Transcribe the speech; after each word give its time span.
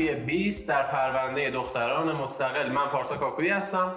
منفی 0.00 0.14
20 0.14 0.68
در 0.68 0.82
پرونده 0.82 1.50
دختران 1.50 2.16
مستقل. 2.16 2.72
من 2.72 2.86
پارسا 2.86 3.16
کاکویی 3.16 3.48
هستم. 3.48 3.94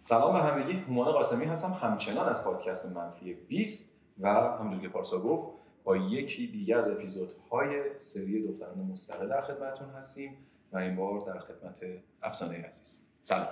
سلام 0.00 0.32
به 0.32 0.38
همگی. 0.38 0.72
هومان 0.72 1.12
قاسمی 1.12 1.44
هستم. 1.44 1.78
همچنان 1.82 2.28
از 2.28 2.44
پادکست 2.44 2.96
منفی 2.96 3.34
20 3.34 4.00
و 4.20 4.28
همونجور 4.28 4.80
که 4.80 4.88
پارسا 4.88 5.20
گفت 5.20 5.52
با 5.84 5.96
یکی 5.96 6.46
دیگه 6.46 6.76
از 6.76 6.88
اپیزودهای 6.88 7.98
سری 7.98 8.48
دختران 8.48 8.78
مستقل 8.92 9.28
در 9.28 9.42
خدمتتون 9.42 9.90
هستیم 9.90 10.36
و 10.72 10.78
این 10.78 10.96
بار 10.96 11.20
در 11.20 11.38
خدمت 11.38 11.80
افسانه 12.22 12.62
عزیز. 12.66 13.00
سلام. 13.20 13.46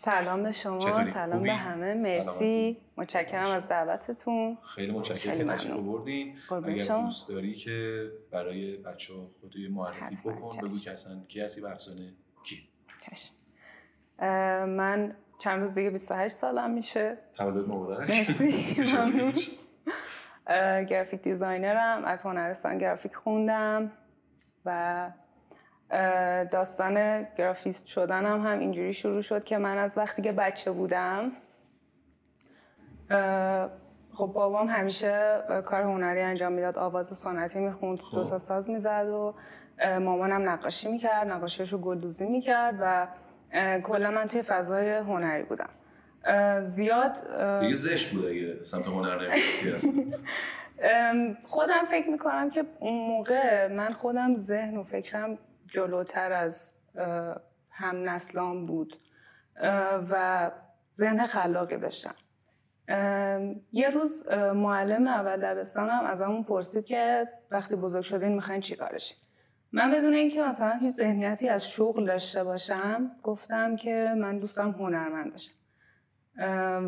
سلام 0.00 0.42
به 0.42 0.52
شما 0.52 0.78
چطوری؟ 0.78 1.10
سلام 1.10 1.32
خوبی؟ 1.32 1.48
به 1.48 1.54
همه 1.54 1.94
مرسی. 1.94 2.76
متشکرم 2.96 3.50
از 3.50 3.68
دعوتتون 3.68 4.58
خیلی 4.74 4.92
متشکرم 4.92 5.38
که 5.38 5.44
تشریف. 5.44 5.72
آوردین 5.72 6.36
اگر 6.50 6.78
شما. 6.78 7.02
دوست 7.02 7.28
داری 7.28 7.54
که 7.54 8.08
برای 8.30 8.76
بچه 8.76 9.14
ها 9.14 9.30
خودی 9.40 9.68
معرفی 9.68 10.28
بکن 10.28 10.50
چشم. 10.50 10.66
بگو 10.66 10.78
که 10.78 10.90
اصلا 10.92 11.20
کی 11.28 11.40
هستی 11.40 11.60
و 11.60 11.66
افسانه 11.66 12.12
کی 12.44 12.68
چشم 13.00 13.30
من 14.66 15.16
چند 15.38 15.60
روز 15.60 15.74
دیگه 15.74 15.90
28 15.90 16.36
سالم 16.36 16.70
میشه 16.70 17.18
تولد 17.36 17.68
مبارک 17.68 18.10
مرسی 18.10 18.76
ممنون 18.78 19.32
graphic 20.84 21.22
designer 21.22 21.95
م 21.95 22.04
از 22.04 22.22
هنرستان 22.26 22.78
گرافیک 22.78 23.14
خوندم 23.14 23.92
و 24.64 25.10
داستان 26.50 27.26
گرافیست 27.36 27.86
شدنم 27.86 28.46
هم 28.46 28.58
اینجوری 28.58 28.92
شروع 28.92 29.22
شد 29.22 29.44
که 29.44 29.58
من 29.58 29.78
از 29.78 29.98
وقتی 29.98 30.22
که 30.22 30.32
بچه 30.32 30.70
بودم 30.70 31.32
خب 34.12 34.26
بابام 34.26 34.66
همیشه 34.66 35.42
کار 35.66 35.82
هنری 35.82 36.20
انجام 36.20 36.52
می‌داد 36.52 36.78
آواز 36.78 37.06
سنتی 37.06 37.58
می‌خوند 37.58 38.00
دو 38.12 38.24
تا 38.24 38.38
ساز 38.38 38.70
می‌زد 38.70 39.06
و 39.08 39.34
مامانم 40.00 40.48
نقاشی 40.48 40.92
می‌کرد 40.92 41.28
نقاشیشو 41.28 41.78
گلدوزی 41.78 42.26
می‌کرد 42.26 42.74
و 42.80 43.06
کلا 43.80 44.10
من 44.10 44.26
توی 44.26 44.42
فضای 44.42 44.90
هنری 44.90 45.42
بودم. 45.42 45.70
زیاد 46.60 47.12
دیگه 47.60 47.74
زشت 47.74 48.10
بود 48.12 48.26
اگه 48.26 48.64
سمت 48.64 48.86
هنر 48.86 49.38
خودم 51.44 51.84
فکر 51.90 52.10
می‌کنم 52.10 52.50
که 52.50 52.64
اون 52.80 53.08
موقع 53.08 53.72
من 53.72 53.92
خودم 53.92 54.34
ذهن 54.34 54.76
و 54.76 54.82
فکرم 54.82 55.38
جلوتر 55.72 56.32
از 56.32 56.74
هم 57.70 58.10
نسلان 58.10 58.66
بود. 58.66 58.96
و 60.10 60.50
ذهن 60.94 61.26
خلاقی 61.26 61.76
داشتم. 61.76 62.14
یه 63.72 63.90
روز 63.90 64.28
معلم 64.32 65.06
اول 65.06 65.36
دبستانم 65.36 66.04
از 66.06 66.22
همون 66.22 66.44
پرسید 66.44 66.86
که 66.86 67.28
وقتی 67.50 67.76
بزرگ 67.76 68.02
شدین 68.02 68.32
می‌خواین 68.32 68.60
چی 68.60 68.76
کارشین 68.76 69.16
من 69.72 69.90
بدون 69.90 70.14
اینکه 70.14 70.42
مثلا 70.42 70.78
هیچ 70.80 70.92
ذهنیتی 70.92 71.48
از 71.48 71.70
شغل 71.70 72.06
داشته 72.06 72.44
باشم 72.44 73.10
گفتم 73.22 73.76
که 73.76 74.14
من 74.16 74.38
دوستم 74.38 74.70
هنرمند 74.70 75.30
باشم. 75.30 75.52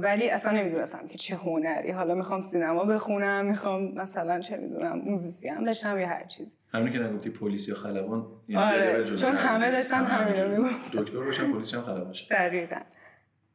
ولی 0.03 0.31
اصلا 0.31 0.53
نمی‌دونستم 0.53 1.07
که 1.07 1.19
چه 1.19 1.37
هنری. 1.37 1.91
حالا 1.91 2.15
می‌خوام 2.15 2.41
سینما 2.41 2.85
بخونم 2.85 3.47
می‌خوام 3.47 3.95
مثلا 3.95 4.41
چه 4.41 4.57
می‌دونم 4.57 4.99
موزیسین 4.99 5.65
بشم 5.65 5.99
یا 5.99 6.09
هر 6.09 6.25
چیزی. 6.25 6.57
همینی 6.73 6.93
که 6.93 6.99
نگفتی 6.99 7.31
پلیس 7.31 7.69
یا 7.69 7.75
خلبان 7.75 8.27
یعنی 8.49 8.65
آره، 8.65 9.05
چون 9.05 9.35
همه. 9.35 9.71
داشتن 9.71 10.05
همه 10.05 10.33
همین 10.33 10.57
رو. 10.57 10.63
می‌گفتن. 10.63 11.03
دکتر 11.03 11.21
باشن 11.25 11.53
پلیس 11.53 11.75
هم 11.75 11.83
خلبان 11.83 12.15
دقیقا. 12.31 12.81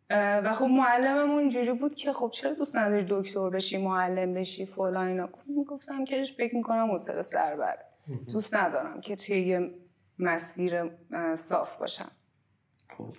و 0.09 0.53
خب 0.53 0.65
معلممون 0.65 1.39
اینجوری 1.39 1.73
بود 1.73 1.95
که 1.95 2.13
خب 2.13 2.29
چرا 2.33 2.53
دوست 2.53 2.77
نداری 2.77 3.05
دکتر 3.09 3.49
بشی 3.49 3.77
معلم 3.77 4.33
بشی 4.33 4.65
فلان 4.65 5.07
اینا. 5.07 5.29
می‌گفتم 5.47 6.05
که 6.05 6.23
فکر 6.37 6.55
می‌کنم 6.55 6.91
حوصله 6.91 7.21
سر 7.21 7.55
بره. 7.55 7.85
دوست 8.31 8.55
ندارم 8.55 9.01
که 9.01 9.15
توی 9.15 9.41
یه 9.41 9.71
مسیر 10.19 10.91
صاف 11.35 11.77
باشم. 11.77 12.11
خب. 12.97 13.15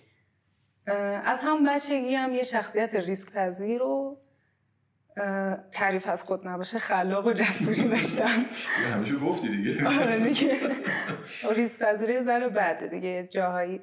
از 1.25 1.43
هم 1.43 1.65
بچگی 1.65 2.15
هم 2.15 2.35
یه 2.35 2.43
شخصیت 2.43 2.95
ریسک 2.95 3.33
پذیر 3.33 3.83
و 3.83 4.19
تعریف 5.73 6.09
از 6.09 6.23
خود 6.23 6.49
نباشه 6.49 6.79
خلاق 6.79 7.27
و 7.27 7.33
جسوری 7.33 7.89
داشتم. 7.89 8.47
همیشه 8.93 9.17
گفتی 9.17 9.49
دیگه. 9.49 9.89
آره 9.89 10.29
دیگه. 10.29 10.61
ریسک 11.55 11.79
پذیری 11.81 12.23
ذره 12.23 12.49
بده 12.49 12.87
دیگه 12.87 13.29
جاهایی 13.33 13.81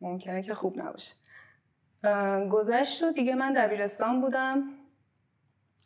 ممکنه 0.00 0.42
که 0.42 0.54
خوب 0.54 0.78
نباشه. 0.78 1.14
گذشت 2.50 3.02
و 3.02 3.12
دیگه 3.12 3.34
من 3.34 3.52
دبیرستان 3.52 4.20
بودم. 4.20 4.62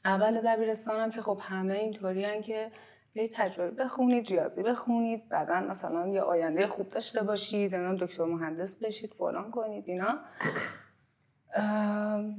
اول 0.04 0.40
دبیرستانم 0.40 1.10
که 1.10 1.20
خب 1.20 1.40
همه 1.42 1.74
اینطوری 1.74 2.42
که 2.42 2.70
یه 3.14 3.28
تجربه 3.34 3.84
بخونید 3.84 4.26
ریاضی 4.26 4.62
بخونید 4.62 5.28
بعدا 5.28 5.60
مثلا 5.60 6.08
یه 6.08 6.20
آینده 6.20 6.66
خوب 6.66 6.90
داشته 6.90 7.22
باشید 7.22 7.74
نمی‌دونم 7.74 7.96
دکتر 7.96 8.24
مهندس 8.24 8.82
بشید 8.82 9.14
فلان 9.14 9.50
کنید 9.50 9.84
اینا. 9.88 10.18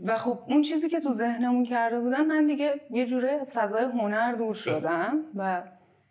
و 0.05 0.17
خب 0.17 0.39
اون 0.47 0.61
چیزی 0.61 0.89
که 0.89 0.99
تو 0.99 1.11
ذهنمون 1.11 1.63
کرده 1.63 1.99
بودن 1.99 2.25
من 2.25 2.47
دیگه 2.47 2.81
یه 2.89 3.05
جوره 3.05 3.31
از 3.31 3.53
فضای 3.53 3.83
هنر 3.83 4.33
دور 4.33 4.53
شدم 4.53 5.19
و 5.35 5.63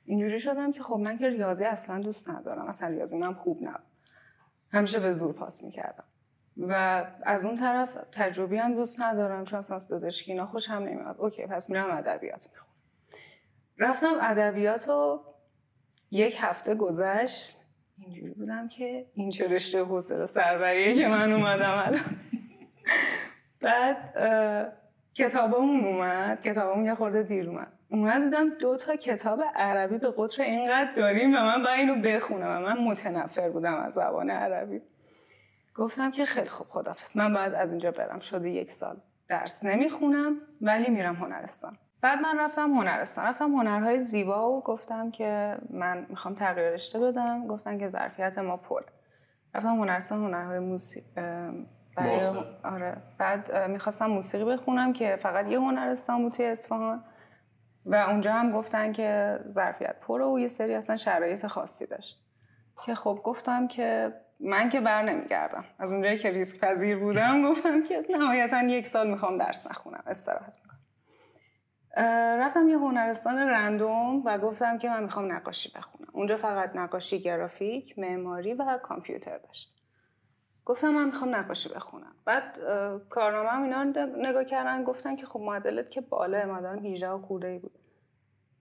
اینجوری 0.05 0.39
شدم 0.39 0.73
که 0.73 0.83
خب 0.83 0.97
من 0.97 1.19
که 1.19 1.29
ریاضی 1.29 1.65
اصلا 1.65 1.99
دوست 1.99 2.31
ندارم. 2.31 2.67
اصلا 2.67 2.89
ریاضی 2.89 3.19
من 3.19 3.35
خوب 3.35 3.63
نبود. 3.63 3.81
همیشه 4.73 5.01
به 5.01 5.13
زور 5.13 5.33
پاس 5.33 5.65
می‌کردم. 5.65 6.05
و 6.57 7.05
از 7.23 7.45
اون 7.45 7.57
طرف 7.57 7.99
تجربی 8.13 8.57
هم 8.57 8.75
دوست 8.75 9.03
ندارم 9.03 9.45
چون 9.45 9.59
اصلا 9.59 9.77
پزشکی 9.77 10.33
اینا 10.33 10.47
خوشم 10.47 10.73
نمیاد 10.73 11.17
اوکی 11.19 11.47
پس 11.47 11.71
میرم 11.71 11.91
ادبیات 11.91 12.49
می‌خونم. 12.51 12.72
رفتم 13.83 14.15
ادبیات 14.21 14.89
و 14.89 15.21
یک 16.11 16.37
هفته 16.41 16.75
گذشت. 16.75 17.63
اینجوری 17.99 18.35
بودم 18.35 18.69
که 18.69 19.07
این 19.15 19.31
چه 19.31 19.49
رشته 19.49 19.85
حوصله 19.85 20.27
سربریه 20.27 20.95
که 20.95 21.09
من 21.09 21.33
اومدم 21.33 21.83
الان. 21.87 22.17
بعد 23.61 24.13
اه، 24.17 24.73
کتابامون 25.15 25.85
اومد. 25.85 26.43
کتابامون 26.43 26.85
یه 26.85 26.95
خورده 26.95 27.23
دیر 27.23 27.49
اومد. 27.49 27.73
اومد 27.91 28.23
دیدم 28.23 28.49
دو 28.49 28.77
تا 28.77 28.97
کتاب 28.97 29.41
عربی 29.55 29.99
به 29.99 30.11
قطر 30.11 30.43
اینقدر 30.43 30.93
داریم 30.93 31.35
و 31.35 31.39
من 31.39 31.63
باید 31.63 31.79
اینو 31.79 32.03
بخونم 32.03 32.57
و 32.57 32.61
من 32.61 32.79
متنفر 32.79 33.51
بودم 33.51 33.75
از 33.75 33.93
زبان 33.93 34.31
عربی. 34.31 34.81
گفتم 35.75 36.11
که 36.11 36.25
خیلی 36.25 36.49
خوب 36.49 36.67
خدافز 36.67 37.17
من 37.17 37.35
باید 37.35 37.55
از 37.55 37.71
اینجا 37.71 37.91
برم. 37.91 38.19
شده 38.19 38.51
یک 38.51 38.71
سال 38.71 38.97
درس 39.29 39.65
نمی‌خونم 39.65 40.37
ولی 40.61 40.91
میرم 40.91 41.15
هنرستان. 41.15 41.79
بعد 42.03 42.21
من 42.21 42.39
رفتم 42.39 42.71
هنرستان. 42.71 43.27
رفتم 43.27 43.53
هنرهای 43.53 44.03
زیبا 44.03 44.53
و 44.53 44.63
گفتم 44.63 45.11
که 45.11 45.57
من 45.71 46.07
می‌خوام 46.09 46.35
تغییر 46.35 46.71
رشته 46.71 47.01
بدم. 47.01 47.47
گفتن 47.47 47.79
که 47.79 47.89
ظرفیت 47.89 48.39
ما 48.39 48.57
پره 48.57 48.87
رفتم 49.55 49.69
هنرستان 49.69 50.25
هنرهای 50.25 50.59
موسیقی 50.59 51.07
برای. 51.97 52.21
آره. 52.65 52.97
بعد 53.19 53.71
می‌خواستم 53.71 54.07
موسیقی 54.07 54.45
بخونم 54.45 54.93
که 54.93 55.17
فقط 55.17 55.49
یه 55.49 55.61
هنرستان 55.61 56.23
بود 56.23 56.33
توی 56.33 56.47
اصفهان. 56.47 57.05
و 57.87 57.95
اونجا 57.95 58.33
هم 58.33 58.53
گفتن 58.53 58.93
که 58.93 59.39
ظرفیت 59.49 60.01
پره 60.01 60.25
و 60.25 60.39
یه 60.39 60.49
سری 60.49 60.75
اصلا 60.75 60.97
شرایط 60.97 61.47
خاصی 61.47 61.87
داشت. 61.87 62.25
که 62.87 62.95
خب 62.95 63.21
گفتم 63.25 63.69
که 63.69 64.13
من 64.41 64.69
که 64.69 64.81
بر 64.81 65.03
نمیگردم. 65.03 65.65
از 65.79 65.93
اونجایی 65.93 66.19
که 66.19 66.31
ریسک 66.31 66.61
پذیر 66.61 66.99
بودم 66.99 67.51
گفتم 67.51 67.83
که 67.83 68.05
نهایتا 68.19 68.63
یک 68.63 68.87
سال 68.87 69.11
می‌خوام 69.11 69.39
درس 69.39 69.67
نخونم. 69.67 70.03
استراحت 70.07 70.59
می‌کنم. 70.63 70.72
رفتم 71.97 72.69
یه 72.69 72.79
هنرستان 72.79 73.39
رندوم 73.39 74.23
و 74.25 74.39
گفتم 74.39 74.79
که 74.79 74.89
من 74.89 75.03
می‌خوام 75.03 75.33
نقاشی 75.33 75.73
بخونم. 75.77 76.09
اونجا 76.13 76.37
فقط 76.37 76.71
نقاشی 76.77 77.21
گرافیک 77.21 77.99
معماری 77.99 78.55
و 78.55 78.79
کامپیوتر 78.83 79.39
داشت 79.39 79.79
گفتم 80.65 80.89
من 80.89 81.05
می‌خوام 81.05 81.35
نقاشی 81.35 81.69
بخونم. 81.69 82.15
بعد 82.25 82.59
کارنامه 83.09 83.63
اینا 83.63 83.83
رو 83.83 84.07
نگاه 84.17 84.45
کردن 84.45 84.85
گفتن 84.85 85.17
که 85.17 85.27
خب 85.27 85.41
معدلت 85.41 85.91
که 85.91 86.01
بالا 86.01 86.47
معدلم 86.47 86.87
18 86.87 87.11
و 87.11 87.19
خورده 87.19 87.49
ای 87.49 87.59
بود. 87.59 87.79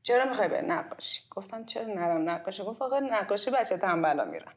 چرا 0.04 0.25
می‌خوای 0.25 0.48
به 0.48 0.62
نقاشی؟ 0.62 1.22
گفتم 1.31 1.66
چرا 1.66 1.94
نرم 1.94 2.30
نقاشی؟ 2.30 2.63
گفت 2.63 2.81
آقا 2.81 3.00
نقاشی 3.00 3.51
بچه 3.51 3.77
تنبلا 3.77 4.25
میرن. 4.25 4.54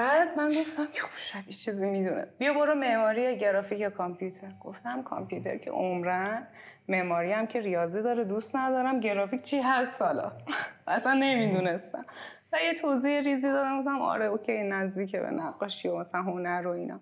بعد 0.00 0.38
من 0.38 0.48
گفتم 0.48 0.86
که 0.86 1.02
خب 1.02 1.18
شاید 1.18 1.46
یه 1.46 1.52
چیزی 1.52 1.86
می‌دونه. 1.86 2.26
بیا 2.38 2.54
برو 2.54 2.74
معماری 2.74 3.22
یا 3.22 3.32
گرافیک 3.32 3.78
یا 3.78 3.90
کامپیوتر. 3.90 4.52
گفتم 4.60 5.02
کامپیوتر 5.02 5.56
که 5.56 5.70
عمرن 5.70 6.46
معماری 6.88 7.32
هم 7.32 7.46
که 7.46 7.60
ریاضی 7.60 8.02
داره 8.02 8.24
دوست 8.24 8.56
ندارم. 8.56 9.00
گرافیک 9.00 9.42
چی 9.42 9.60
هست 9.60 10.02
حالا؟ 10.02 10.32
اصلا 10.86 11.14
نمی‌دونستم. 11.14 12.04
و 12.52 12.56
یه 12.64 12.74
توضیح 12.74 13.20
ریزی 13.20 13.48
دادم 13.48 13.78
گفتم 13.80 14.00
آره 14.00 14.24
اوکی 14.26 14.62
نزدیکه 14.62 15.20
به 15.20 15.30
نقاشی 15.30 15.88
و 15.88 15.96
مثلا 15.98 16.22
هنر 16.22 16.66
و 16.66 16.70
اینا. 16.70 17.00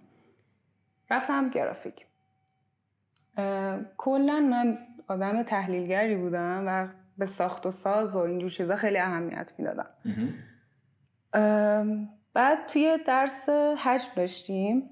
رفتم 1.11 1.49
گرافیک. 1.49 2.07
کلا 3.97 4.41
من 4.41 4.79
آدم 5.09 5.43
تحلیلگری 5.43 6.17
بودم 6.17 6.65
و 6.67 6.89
به 7.19 7.27
ساخت 7.27 7.67
و 7.67 7.71
ساز 7.71 8.17
و 8.17 8.19
اینجور 8.19 8.51
چیزا 8.51 8.77
خیلی 8.77 8.99
اهمیت 8.99 9.53
می‌دادم. 9.59 9.91
بعد 12.39 12.67
توی 12.67 12.99
درس 13.07 13.49
حجم 13.85 14.09
داشتیم 14.17 14.91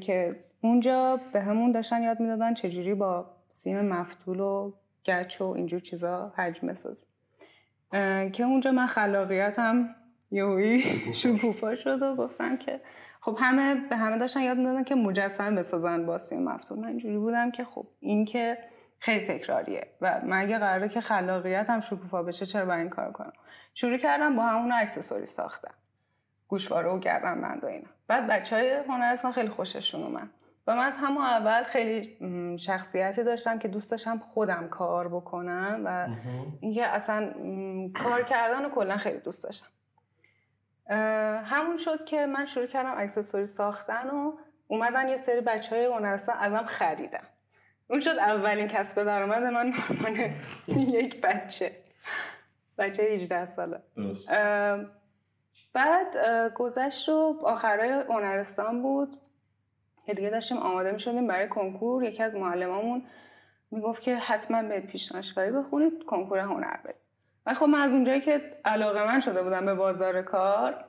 که 0.00 0.44
اونجا 0.60 1.20
به 1.32 1.40
همون 1.40 1.72
داشتن 1.72 2.02
یاد 2.02 2.20
می‌دادن 2.20 2.54
چجوری 2.54 2.94
با 2.94 3.26
سیم 3.48 3.80
مفتول 3.80 4.40
و 4.40 4.72
گچ 5.04 5.40
و 5.40 5.44
اینجور 5.44 5.80
چیزا 5.80 6.32
حجم 6.36 6.68
بسازیم. 6.68 7.08
که 8.32 8.42
اونجا 8.42 8.72
من 8.72 8.86
خلاقیتم 8.86 9.94
یهویی 10.30 10.80
شکوفا 11.22 11.76
شد 11.76 12.02
و 12.02 12.16
گفتم 12.16 12.56
که 12.56 12.80
خب 13.20 13.36
همه 13.40 13.74
به 13.74 13.96
همه 13.96 14.18
داشتن 14.18 14.40
یاد 14.40 14.56
می‌دادن 14.56 14.84
که 14.84 14.94
مجسم 14.94 15.54
بسازن 15.54 16.06
با 16.06 16.18
سیم 16.18 16.42
مفتوح 16.42 16.78
من 16.78 16.88
اینجوری 16.88 17.18
بودم 17.18 17.50
که 17.50 17.64
خب 17.64 17.86
این 18.00 18.24
که 18.24 18.58
خیلی 18.98 19.26
تکراریه 19.26 19.86
و 20.00 20.20
من 20.24 20.38
اگه 20.38 20.58
قراره 20.58 20.88
که 20.88 21.00
خلاقیتم 21.00 21.80
شکوفا 21.80 22.22
بشه 22.22 22.46
چرا 22.46 22.66
با 22.66 22.74
این 22.74 22.88
کار 22.88 23.12
کنم؟ 23.12 23.32
شروع 23.74 23.96
کردم 23.96 24.36
با 24.36 24.42
همون 24.42 24.72
اکسسوری 24.72 25.26
ساختم. 25.26 25.74
گوشواره 26.48 26.88
و 26.88 26.98
گردن 26.98 27.40
بند 27.40 27.64
و 27.64 27.66
اینا. 27.66 27.88
بعد 28.08 28.26
بچه 28.26 28.56
های 28.56 28.70
هنرستان 28.88 29.32
خیلی 29.32 29.48
خوششون 29.48 30.02
اومد. 30.02 30.30
و 30.66 30.76
من 30.76 30.86
از 30.86 30.98
همون 30.98 31.22
اول 31.22 31.62
خیلی 31.62 32.16
شخصیتی 32.58 33.24
داشتم 33.24 33.58
که 33.58 33.68
دوست 33.68 33.90
داشتم 33.90 34.18
خودم 34.18 34.68
کار 34.68 35.08
بکنم 35.08 35.82
و 35.84 36.08
اینکه 36.60 36.86
اصلا 36.86 37.32
کار 38.02 38.22
کردن 38.22 38.64
و 38.64 38.70
کلا 38.70 38.96
خیلی 38.96 39.18
دوست 39.18 39.44
داشتم. 39.44 39.66
همون 41.44 41.76
شد 41.76 42.04
که 42.04 42.26
من 42.26 42.46
شروع 42.46 42.66
کردم 42.66 42.94
اکسسوری 42.96 43.46
ساختن 43.46 44.10
و 44.10 44.32
اومدن 44.68 45.08
یه 45.08 45.16
سری 45.16 45.40
بچه 45.40 45.76
های 45.76 45.84
هنرستان 45.84 46.36
ازم 46.38 46.64
خریدن. 46.66 47.24
اون 47.90 48.00
شد 48.00 48.18
اولین 48.18 48.66
کسب 48.66 49.04
درآمد 49.04 49.42
من 49.42 49.72
من 50.02 50.34
یک 50.98 51.20
بچه. 51.20 51.72
بچه 52.78 53.02
18 53.02 53.44
ساله. 53.44 53.82
بعد 55.76 56.16
گذشت 56.54 57.08
رو 57.08 57.40
آخرای 57.42 57.90
هنرستان 57.90 58.82
بود. 58.82 59.16
که 60.06 60.14
دیگه 60.14 60.30
داشتیم 60.30 60.58
آماده 60.58 60.92
می 60.92 61.00
شدیم 61.00 61.26
برای 61.26 61.48
کنکور. 61.48 62.04
یکی 62.04 62.22
از 62.22 62.36
معلمامون 62.36 63.02
می‌گفت 63.70 64.02
که 64.02 64.16
حتما 64.16 64.62
به 64.62 64.80
پیش 64.80 65.12
دانشگاهی 65.12 65.50
بخونید 65.50 66.04
کنکور 66.04 66.38
هنر 66.38 66.76
بدید. 66.84 67.00
و 67.46 67.54
خب 67.54 67.66
من 67.66 67.80
از 67.80 67.92
اونجایی 67.92 68.20
که 68.20 68.58
علاقه 68.64 69.06
من 69.06 69.20
شده 69.20 69.42
بودم 69.42 69.66
به 69.66 69.74
بازار 69.74 70.22
کار 70.22 70.84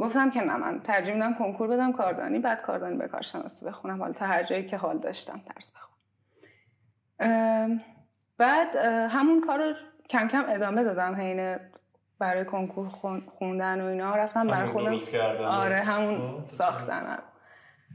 گفتم 0.00 0.30
که 0.30 0.40
نه 0.40 0.56
من 0.56 0.80
ترجیح 0.80 1.14
میدم 1.14 1.34
کنکور 1.34 1.68
بدم 1.68 1.92
کاردانی 1.92 2.38
بعد 2.38 2.62
کاردانی 2.62 2.96
به 2.96 3.08
کارشناسی 3.08 3.66
بخونم. 3.66 3.98
حالا 3.98 4.12
تا 4.12 4.26
هر 4.26 4.42
جایی 4.42 4.66
که 4.66 4.76
حال 4.76 4.98
داشتم 4.98 5.40
درس 5.54 5.72
بخونم. 5.72 5.92
بعد 8.38 8.76
همون 9.10 9.40
کار 9.40 9.58
رو 9.58 9.74
کم 10.10 10.28
کم 10.28 10.44
ادامه 10.48 10.84
دادم 10.84 11.14
حین 11.14 11.56
برای 12.22 12.44
کنکور 12.44 12.88
خوندن 13.26 13.80
و 13.80 13.86
اینا. 13.86 14.16
رفتم 14.16 14.46
برای 14.46 14.68
خودم 14.68 14.96
آره 15.44 15.76
همون 15.76 16.44
ساختنم. 16.46 17.22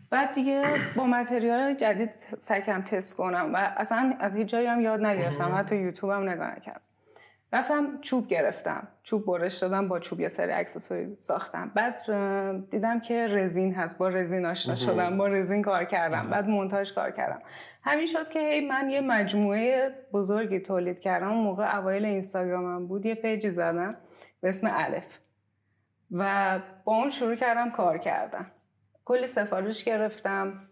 بعد 0.09 0.33
دیگه 0.33 0.63
با 0.95 1.05
متریال 1.05 1.73
جدید 1.73 2.09
سعی 2.37 2.61
کردم 2.61 2.81
تست 2.81 3.17
کنم 3.17 3.51
و 3.53 3.57
اصلا 3.77 4.13
از 4.19 4.35
هیچ 4.35 4.47
جایی 4.47 4.67
هم 4.67 4.81
یاد 4.81 5.05
نگرفتم. 5.05 5.55
حتی 5.55 5.75
یوتیوب 5.75 6.11
هم 6.11 6.29
نگاه 6.29 6.55
نکردم. 6.55 6.81
رفتم 7.53 8.01
چوب 8.01 8.27
گرفتم. 8.27 8.87
چوب 9.03 9.25
برش 9.25 9.57
دادم 9.57 9.87
با 9.87 9.99
چوب 9.99 10.19
یه 10.19 10.27
سری 10.27 10.51
اکسسوری 10.51 11.15
ساختم. 11.15 11.71
بعد 11.75 11.97
دیدم 12.69 12.99
که 12.99 13.27
رزین 13.27 13.75
هست. 13.75 13.97
با 13.97 14.07
رزین 14.07 14.45
آشنا 14.45 14.75
شدم. 14.75 15.17
با 15.17 15.27
رزین 15.27 15.61
کار 15.61 15.85
کردم. 15.85 16.29
بعد 16.29 16.47
مونتاژ 16.47 16.91
کار 16.91 17.11
کردم. 17.11 17.41
همین 17.83 18.05
شد 18.05 18.29
که 18.29 18.61
من 18.69 18.89
یه 18.89 19.01
مجموعه 19.01 19.89
بزرگی 20.13 20.59
تولید 20.59 20.99
کردم. 20.99 21.27
موقع 21.27 21.77
اوایل 21.77 22.05
اینستاگرامم 22.05 22.87
بود. 22.87 23.05
یه 23.05 23.15
پیجی 23.15 23.51
زدم. 23.51 23.95
به 24.41 24.49
اسم 24.49 24.67
الف. 24.71 25.19
و 26.11 26.59
با 26.83 26.95
اون 26.95 27.09
شروع 27.09 27.35
کردم 27.35 27.71
کار 27.71 27.97
کردم 27.97 28.51
کلی 29.05 29.27
سفارش 29.27 29.83
گرفتم 29.83 30.69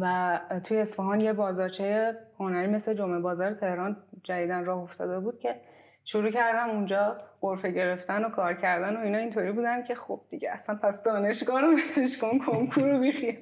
و 0.00 0.40
توی 0.64 0.78
اصفهان 0.78 1.20
یه 1.20 1.32
بازارچه 1.32 2.18
هنری 2.38 2.66
مثل 2.66 2.94
جمعه 2.94 3.18
بازار 3.20 3.54
تهران 3.54 3.96
جدیدن 4.22 4.64
راه 4.64 4.78
افتاده 4.78 5.20
بود 5.20 5.38
که 5.38 5.60
شروع 6.04 6.30
کردم 6.30 6.70
اونجا 6.70 7.18
قرفه 7.40 7.70
گرفتن 7.70 8.24
و 8.24 8.28
کار 8.28 8.54
کردن 8.54 8.96
و 8.96 9.00
اینا 9.00 9.18
اینطوری 9.18 9.52
بودن 9.52 9.84
که 9.84 9.94
خب 9.94 10.20
دیگه 10.28 10.50
اصلا 10.50 10.74
پس 10.74 11.02
دانشگاه 11.02 11.60
رو 11.60 11.78
کن 12.20 12.38
کنکور 12.38 12.88
رو 12.90 12.98
بیخیال. 13.00 13.36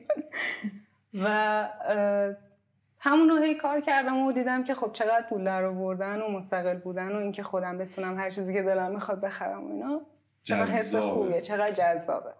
و 1.25 1.69
همون 3.01 3.29
رو 3.29 3.37
هی 3.37 3.55
کار 3.55 3.81
کردم 3.81 4.17
و 4.17 4.33
دیدم 4.33 4.65
که 4.65 4.75
خب 4.75 4.93
چقدر 4.93 5.27
پول 5.29 5.45
در 5.45 5.65
آوردن 5.65 6.21
و 6.23 6.29
مستقل 6.29 6.79
بودن 6.79 7.13
و 7.13 7.19
اینکه 7.19 7.43
خودم 7.43 7.79
بتونم 7.79 8.19
هر 8.19 8.31
چیزی 8.31 8.55
که 8.55 8.63
دلم 8.63 8.93
می‌خواد 8.93 9.21
بخرم 9.21 9.67
و 9.67 9.73
اینا. 9.73 10.01
چقدر 10.43 10.71
حس 10.71 10.95
خوبیه 10.97 11.41
چقدر 11.41 11.73
جذابه. 11.73 12.35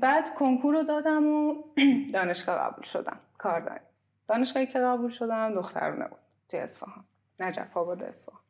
بعد 0.00 0.34
کنکور 0.34 0.74
رو 0.74 0.82
دادم 0.82 1.26
و 1.26 1.54
دانشگاه 2.14 2.58
قبول 2.58 2.82
شدم 2.82 3.16
کار 3.38 3.60
داریم 3.60 3.82
دانشگاهی 4.28 4.66
که 4.66 4.78
قبول 4.78 5.10
شدم 5.10 5.54
دخترونه 5.54 6.08
بود 6.08 6.18
توی 6.48 6.60
اصفهان 6.60 7.04
نجف 7.40 7.76
آباد 7.76 8.02
اصفهان. 8.02 8.40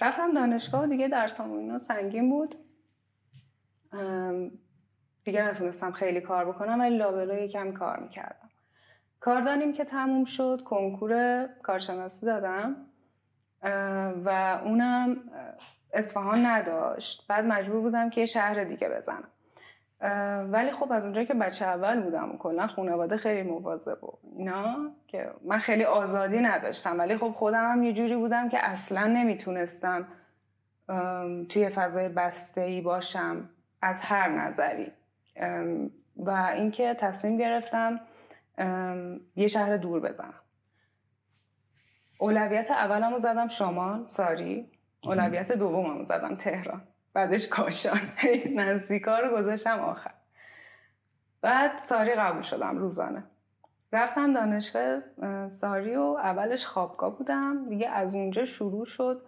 رفتم 0.00 0.34
دانشگاه 0.34 0.84
و 0.84 0.86
دیگه 0.86 1.08
درسام 1.08 1.52
اینا 1.52 1.78
سنگین 1.78 2.30
بود. 2.30 2.54
دیگه 5.24 5.42
نتونستم 5.42 5.92
خیلی 5.92 6.20
کار 6.20 6.44
بکنم 6.44 6.80
ولی 6.80 6.96
لابلا 6.96 7.34
یکم 7.34 7.72
کار 7.72 8.00
می‌کردم. 8.00 8.39
کار 9.20 9.40
دانیم 9.40 9.72
که 9.72 9.84
تموم 9.84 10.24
شد 10.24 10.62
کنکور 10.64 11.46
کارشناسی 11.62 12.26
دادم 12.26 12.76
و 14.24 14.58
اونم 14.64 15.16
اصفهان 15.92 16.46
نداشت. 16.46 17.26
بعد 17.28 17.44
مجبور 17.44 17.80
بودم 17.80 18.10
که 18.10 18.20
یه 18.20 18.26
شهر 18.26 18.64
دیگه 18.64 18.88
بزنم. 18.88 19.28
ولی 20.52 20.70
خب 20.70 20.92
از 20.92 21.04
اونجایی 21.04 21.26
که 21.26 21.34
بچه 21.34 21.64
اول 21.64 22.00
بودم 22.00 22.36
کلا 22.38 22.66
خانواده 22.66 23.16
خیلی 23.16 23.42
مواظب 23.42 24.04
و 24.04 24.18
اینا 24.36 24.76
که 25.06 25.30
من 25.44 25.58
خیلی 25.58 25.84
آزادی 25.84 26.38
نداشتم. 26.38 26.98
ولی 26.98 27.16
خب 27.16 27.30
خودم 27.30 27.72
هم 27.72 27.82
یه 27.82 27.92
جوری 27.92 28.16
بودم 28.16 28.48
که 28.48 28.58
اصلا 28.64 29.06
نمی‌تونستم 29.06 30.06
توی 31.48 31.68
فضای 31.68 32.08
بسته 32.08 32.60
ای 32.60 32.80
باشم 32.80 33.48
از 33.82 34.00
هر 34.00 34.28
نظری. 34.28 34.92
و 36.16 36.30
اینکه 36.30 36.94
تصمیم 36.94 37.36
گرفتم 37.36 38.00
یه 39.36 39.46
شهر 39.46 39.76
دور 39.76 40.00
بزنم. 40.00 40.34
اولویت 42.18 42.70
اولمو 42.70 43.18
زدم 43.18 43.48
شمال 43.48 44.06
ساری. 44.06 44.70
اولویت 45.04 45.52
دوممو 45.52 46.04
زدم 46.04 46.36
تهران. 46.36 46.82
بعدش 47.14 47.48
کاشان. 47.48 48.00
نزدیکا 48.56 49.18
رو 49.18 49.36
گذاشتم 49.36 49.80
آخر. 49.80 50.14
بعد 51.40 51.78
ساری 51.78 52.14
قبول 52.14 52.42
شدم 52.42 52.78
روزانه. 52.78 53.24
رفتم 53.92 54.32
دانشگاه 54.32 55.00
ساری 55.48 55.96
و 55.96 56.00
اولش 56.00 56.66
خوابگاه 56.66 57.18
بودم. 57.18 57.68
دیگه 57.68 57.88
از 57.88 58.14
اونجا 58.14 58.44
شروع 58.44 58.84
شد 58.84 59.22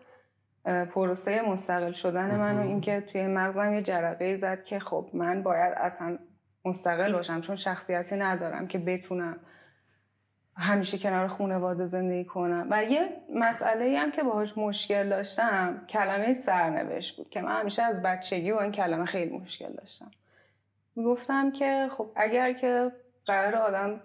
پروسه 0.64 1.42
مستقل 1.42 1.92
شدن 1.92 2.36
من 2.36 2.58
و 2.58 2.60
اینکه 2.60 3.00
توی 3.00 3.26
مغزم 3.26 3.74
یه 3.74 3.82
جرقه 3.82 4.36
زد 4.36 4.64
که 4.64 4.78
خب 4.78 5.10
من 5.12 5.42
باید 5.42 5.74
اصلا 5.76 6.18
مستقل 6.64 7.12
باشم 7.12 7.40
چون 7.40 7.56
شخصیتی 7.56 8.16
ندارم 8.16 8.66
که 8.66 8.78
بتونم 8.78 9.36
همیشه 10.56 10.98
کنار 10.98 11.26
خانواده 11.26 11.86
زندگی 11.86 12.24
کنم. 12.24 12.66
و 12.70 12.84
یه 12.84 13.08
مسئله 13.34 13.98
هم 13.98 14.10
که 14.12 14.22
باهاش 14.22 14.58
مشکل 14.58 15.08
داشتم 15.08 15.84
کلمه 15.88 16.34
سرنوشت 16.34 17.16
بود 17.16 17.28
که 17.28 17.40
من 17.40 17.60
همیشه 17.60 17.82
از 17.82 18.02
بچگی 18.02 18.52
با 18.52 18.62
این 18.62 18.72
کلمه 18.72 19.04
خیلی 19.04 19.38
مشکل 19.38 19.72
داشتم. 19.72 20.10
می‌گفتم 20.96 21.50
که 21.50 21.88
خب 21.90 22.10
اگر 22.16 22.52
که 22.52 22.92
قرار 23.26 23.54
آدم 23.54 24.00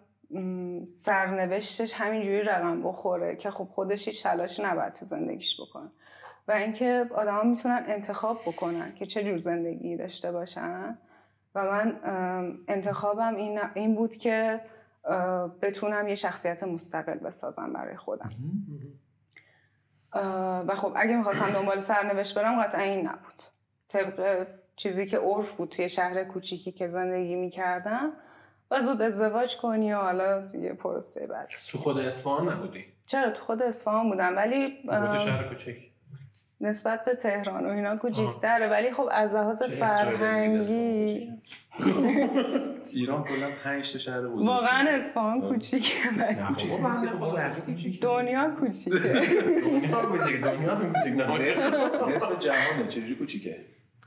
سرنوشتش 0.85 1.93
همینجوری 1.93 2.41
رقم 2.41 2.83
بخوره 2.83 3.35
که 3.35 3.49
خب 3.49 3.67
خودش 3.71 4.07
هیچ 4.07 4.23
تلاشی 4.23 4.63
نباید 4.63 4.93
تو 4.93 5.05
زندگیش 5.05 5.61
بکنه. 5.61 5.89
و 6.47 6.51
اینکه 6.51 7.05
آدما 7.15 7.43
می‌تونن 7.43 7.83
انتخاب 7.87 8.37
بکنن 8.47 8.93
که 8.95 9.05
چه 9.05 9.23
جور 9.23 9.37
زندگی 9.37 9.97
داشته 9.97 10.31
باشن. 10.31 10.97
و 11.57 11.71
من 11.71 11.99
انتخابم 12.67 13.35
این, 13.35 13.59
این 13.73 13.95
بود 13.95 14.15
که 14.15 14.61
بتونم 15.61 16.07
یه 16.07 16.15
شخصیت 16.15 16.63
مستقل 16.63 17.17
بسازم 17.17 17.73
برای 17.73 17.95
خودم. 17.95 18.31
و 20.67 20.75
خب 20.75 20.93
اگه 20.95 21.17
می‌خواستم 21.17 21.49
دنبال 21.49 21.79
سرنوشت 21.79 22.37
برم 22.37 22.63
قطعا 22.63 22.81
این 22.81 23.07
نبود. 23.07 23.41
طبق 23.87 24.47
چیزی 24.75 25.05
که 25.05 25.17
عرف 25.17 25.55
بود 25.55 25.69
توی 25.69 25.89
شهر 25.89 26.23
کوچیکی 26.23 26.71
که 26.71 26.87
زندگی 26.87 27.35
می‌کردم 27.35 28.11
و 28.71 28.79
زود 28.79 29.01
ازدواج 29.01 29.57
کنی 29.57 29.93
و 29.93 29.97
حالا 29.97 30.49
یه 30.53 30.73
پروسه 30.73 31.27
بعدش. 31.27 31.67
تو 31.71 31.77
خود 31.77 31.97
اصفهان 31.97 32.49
نبودی؟ 32.49 32.85
چرا؟ 33.05 33.31
تو 33.31 33.43
خود 33.43 33.61
اصفهان 33.61 34.09
بودم 34.09 34.35
ولی 34.35 34.83
شهر 35.17 35.43
کوچیک. 35.43 35.91
نسبت 36.61 37.05
به 37.05 37.15
تهران 37.15 37.65
و 37.65 37.69
اینا 37.69 37.97
کوچیک‌تره. 37.97 38.67
ولی 38.67 38.91
خب 38.91 39.09
از 39.11 39.35
لحاظ 39.35 39.63
فرهنگی 39.63 41.31
ایران 42.93 43.23
کلا 43.23 43.49
5 43.63 43.93
تا 43.93 43.99
شهر 43.99 44.21
بزرگ. 44.21 44.47
واقعا 44.47 44.89
اصفهان 44.89 45.41
کوچیکه. 45.41 45.93
دنیا 48.01 48.51
کوچیکه. 48.59 48.97
دنیا 49.63 50.01
کوچیکه 50.01 50.37
دنیا 50.37 50.75
تو 50.75 50.85
کوچیک 50.85 51.13
نصف 52.09 52.39
جهانه. 52.39 52.87
چجوری 52.87 53.15
کوچیکه؟ 53.15 53.57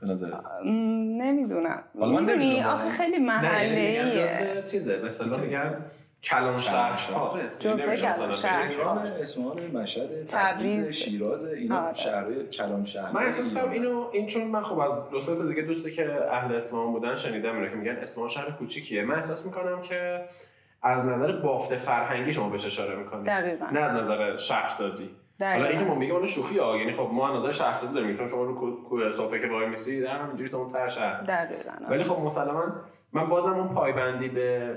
به 0.01 0.07
نظرت؟ 0.07 0.41
نمی‌دونم. 0.65 1.83
می‌دونی؟ 1.95 2.63
آخه 2.63 2.89
خیلی 2.89 3.17
محله 3.17 3.79
ایه 3.79 4.61
چیزه. 4.63 5.01
مثلا 5.05 5.37
میگن 5.37 5.75
کلان 6.23 6.59
شهر. 6.59 7.11
هاست 7.13 7.59
جزء 7.59 7.85
نمیشه 7.85 8.09
مثلا 8.09 8.23
کلان 8.25 8.33
شهر. 8.33 8.67
تهران 8.67 8.97
اصفهان 8.97 9.57
مشهد 9.73 10.27
تبریز. 10.27 10.93
شیراز 10.93 11.43
اینا 11.43 11.81
آره. 11.85 11.93
شهرهای 11.93 12.47
کلان 12.47 12.83
شهر 12.85 13.11
من 13.11 13.23
احساس 13.23 13.53
کنم 13.53 13.71
اینو 13.71 14.09
این 14.11 14.27
چون 14.27 14.43
من 14.43 14.61
خب 14.61 14.79
از 14.79 15.09
دو 15.09 15.19
سه 15.19 15.35
تا 15.35 15.45
دیگه 15.45 15.61
دوستی 15.61 15.91
که 15.91 16.25
اهل 16.31 16.55
اصفهان 16.55 16.91
بودن 16.91 17.15
شنیدم 17.15 17.55
اینو 17.55 17.69
که 17.69 17.75
میگن 17.75 17.95
اصفهان 17.95 18.29
شهر 18.29 18.51
کوچیکیه 18.51 19.03
من 19.03 19.15
احساس 19.15 19.45
می‌کنم 19.45 19.81
که 19.81 20.25
از 20.83 21.05
نظر 21.05 21.31
بافت 21.31 21.75
فرهنگی 21.75 22.31
شما 22.31 22.49
بهش 22.49 22.65
اشاره 22.65 22.95
می‌کنید 22.95 23.25
دقیقاً. 23.25 23.65
نه 23.71 23.79
از 23.79 23.93
نظر 23.93 24.37
شهرسازی 24.37 25.09
حالا. 25.41 25.65
اینکه 25.65 25.85
ما 25.85 25.95
میگیم 25.95 26.15
اون 26.15 26.25
شوخی 26.25 26.57
ها 26.57 26.77
یعنی 26.77 26.93
خب 26.93 27.09
ما 27.13 27.29
از 27.29 27.37
نظر 27.37 27.51
شهرسازی 27.51 27.93
داریم 27.93 28.13
چون 28.15 28.27
شما 28.27 28.43
رو 28.43 28.55
کو- 28.55 28.89
کوه 28.89 29.11
صافه 29.11 29.39
که 29.39 29.47
وای 29.47 29.67
میسید 29.67 30.03
همینجوری 30.05 30.49
تا 30.49 30.57
اون 30.57 30.67
ته 30.67 30.87
شهر 30.87 31.21
دقیقاً 31.21 31.71
ولی 31.89 32.03
خب 32.03 32.19
مسلما 32.19 32.63
من 33.13 33.29
بازم 33.29 33.53
اون 33.53 33.67
پایبندی 33.73 34.29
به 34.29 34.75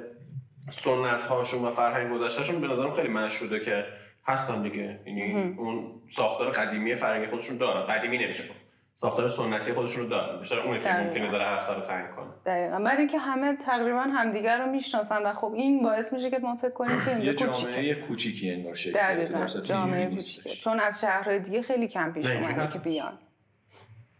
سنت 0.70 1.24
هاشون 1.24 1.64
و 1.64 1.70
فرهنگ 1.70 2.12
گذشتهشون 2.12 2.60
به 2.60 2.68
نظرم 2.68 2.94
خیلی 2.94 3.08
مشهوده 3.08 3.60
که 3.60 3.84
هستن 4.26 4.62
دیگه. 4.62 5.00
یعنی 5.06 5.54
اون 5.58 6.02
ساختار 6.08 6.50
قدیمی 6.50 6.94
فرهنگی 6.94 7.26
خودشون 7.26 7.58
دارن. 7.58 7.86
قدیمی 7.86 8.18
نمیشه 8.18 8.48
گفت. 8.48 8.66
ساختار 8.96 9.28
سنتی 9.28 9.72
خودشون 9.72 10.02
رو 10.02 10.08
دارن. 10.08 10.38
بیشتر 10.38 10.58
اون 10.58 10.78
که. 10.78 10.92
ممکنه 10.92 11.28
ذره 11.28 11.44
حرف 11.44 11.62
سر 11.62 11.74
رو 11.74 11.80
تنگ 11.80 12.10
کنه. 12.16 12.26
دقیقا. 12.46 12.78
بعد 12.78 12.98
اینکه 12.98 13.18
همه 13.18 13.56
تقریبا 13.56 14.00
همدیگر 14.00 14.58
رو 14.58 14.70
می‌شناسن 14.70 15.26
و 15.26 15.32
خب 15.32 15.52
این 15.54 15.82
باعث 15.82 16.12
میشه 16.12 16.30
که 16.30 16.38
ما 16.38 16.54
فکر 16.54 16.70
کنیم 16.70 17.00
که 17.04 17.10
یه 17.10 17.16
اینجا 17.16 17.46
کوچیکه. 17.46 17.72
جامعه 17.72 17.94
کوچیکی 17.94 18.50
انگار 18.50 18.74
شکل 18.74 18.92
دقیقا. 18.92 19.46
جامعه 19.46 20.06
کوچیکه. 20.06 20.50
چون 20.50 20.80
از 20.80 21.00
شهرهای 21.00 21.38
دیگه 21.38 21.62
خیلی 21.62 21.88
کم 21.88 22.12
پیش 22.12 22.26
اومده 22.26 22.72
که. 22.72 22.78
بیان. 22.78 23.18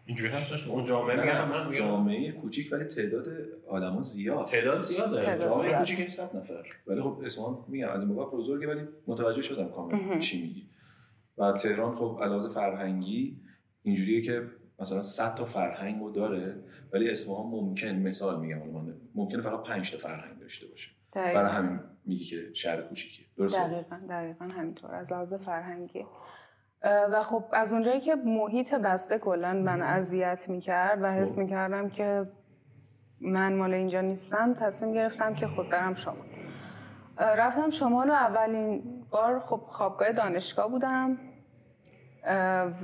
اینجوری 0.06 0.32
هستش 0.32 0.68
اون 0.68 0.84
جامعه 0.84 1.20
میگه 1.20 1.32
هم 1.32 1.48
من 1.48 1.66
میگم 1.66 1.78
جامعه 1.78 2.32
کوچیک 2.32 2.72
ولی 2.72 2.84
تعداد 2.84 3.28
آدما 3.68 4.02
زیاد. 4.02 4.46
تعداد 4.46 4.80
زیاده. 4.80 5.20
تعداد. 5.20 5.48
جامعه 5.48 5.68
زیاد. 5.68 5.78
کوچیک 5.78 6.10
100 6.10 6.36
نفر. 6.36 6.66
ولی 6.86 7.02
خب 7.02 7.20
اصفهان 7.24 7.64
میگم 7.68 7.88
از 7.88 8.00
این 8.00 8.14
بابا 8.14 8.36
بزرگه 8.36 8.68
ولی 8.68 8.88
متوجه 9.06 9.42
شدم 9.42 9.68
کاملا. 9.68 10.18
چی 10.18 10.42
میگی. 10.42 10.68
و 11.38 11.52
تهران 11.52 11.94
خب 11.96 12.18
علاوه 12.22 12.48
فرهنگی 12.48 13.40
اینجوریه 13.82 14.22
که 14.22 14.42
مثلا 14.80 15.02
100 15.02 15.34
تا 15.34 15.44
فرهنگ 15.44 16.00
رو 16.00 16.10
داره 16.10 16.56
ولی 16.92 17.10
اصفهان 17.10 17.46
ممکن 17.46 17.88
مثال 17.88 18.40
میگم 18.40 18.62
الان 18.62 18.94
ممکنه 19.14 19.42
فقط 19.42 19.62
5 19.62 19.92
تا 19.92 19.98
فرهنگ 19.98 20.40
داشته 20.40 20.66
باشه. 20.66 20.90
برای 21.12 21.34
دقیقا 21.34 21.48
همین 21.48 21.80
میگی 22.04 22.24
که 22.24 22.50
شهر 22.54 22.80
کوچیکیه. 22.80 23.26
درسته؟ 23.36 23.68
دقیقا 23.68 24.00
دقیقا 24.08 24.44
همینطور. 24.44 24.94
از 24.94 25.12
لحاظ 25.12 25.34
فرهنگی. 25.34 26.04
و 26.84 27.22
خب 27.22 27.44
از 27.52 27.72
اونجایی 27.72 28.00
که 28.00 28.14
محیط 28.14 28.74
بسته 28.74 29.18
کلا 29.18 29.52
من 29.52 29.82
اذیت 29.82 30.48
می‌کرد 30.48 31.02
و 31.02 31.12
حس 31.12 31.32
خب. 31.32 31.38
می‌کردم 31.38 31.88
که 31.88 32.26
من 33.20 33.54
مال 33.54 33.74
اینجا 33.74 34.00
نیستم 34.00 34.54
تصمیم 34.54 34.92
گرفتم 34.92 35.34
که 35.34 35.46
خود 35.46 35.70
برم 35.70 35.94
شمال. 35.94 36.16
اه، 37.18 37.34
رفتم 37.36 37.68
شمال 37.68 38.10
و 38.10 38.12
اولین 38.12 38.82
بار 39.10 39.40
خب 39.40 39.60
خوابگاه 39.66 40.12
دانشگاه 40.12 40.68
بودم 40.68 41.18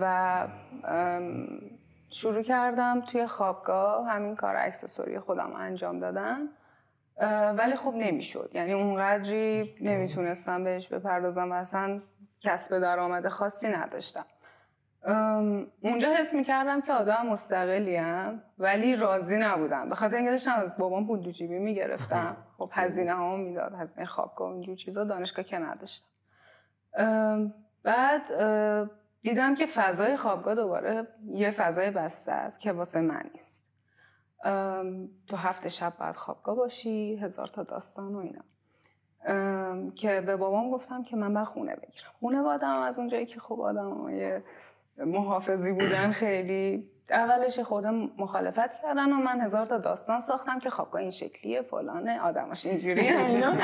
و 0.00 0.46
شروع 2.10 2.42
کردم 2.42 3.00
توی 3.00 3.26
خوابگاه 3.26 4.06
همین 4.08 4.34
کار 4.34 4.56
اکسسوری 4.56 5.18
خودم 5.18 5.54
انجام 5.56 5.98
دادم 5.98 6.48
ولی 7.58 7.76
خب 7.76 7.94
نمی‌شد. 7.94 8.50
یعنی 8.54 8.72
اونقدری 8.72 9.74
نمی‌تونستم 9.80 10.64
بهش 10.64 10.88
بپردازم 10.88 11.52
و 11.52 11.54
اصلا 11.54 12.00
کسب 12.40 12.78
درآمد 12.78 13.28
خاصی 13.28 13.68
نداشتم. 13.68 14.24
اونجا 15.82 16.14
حس 16.18 16.34
می‌کردم 16.34 16.80
که 16.80 16.92
آدم 16.92 17.26
مستقلیم 17.26 18.42
ولی 18.58 18.96
راضی 18.96 19.38
نبودم. 19.38 19.88
به 19.88 19.94
خاطر 19.94 20.16
اینکه 20.16 20.30
داشتم 20.30 20.54
از 20.56 20.76
بابام 20.76 21.06
پول 21.06 21.20
دو 21.20 21.30
جیبی 21.30 21.58
می‌گرفتم. 21.58 22.36
خب 22.58 22.70
هزینه 22.72 23.14
ها 23.14 23.36
می‌داد 23.36 23.74
هزینه 23.74 24.06
خوابگاه 24.06 24.52
اینجور 24.52 24.76
چیزا 24.76 25.04
دانشگاه 25.04 25.44
که 25.44 25.58
نداشتم. 25.58 26.06
بعد 27.82 28.30
دیدم 29.22 29.54
که 29.54 29.66
فضای 29.66 30.16
خوابگاه 30.16 30.54
دوباره 30.54 31.08
یه 31.26 31.50
فضای 31.50 31.90
بسته 31.90 32.32
است 32.32 32.60
که 32.60 32.72
واسه 32.72 33.00
من 33.00 33.30
نیست. 33.34 33.66
تو 35.26 35.36
هفته 35.36 35.68
شب 35.68 35.92
باید 35.98 36.16
خوابگاه 36.16 36.56
باشی 36.56 37.16
هزار 37.16 37.46
تا 37.46 37.62
داستان 37.62 38.14
و 38.14 38.18
اینا. 38.18 38.44
که 39.94 40.20
به 40.20 40.36
بابام 40.36 40.70
گفتم 40.70 41.02
که 41.02 41.16
من 41.16 41.34
باید 41.34 41.46
خونه 41.46 41.76
بگیرم. 41.76 42.10
خونه 42.20 42.42
بادم 42.42 42.82
از 42.82 42.98
اونجایی 42.98 43.26
که 43.26 43.40
خب 43.40 43.60
آدم 43.60 44.12
محافظی 44.98 45.72
بودن 45.72 46.12
خیلی 46.22 46.90
اولش 47.10 47.58
خودم 47.58 47.94
مخالفت 48.18 48.74
کردن 48.82 49.12
و 49.12 49.16
من 49.16 49.40
هزار 49.40 49.66
تا 49.66 49.78
داستان 49.78 50.18
ساختم 50.18 50.58
که 50.58 50.70
خوابگاه 50.70 51.00
این 51.00 51.10
شکلیه 51.10 51.62
فلانه 51.62 52.20
آدماش 52.20 52.66
اینجوری 52.66 53.08
اینا. 53.08 53.56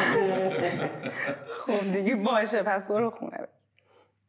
خب 1.48 1.92
دیگه 1.92 2.16
باشه 2.16 2.62
پس 2.62 2.88
برو 2.88 3.10
خونه 3.10 3.36
بگیر. 3.36 3.48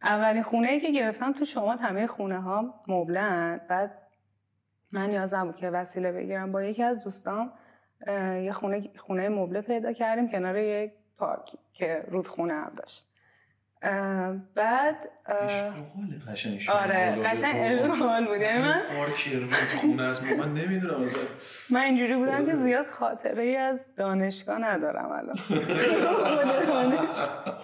اولین 0.03 0.43
خونه 0.43 0.67
ای 0.67 0.79
که 0.79 0.91
گرفتم 0.91 1.33
تو 1.33 1.45
شمال 1.45 1.77
همه 1.77 2.07
خونه 2.07 2.41
ها 2.41 2.73
مبلن. 2.87 3.61
بعد 3.69 3.91
من 4.91 5.09
نیازم 5.09 5.45
بود 5.45 5.55
که 5.55 5.69
وسیله 5.69 6.11
بگیرم 6.11 6.51
با 6.51 6.63
یکی 6.63 6.83
از 6.83 7.03
دوستام 7.03 7.51
یه 8.43 8.51
خونه 8.51 8.89
خونه 8.97 9.29
مبله 9.29 9.61
پیدا 9.61 9.93
کردیم. 9.93 10.27
کنار 10.27 10.57
یک 10.57 10.91
پارکی 11.17 11.57
که 11.73 12.03
رودخونه 12.07 12.53
هم 12.53 12.71
داشت. 12.77 13.05
اه، 13.81 14.33
بعد 14.55 15.09
اه، 15.25 15.73
قشنگ 16.31 16.65
آره 16.73 17.15
قشنگ. 17.25 17.55
اشغال 17.57 18.27
بود. 18.27 18.41
یعنی 18.41 18.59
من 18.59 18.81
پارک 18.95 19.99
است. 19.99 20.23
من 20.23 20.53
نمی‌دونم 20.53 21.03
مثلا 21.03 21.21
من 21.69 21.81
اینجوری 21.81 22.15
بودم 22.15 22.45
که 22.45 22.55
زیاد 22.55 22.85
خاطره 22.85 23.43
ای 23.43 23.55
از 23.55 23.95
دانشگاه 23.95 24.57
ندارم 24.59 25.11
الان. 25.11 25.35
خود 26.23 26.67
دانشگاه. 26.67 27.61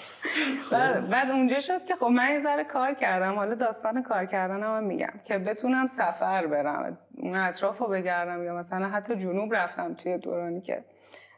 بعد, 0.72 1.10
بعد 1.10 1.32
اونجا 1.32 1.60
شد 1.60 1.86
که 1.86 1.96
خب 1.96 2.06
من 2.06 2.32
یه 2.32 2.40
ذره 2.40 2.64
کار 2.64 2.94
کردم. 2.94 3.36
حالا 3.36 3.56
داستان 3.56 4.04
کار 4.04 4.26
کردنم 4.26 4.76
هم 4.78 4.84
میگم 4.84 5.14
که 5.24 5.38
بتونم 5.38 5.86
سفر 5.86 6.48
برم. 6.48 6.98
اون 7.18 7.36
اطراف 7.36 7.78
رو 7.78 7.88
بگردم 7.88 8.44
یا 8.44 8.56
مثلا 8.56 8.88
حتی 8.88 9.16
جنوب 9.16 9.54
رفتم 9.56 9.94
توی 9.94 10.18
دورانی 10.18 10.62
که 10.62 10.84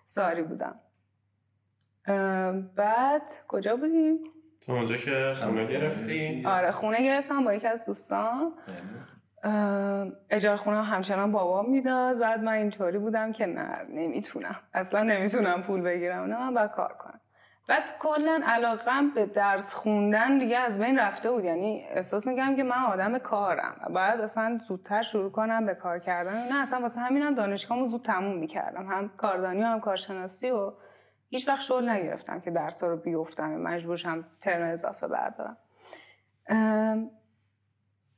ساری 0.05 0.41
بودم. 0.41 0.75
بعد 2.75 3.33
کجا 3.47 3.75
بودیم؟ 3.75 4.19
تو 4.65 4.71
اونجا 4.71 4.95
که 4.95 5.33
خونه 5.43 5.65
گرفتی؟ 5.65 6.43
آره 6.45 6.71
خونه 6.71 7.03
گرفتم 7.03 7.43
با 7.43 7.53
یکی 7.53 7.67
از 7.67 7.85
دوستان. 7.85 8.51
اه، 9.43 10.07
اجاره 10.29 10.57
خونه 10.57 10.83
همچنان 10.83 11.31
بابام 11.31 11.69
می‌داد. 11.69 12.19
بعد 12.19 12.43
من 12.43 12.51
اینطوری 12.51 12.97
بودم 12.97 13.31
که 13.31 13.45
نه 13.45 13.85
نمی‌تونم. 13.89 14.55
اصلا 14.73 15.03
نمی‌تونم 15.03 15.63
پول 15.63 15.81
بگیرم. 15.81 16.23
نه 16.23 16.39
من 16.39 16.53
باید 16.53 16.71
کار 16.71 16.93
کنم. 16.99 17.19
بعد 17.67 17.97
کلا 17.99 18.41
علاقم 18.45 19.09
به 19.09 19.25
درس 19.25 19.73
خوندن 19.73 20.37
دیگه 20.37 20.57
از 20.57 20.79
بین 20.79 20.99
رفته 20.99 21.31
بود. 21.31 21.43
یعنی 21.43 21.85
احساس 21.89 22.27
میگم 22.27 22.55
که 22.55 22.63
من 22.63 22.83
آدم 22.91 23.17
کارم. 23.17 23.75
و 23.85 23.93
باید 23.93 24.21
اصلا 24.21 24.59
زودتر 24.67 25.01
شروع 25.01 25.31
کنم 25.31 25.65
به 25.65 25.73
کار 25.75 25.99
کردن. 25.99 26.47
نه 26.51 26.61
اصلا 26.61 26.79
واسه 26.79 27.01
همینم 27.01 27.35
دانشگاهمو 27.35 27.85
زود 27.85 28.01
تموم 28.01 28.37
می‌کردم. 28.37 28.87
هم 28.87 29.09
کاردانی 29.17 29.61
و 29.61 29.65
هم 29.65 29.79
کارشناسی 29.79 30.51
و 30.51 30.73
هیچ 31.35 31.47
وقت 31.47 31.61
شغل 31.61 31.89
نگرفتم 31.89 32.39
که 32.39 32.51
درس 32.51 32.83
رو 32.83 32.97
بیفتم 32.97 33.57
مجبورشم 33.57 34.25
ترم 34.41 34.71
اضافه 34.71 35.07
بردارم. 35.07 35.57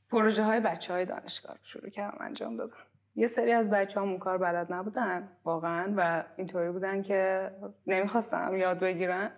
پروژه 0.10 0.44
های 0.44 0.60
بچه 0.60 0.94
های 0.94 1.06
دانشگاه 1.06 1.52
رو 1.52 1.60
شروع 1.64 1.90
کردم 1.90 2.18
انجام 2.22 2.58
دادم. 2.58 2.74
یه 3.16 3.28
سری 3.28 3.52
از 3.52 3.70
بچه 3.70 4.00
هم 4.00 4.10
اون 4.10 4.18
کار 4.18 4.38
بلد 4.38 4.74
نبودن 4.74 5.30
واقعا 5.44 5.94
و 5.98 6.24
اینطوری 6.38 6.72
بودن 6.72 7.02
که 7.02 7.52
نمی‌خواستم 7.88 8.56
یاد 8.56 8.80
بگیرن. 8.80 9.32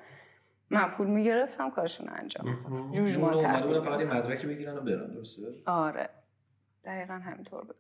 من 0.70 0.90
پول 0.90 1.08
می‌گرفتم 1.08 1.70
کارشون 1.70 2.08
رو 2.08 2.14
انجام 2.16 2.46
دادم. 2.46 2.92
جوجمان 2.92 3.34
اون 3.34 3.46
اومده 3.46 3.68
بودن 3.68 3.80
تحویل 3.80 3.82
فقط 3.82 4.00
می‌دادم. 4.00 4.18
مدرکی 4.18 4.48
بگیرن 4.48 4.78
و 4.78 4.82
برن 4.82 5.14
درسته؟ 5.14 5.48
آره. 5.66 6.10
دقیقا 6.86 7.14
همینطور 7.14 7.64
بود. 7.64 7.76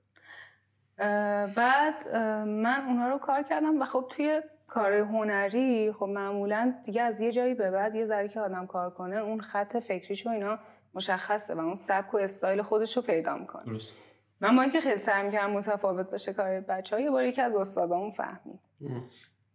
بعد 1.55 2.15
من 2.47 2.85
اونها 2.87 3.09
رو 3.09 3.17
کار 3.17 3.43
کردم 3.43 3.81
و 3.81 3.85
خب 3.85 4.07
توی 4.11 4.41
کار 4.69 4.93
هنری 4.93 5.91
خب 5.91 6.05
معمولا 6.05 6.73
دیگه 6.85 7.01
از 7.01 7.21
یه 7.21 7.31
جایی 7.31 7.53
به 7.53 7.71
بعد 7.71 7.95
یه 7.95 8.05
ذره 8.05 8.27
که 8.27 8.39
آدم 8.39 8.67
کار 8.67 8.89
کنه 8.89 9.15
اون 9.15 9.41
خط 9.41 9.77
فکریش 9.77 10.27
و 10.27 10.29
اینا 10.29 10.59
مشخصه 10.93 11.55
و 11.55 11.59
اون 11.59 11.73
سبک 11.73 12.13
و 12.13 12.17
استایل 12.17 12.61
خودش 12.61 12.97
رو 12.97 13.03
پیدا 13.03 13.37
می‌کنه. 13.37 13.65
درست. 13.65 13.93
من 14.41 14.55
با 14.55 14.61
اینکه 14.61 14.79
خیلی 14.79 14.97
سعی 14.97 15.23
می‌کردم 15.23 15.51
متفاوت 15.51 16.09
بشه 16.09 16.33
کار 16.33 16.59
بچه 16.59 16.95
ها 16.95 17.01
یه 17.01 17.11
بار 17.11 17.25
یکی 17.25 17.41
از 17.41 17.55
استادامون 17.55 18.11
فهمید. 18.11 18.59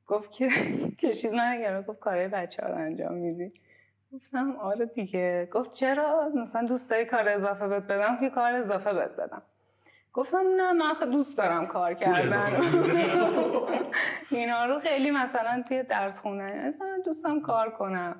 گفت 0.07 0.33
که 0.33 0.49
کشید 1.03 1.33
من 1.33 1.85
گفت 1.89 1.99
کارهای 1.99 2.29
بچه 2.29 2.63
ها 2.63 2.69
رو 2.69 2.75
انجام 2.75 3.15
میدی. 3.15 3.53
گفتم 4.13 4.57
آره 4.57 4.87
دیگه. 4.87 5.49
گفت 5.53 5.73
چرا؟ 5.73 6.33
مثلا 6.35 6.67
دوست 6.67 6.91
داری 6.91 7.05
کار 7.05 7.29
اضافه 7.29 7.69
بهت 7.69 7.83
بدم؟ 7.83 8.17
که 8.21 8.31
کار 8.31 8.55
اضافه 8.55 8.93
بهت 8.93 9.17
بدم. 9.17 9.43
گفتم 10.15 10.45
نه 10.57 10.73
من 10.73 10.95
خیلی 10.95 11.11
دوست 11.11 11.39
دارم 11.39 11.67
کار 11.67 11.95
کردن. 11.95 12.53
اینا 14.31 14.65
رو 14.65 14.81
خیلی 14.81 15.11
مثلا 15.11 15.65
توی 15.69 15.83
درس 15.83 16.21
خوندن. 16.21 16.69
مثلا 16.69 16.99
دوستم 17.05 17.41
کار 17.41 17.71
کنم. 17.71 18.17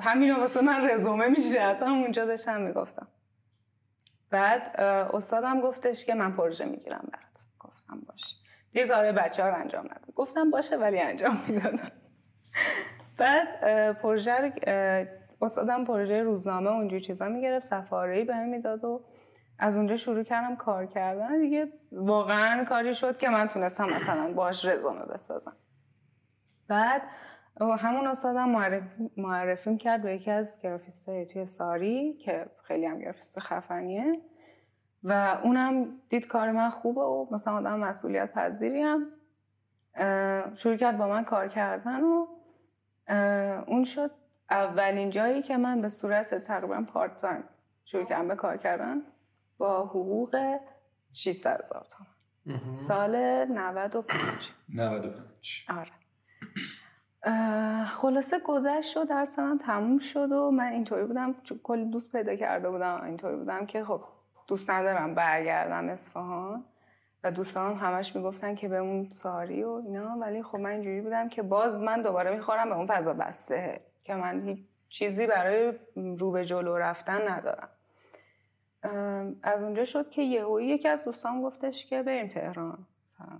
همین 0.00 0.36
واسه 0.36 0.60
من 0.60 0.90
رزومه 0.90 1.28
میشه. 1.28 1.60
اصلا 1.60 1.90
اونجا 1.90 2.24
داشتم 2.24 2.60
می‌گفتم. 2.60 3.08
بعد 4.30 4.80
استادم 5.14 5.60
گفتش 5.60 6.04
که 6.04 6.14
من 6.14 6.32
پروژه 6.32 6.64
می‌گیرم 6.64 7.08
برات. 7.12 7.40
گفتم 7.60 8.00
باشه. 8.06 8.36
دیگه 8.72 8.86
کار 8.86 9.12
بچه 9.12 9.42
ها 9.42 9.48
رو 9.48 9.54
انجام 9.54 9.84
ندم 9.84 10.12
گفتم 10.16 10.50
باشه 10.50 10.76
ولی 10.76 11.00
انجام 11.00 11.44
می‌دادم. 11.48 11.92
بعد 13.18 13.60
پروژه 13.92 14.52
استادم 15.42 15.84
پروژه 15.84 16.22
روزنامه 16.22 16.70
اونجوری 16.70 17.00
چیزا 17.00 17.28
می‌گرفت. 17.28 17.66
سفاری 17.66 18.24
به 18.24 18.34
می‌داد 18.36 18.84
و 18.84 19.04
از 19.60 19.76
اونجا 19.76 19.96
شروع 19.96 20.22
کردم 20.22 20.56
کار 20.56 20.86
کردن. 20.86 21.40
دیگه 21.40 21.72
واقعا 21.92 22.64
کاری 22.64 22.94
شد 22.94 23.18
که 23.18 23.28
من 23.28 23.48
تونستم 23.48 23.88
مثلا 23.88 24.32
باش 24.32 24.64
رزومه 24.64 25.04
بسازم. 25.04 25.56
بعد 26.68 27.02
همون 27.60 28.06
استادم 28.06 28.48
معرف... 28.48 28.82
معرفیم 29.16 29.78
کرد 29.78 30.02
به 30.02 30.14
یکی 30.14 30.30
از 30.30 30.60
گرافیست 30.62 31.24
توی 31.24 31.46
ساری 31.46 32.12
که 32.14 32.46
خیلی 32.64 32.86
هم 32.86 32.98
گرافیست 32.98 33.40
خفنیه 33.40 34.20
و 35.02 35.40
اونم 35.44 36.00
دید 36.08 36.26
کار 36.26 36.50
من 36.50 36.68
خوبه 36.68 37.00
و 37.00 37.26
مثلا 37.30 37.54
آدم 37.54 37.78
مسئولیت 37.78 38.32
پذیریم. 38.32 39.06
شروع 40.54 40.76
کرد 40.76 40.98
با 40.98 41.08
من 41.08 41.24
کار 41.24 41.48
کردن 41.48 42.00
و 42.00 42.26
اون 43.66 43.84
شد 43.84 44.10
اولین 44.50 45.10
جایی 45.10 45.42
که 45.42 45.56
من 45.56 45.80
به 45.80 45.88
صورت 45.88 46.34
تقریبا 46.34 46.84
پارت 46.92 47.16
تایم 47.16 47.44
شروع 47.84 48.04
کردم 48.04 48.28
به 48.28 48.34
کار 48.34 48.56
کردن. 48.56 49.02
با 49.60 49.86
حقوق 49.86 50.56
600 51.12 51.60
هزار 51.60 51.84
تومن 51.84 52.72
سال 52.72 53.16
95 53.44 54.50
95 54.68 55.66
آره. 55.68 55.90
خلاصه 57.84 58.38
گذشت 58.38 58.96
و 58.96 59.04
درس 59.04 59.38
من 59.38 59.58
تموم 59.58 59.98
شد 59.98 60.32
و 60.32 60.50
من 60.50 60.72
اینطوری 60.72 61.04
بودم 61.04 61.34
کلی 61.62 61.84
دوست 61.84 62.12
پیدا 62.12 62.36
کرده 62.36 62.70
بودم 62.70 63.04
اینطوری 63.04 63.36
بودم 63.36 63.66
که 63.66 63.84
خب 63.84 64.04
دوست 64.46 64.70
ندارم 64.70 65.14
برگردم 65.14 65.88
اصفهان 65.88 66.64
و 67.24 67.30
دوستان 67.30 67.76
همش 67.76 68.16
می‌گفتن 68.16 68.54
که 68.54 68.68
به 68.68 68.76
اون 68.76 69.10
ساری 69.10 69.62
و 69.62 69.70
اینا 69.70 70.16
ولی 70.20 70.42
خب 70.42 70.58
من 70.58 70.70
اینجوری 70.70 71.00
بودم 71.00 71.28
که 71.28 71.42
باز 71.42 71.82
من 71.82 72.02
دوباره 72.02 72.30
می‌خورم 72.30 72.68
به 72.68 72.76
اون 72.76 72.86
فضا 72.86 73.14
بسته 73.14 73.80
که 74.04 74.14
من 74.14 74.48
هیچ 74.48 74.58
چیزی 74.88 75.26
برای 75.26 75.72
رو 75.96 76.30
به 76.30 76.44
جلو 76.44 76.76
رفتن 76.76 77.28
ندارم. 77.28 77.68
از 79.42 79.62
اونجا 79.62 79.84
شد 79.84 80.10
که 80.10 80.22
یهویی 80.22 80.68
یکی 80.68 80.88
از 80.88 81.04
دوستان 81.04 81.42
گفتش 81.42 81.86
که 81.86 82.02
بریم 82.02 82.28
تهران. 82.28 82.86
مثلا 83.04 83.38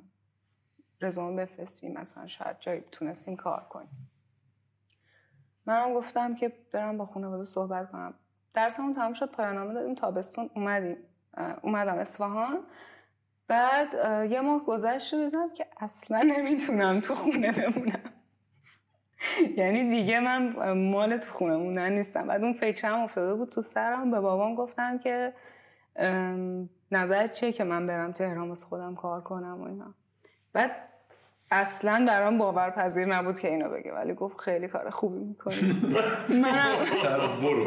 رزومه 1.01 1.43
بفرستیم 1.43 1.93
مثلا 1.93 2.27
شاید 2.27 2.57
جایی 2.61 2.85
تونستیم 2.93 3.37
کار 3.37 3.67
کنیم. 3.71 4.11
منم 5.67 5.95
گفتم 5.95 6.35
که 6.35 6.53
برم 6.73 6.99
با 6.99 7.07
خانواده 7.07 7.43
صحبت 7.43 7.91
کنم. 7.91 8.15
درسمون 8.55 8.95
تمام 8.95 9.13
شد 9.13 9.31
پایانامه 9.31 9.75
دادیم 9.75 9.95
تابستون 9.95 10.51
اومدیم. 10.55 10.97
اومدم 11.63 11.99
اصفهان. 11.99 12.59
بعد 13.49 13.95
یه 14.31 14.41
ماه 14.41 14.65
گذشت 14.65 15.15
دیدم 15.15 15.55
که 15.55 15.67
اصلا 15.77 16.23
نمی‌تونم 16.23 17.01
تو 17.01 17.15
خونه 17.15 17.53
بمونم. 17.53 18.10
یعنی 19.59 19.91
دیگه 19.91 20.21
من 20.21 20.73
مال 20.73 21.17
تو 21.17 21.33
خونه 21.33 21.57
موندن 21.57 21.93
نیستم. 21.93 22.27
بعد 22.27 22.43
اون 22.43 22.53
فکرم 22.53 23.01
افتاده 23.01 23.35
بود 23.35 23.49
تو 23.49 23.63
سرم 23.63 24.11
به 24.11 24.21
بابام 24.21 24.55
گفتم 24.55 24.99
که 24.99 25.33
نظر 26.91 27.27
چیه 27.27 27.53
که 27.53 27.65
من 27.65 27.87
برم 27.87 28.13
تهران 28.13 28.49
واسه 28.49 28.67
خودم 28.67 28.95
کار 28.95 29.21
کنم 29.21 29.61
و 29.61 29.65
اینا. 29.65 29.95
بعد 30.53 30.71
اصلا 31.53 32.05
برام 32.09 32.39
باورپذیر 32.39 33.07
نبود 33.07 33.39
که 33.39 33.49
اینو 33.49 33.71
بگه 33.71 33.93
ولی 33.93 34.15
گفت 34.15 34.41
خیلی 34.41 34.69
کار 34.69 34.91
خوبی 34.91 35.19
می‌کنی. 35.19 35.81
منم 36.43 37.41
برو. 37.43 37.67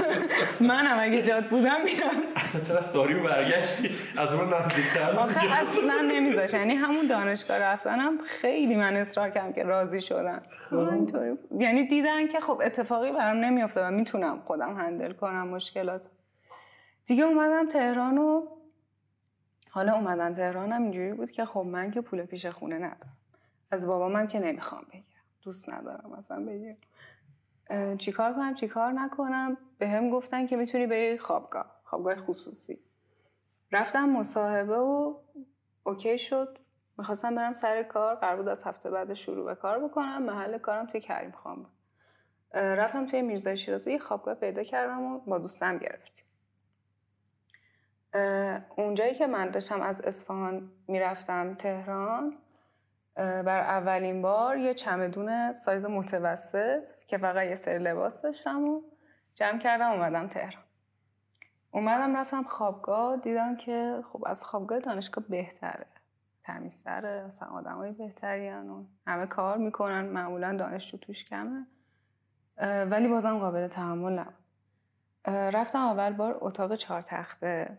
منم 0.68 0.98
اگه 1.00 1.22
جاد 1.22 1.46
بودم 1.46 1.84
میرم 1.84 2.22
اصلا 2.36 2.60
چرا 2.60 2.80
ساریو 2.80 3.22
برگشتی؟ 3.22 3.90
از 4.18 4.34
اون 4.34 4.54
نزدیکتر 4.54 5.10
آخه 5.18 5.52
اصلا 5.52 6.00
نمیذاش. 6.00 6.54
یعنی 6.54 6.74
همون 6.74 7.06
دانشگاه 7.06 7.58
رفتنم 7.58 8.18
خیلی 8.26 8.76
من 8.76 8.96
اصرار 8.96 9.30
کردم 9.30 9.52
که 9.52 9.62
راضی 9.62 10.00
شدن 10.00 10.42
اینطوری 10.72 11.38
یعنی 11.58 11.84
دیدن 11.86 12.26
که 12.28 12.40
خب 12.40 12.60
اتفاقی 12.64 13.12
برام 13.12 13.36
نمیافته 13.36 13.86
و 13.86 13.90
می‌تونم 13.90 14.40
خودم 14.46 14.76
هندل 14.76 15.12
کنم 15.12 15.48
مشکلات. 15.48 16.06
دیگه 17.06 17.24
اومدم 17.24 17.68
تهران 17.68 18.18
و 18.18 18.55
حالا 19.76 19.94
اومدن 19.94 20.32
تهرانم 20.32 20.82
اینجوری 20.82 21.12
بود 21.12 21.30
که 21.30 21.44
خب 21.44 21.60
من 21.60 21.90
که 21.90 22.00
پول 22.00 22.24
پیش 22.24 22.46
خونه 22.46 22.74
ندارم. 22.74 23.16
از 23.70 23.86
بابا 23.86 24.08
من 24.08 24.28
که 24.28 24.38
نمی‌خوام 24.38 24.82
بگیرم. 24.88 25.22
دوست 25.42 25.72
ندارم 25.72 26.10
مثلا 26.18 26.44
بگیرم. 26.44 26.76
چیکار 27.96 28.32
کنم؟ 28.32 28.54
چیکار 28.54 28.92
نکنم؟ 28.92 29.56
به 29.78 29.88
هم 29.88 30.10
گفتن 30.10 30.46
که 30.46 30.56
می‌تونی 30.56 30.86
بری 30.86 31.18
خوابگاه 31.18 31.80
خوابگاه 31.84 32.16
خصوصی. 32.16 32.78
رفتم 33.72 34.08
مصاحبه 34.08 34.76
و 34.76 35.14
اوکی 35.84 36.18
شد. 36.18 36.58
می‌خواستم 36.98 37.34
برم 37.34 37.52
سر 37.52 37.82
کار. 37.82 38.14
قرار 38.14 38.36
بود 38.36 38.48
از 38.48 38.64
هفته 38.64 38.90
بعد 38.90 39.14
شروع 39.14 39.44
به 39.44 39.54
کار 39.54 39.78
بکنم. 39.88 40.22
محل 40.22 40.58
کارم 40.58 40.86
توی 40.86 41.00
کریم 41.00 41.32
خان 41.32 41.56
بود. 41.56 41.72
رفتم 42.52 43.06
توی 43.06 43.22
میرزای 43.22 43.56
شیرازی 43.56 43.92
یه 43.92 43.98
خوابگاه 43.98 44.34
پیدا 44.34 44.62
کردم 44.62 45.02
و 45.02 45.18
با 45.18 45.38
دوستم 45.38 45.78
گرفتیم. 45.78 46.25
اونجایی 48.76 49.14
که 49.14 49.26
من 49.26 49.50
داشتم 49.50 49.80
از 49.80 50.00
اصفهان 50.00 50.72
می‌رفتم 50.88 51.54
تهران 51.54 52.38
بر 53.16 53.60
اولین 53.60 54.22
بار 54.22 54.56
یه 54.56 54.74
چمدون 54.74 55.52
سایز 55.52 55.84
متوسط 55.84 56.82
که 57.06 57.18
فقط 57.18 57.46
یه 57.46 57.54
سری 57.54 57.78
لباس 57.78 58.22
داشتم 58.22 58.64
و 58.64 58.82
جمع 59.34 59.58
کردم 59.58 59.90
اومدم 59.90 60.28
تهران. 60.28 60.62
اومدم 61.70 62.16
رفتم 62.16 62.42
خوابگاه 62.42 63.16
دیدم 63.16 63.56
که 63.56 64.02
خب 64.12 64.24
از 64.26 64.44
خوابگاه 64.44 64.78
دانشگاه 64.78 65.24
بهتره. 65.28 65.86
تمیزتره 66.42 67.24
اصلا 67.26 67.48
آدم 67.48 67.76
های 67.76 67.92
بهتری 67.92 68.50
و 68.50 68.84
همه 69.06 69.26
کار 69.26 69.56
می‌کنن 69.56 70.04
معمولا 70.04 70.56
دانشجو 70.56 70.98
توش 70.98 71.24
کمه. 71.24 71.66
ولی 72.90 73.08
بازم 73.08 73.38
قابل 73.38 73.68
تحمل 73.68 74.24
رفتم 75.26 75.78
اول 75.78 76.12
بار 76.12 76.38
اتاق 76.40 76.74
چهار 76.74 77.02
تخته 77.02 77.78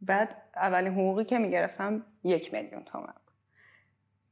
بعد 0.00 0.42
اولین 0.56 0.92
حقوقی 0.92 1.24
که 1.24 1.38
می‌گرفتم 1.38 2.02
یک 2.24 2.54
میلیون 2.54 2.84
تومن 2.84 3.14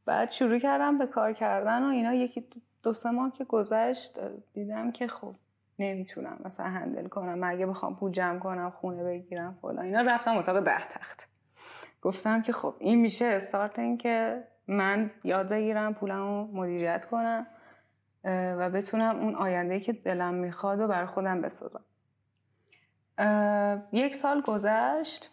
بعد 0.05 0.31
شروع 0.31 0.59
کردم 0.59 0.99
به 0.99 1.07
کار 1.07 1.33
کردن 1.33 1.83
و 1.83 1.87
اینا 1.87 2.15
یکی 2.15 2.47
دو 2.83 2.93
سه 2.93 3.11
ماه 3.11 3.33
که 3.33 3.45
گذشت 3.45 4.19
دیدم 4.53 4.93
که 4.93 5.07
خب 5.07 5.35
نمی‌تونم 5.79 6.39
مثلا 6.45 6.67
هندل 6.67 7.07
کنم. 7.07 7.45
مگه 7.45 7.67
بخوام 7.67 7.97
پول 7.97 8.13
جمع 8.13 8.39
کنم 8.39 8.71
خونه 8.71 9.05
بگیرم 9.05 9.59
فلان. 9.63 9.79
اینا 9.79 10.01
رفتم 10.01 10.37
اتاق 10.37 10.61
ده 10.61 10.89
تخت 10.89 11.29
گفتم 12.03 12.43
که 12.43 12.53
خب 12.53 12.75
این 12.79 12.99
میشه 13.01 13.25
استارت 13.25 13.79
این 13.79 13.99
که 13.99 14.45
من 14.69 15.11
یاد 15.25 15.49
بگیرم 15.49 15.95
پولمو 15.95 16.47
مدیریت 16.53 17.05
کنم 17.05 17.47
و 18.25 18.71
بتونم 18.71 19.21
اون 19.21 19.35
آینده 19.35 19.81
که 19.81 19.93
دلم 19.93 20.35
می‌خواد 20.35 20.81
و 20.81 20.89
بر 20.89 21.07
خودم 21.07 21.41
بسازم. 21.41 21.85
یک 23.93 24.15
سال 24.15 24.41
گذشت. 24.41 25.31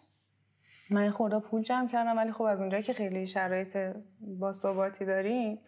من 0.89 1.09
خورده 1.09 1.39
پول 1.39 1.61
جمع 1.61 1.87
کردم 1.87 2.17
ولی 2.17 2.31
خب 2.31 2.41
از 2.41 2.61
اونجایی 2.61 2.83
که 2.83 2.93
خیلی 2.93 3.27
شرایط 3.27 3.77
باثباتی 4.39 5.05
داریم 5.05 5.59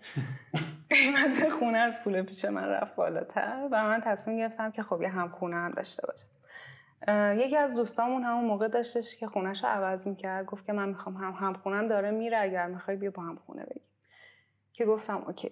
قیمت 0.90 1.50
خونه 1.50 1.78
از 1.78 2.00
پول 2.04 2.22
پیش 2.22 2.46
من 2.46 2.68
رفت 2.68 2.96
بالاتر 2.96 3.68
و 3.72 3.84
من 3.84 4.02
تصمیم 4.02 4.38
گرفتم 4.38 4.72
که 4.72 4.84
خب 4.84 5.02
یه 5.02 5.10
هم 5.10 5.30
خونه 5.30 5.56
هم 5.56 5.72
داشته 5.72 6.08
باشم. 6.08 6.28
یکی 7.38 7.58
از 7.58 7.76
دوستامون 7.76 8.24
همون 8.24 8.46
موقع 8.46 8.68
داشتش 8.68 9.16
که 9.16 9.28
خونش 9.28 9.64
رو 9.64 9.70
عوض 9.70 10.08
می‌کرد 10.08 10.46
گفت 10.46 10.66
که 10.66 10.74
من 10.74 10.90
می‌خوام 10.90 11.16
هم 11.16 11.32
هم 11.32 11.54
خونم 11.54 11.88
داره 11.88 12.12
میره 12.12 12.38
اگر 12.38 12.68
می‌خوای 12.68 12.98
بیا 12.98 13.12
با 13.12 13.24
هم 13.24 13.36
خونه 13.46 13.64
بگیر 13.64 13.84
که 14.74 14.86
گفتم 14.86 15.24
اوکی. 15.28 15.52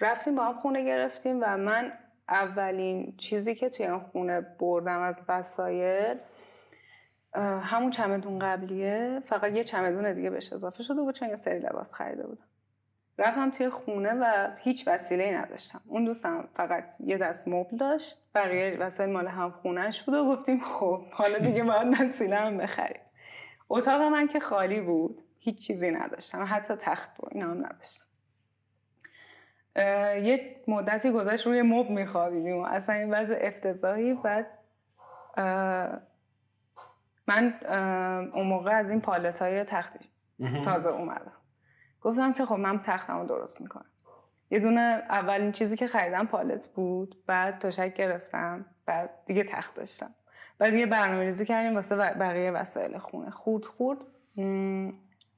رفتیم 0.00 0.34
با 0.34 0.44
هم 0.44 0.54
خونه 0.54 0.84
گرفتیم 0.84 1.38
و 1.42 1.56
من 1.56 1.92
اولین 2.28 3.14
چیزی 3.16 3.54
که 3.54 3.68
توی 3.68 3.86
اون 3.86 4.00
خونه 4.00 4.40
بردم 4.40 5.00
از 5.00 5.24
وسایل 5.28 6.18
همون 7.40 7.90
چمدون 7.90 8.38
قبلیه. 8.38 9.22
فقط 9.24 9.52
یه 9.52 9.64
چمدون 9.64 10.12
دیگه 10.12 10.30
بهش 10.30 10.52
اضافه 10.52 10.82
شده 10.82 11.00
بود 11.00 11.14
چون 11.14 11.28
یه 11.28 11.36
سری 11.36 11.58
لباس 11.58 11.94
خریده 11.94 12.26
بودم 12.26 12.44
رفتم 13.18 13.50
توی 13.50 13.68
خونه 13.68 14.12
و 14.12 14.50
هیچ 14.56 14.88
وسیله 14.88 15.38
نداشتم. 15.40 15.80
اون 15.86 16.04
دوستم 16.04 16.48
فقط 16.54 16.94
یه 17.00 17.18
دست 17.18 17.48
مبل 17.48 17.76
داشت. 17.76 18.18
بقیه 18.34 18.76
وسایل 18.80 19.10
مال 19.10 19.26
هم 19.26 19.50
خونهش 19.50 20.02
بود 20.02 20.14
و 20.14 20.24
گفتیم 20.24 20.60
خب 20.64 21.04
حالا 21.10 21.38
دیگه 21.38 21.64
باید 21.64 22.00
وسیله 22.00 22.36
هم 22.36 22.58
بخریم. 22.58 23.00
اتاق 23.68 24.00
من 24.02 24.28
که 24.28 24.40
خالی 24.40 24.80
بود 24.80 25.22
هیچ 25.38 25.66
چیزی 25.66 25.90
نداشتم. 25.90 26.46
حتی 26.48 26.74
تخت 26.74 27.20
و 27.20 27.28
اینا 27.32 27.50
هم 27.50 27.66
نداشتم. 27.66 28.04
یه 30.26 30.56
مدتی 30.68 31.10
گذشت 31.10 31.46
روی 31.46 31.62
مب 31.62 31.90
میخوابیدیم 31.90 32.60
اصلا 32.60 32.94
این 32.94 33.14
وضع 33.14 33.38
افتضاحی. 33.40 34.14
بعد 34.14 34.46
من 37.28 37.54
اون 38.34 38.46
موقع 38.46 38.70
از 38.70 38.90
این 38.90 39.00
پالت 39.00 39.42
های 39.42 39.64
تختی 39.64 40.10
تازه 40.64 40.90
اومدم. 40.90 41.32
گفتم 42.00 42.32
که 42.32 42.44
خب 42.44 42.54
من 42.54 42.78
تختمو 42.78 43.26
درست 43.26 43.60
می‌کنم. 43.60 43.90
یه 44.50 44.60
دونه 44.60 44.80
اولین 45.08 45.52
چیزی 45.52 45.76
که 45.76 45.86
خریدم 45.86 46.26
پالت 46.26 46.66
بود 46.74 47.24
بعد 47.26 47.58
تشک 47.58 47.94
گرفتم 47.94 48.66
بعد 48.86 49.10
دیگه 49.26 49.44
تخت 49.44 49.74
داشتم. 49.74 50.14
بعد 50.58 50.74
یه 50.74 50.86
برنامه 50.86 51.24
ریزی 51.24 51.46
کردیم 51.46 51.74
واسه 51.74 51.96
بقیه 51.96 52.50
وسایل 52.50 52.98
خونه. 52.98 53.30
خورد 53.30 53.64
خورد 53.64 53.98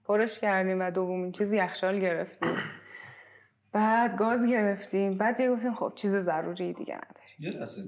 پرش 0.05 0.39
کردیم 0.39 0.81
و 0.81 0.91
دومین 0.91 1.33
چیز 1.33 1.53
یخچال 1.53 2.01
گرفتیم. 2.01 2.57
بعد 3.73 4.17
گاز 4.17 4.47
گرفتیم. 4.47 5.19
بعد 5.19 5.37
دیگه 5.37 5.51
گفتیم 5.51 5.75
خب 5.75 5.93
چیز 5.97 6.17
ضروری 6.17 6.73
دیگه 6.73 6.95
نداریم. 6.95 7.37
یه 7.39 7.51
لحظه 7.51 7.83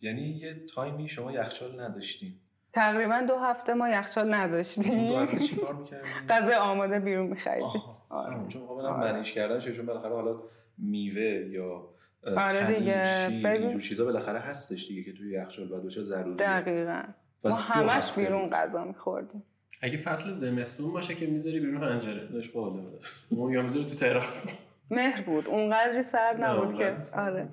یعنی 0.00 0.20
یه 0.20 0.66
تایمی 0.74 1.08
شما 1.08 1.32
یخچال 1.32 1.80
نداشتین 1.80 2.34
تقریبا 2.76 3.24
دو 3.28 3.36
هفته 3.36 3.74
ما 3.74 3.88
یخچال 3.88 4.24
اون 4.24 4.32
دو 4.32 4.38
نداشتیم 4.38 5.16
هفته 5.16 5.38
چی 5.38 5.56
کار 5.56 5.74
می‌کردین؟ 5.74 6.10
غذای 6.30 6.54
آماده 6.54 6.98
بیرون 6.98 7.26
میخریدیم 7.26 7.66
آها. 7.66 8.06
آره. 8.08 8.48
چون 8.48 8.66
قابلا 8.66 8.88
آره. 8.88 9.12
منیش 9.12 9.32
کردن 9.32 9.58
چون 9.58 9.86
بالاخره 9.86 10.14
حالا 10.14 10.42
میوه 10.78 11.22
یا 11.50 11.88
آره 12.36 12.78
دیگه. 12.78 13.28
اینجور 13.48 13.80
چیزا 13.80 14.04
بالاخره 14.04 14.38
هستش 14.38 14.88
دیگه 14.88 15.02
که 15.02 15.12
توی 15.12 15.32
یخچال 15.32 15.68
باید 15.68 15.82
باشه 15.82 16.02
ضروریه 16.02 16.36
دقیقا 16.36 17.02
ما 17.44 17.50
دو 17.50 17.56
همش 17.56 18.12
بیرون. 18.12 18.46
غذا 18.46 18.84
میخوردیم 18.84 19.42
اگه 19.80 19.96
فصل 19.96 20.32
زمستون 20.32 20.92
باشه 20.92 21.14
که 21.14 21.26
می‌ذاری 21.26 21.60
بیرون 21.60 21.80
پنجره 21.80 22.26
داشت 22.26 22.52
بالا 22.52 22.70
بود. 22.70 23.04
اون 23.30 23.52
یا 23.52 23.62
می‌ذاری 23.62 23.86
تو 23.86 23.94
تراس 23.94 24.66
مهر 24.90 25.22
بود 25.22 25.48
اونقدری 25.48 26.02
سرد 26.02 26.44
نبود 26.44 26.74
که 26.74 26.96
آره 27.16 27.48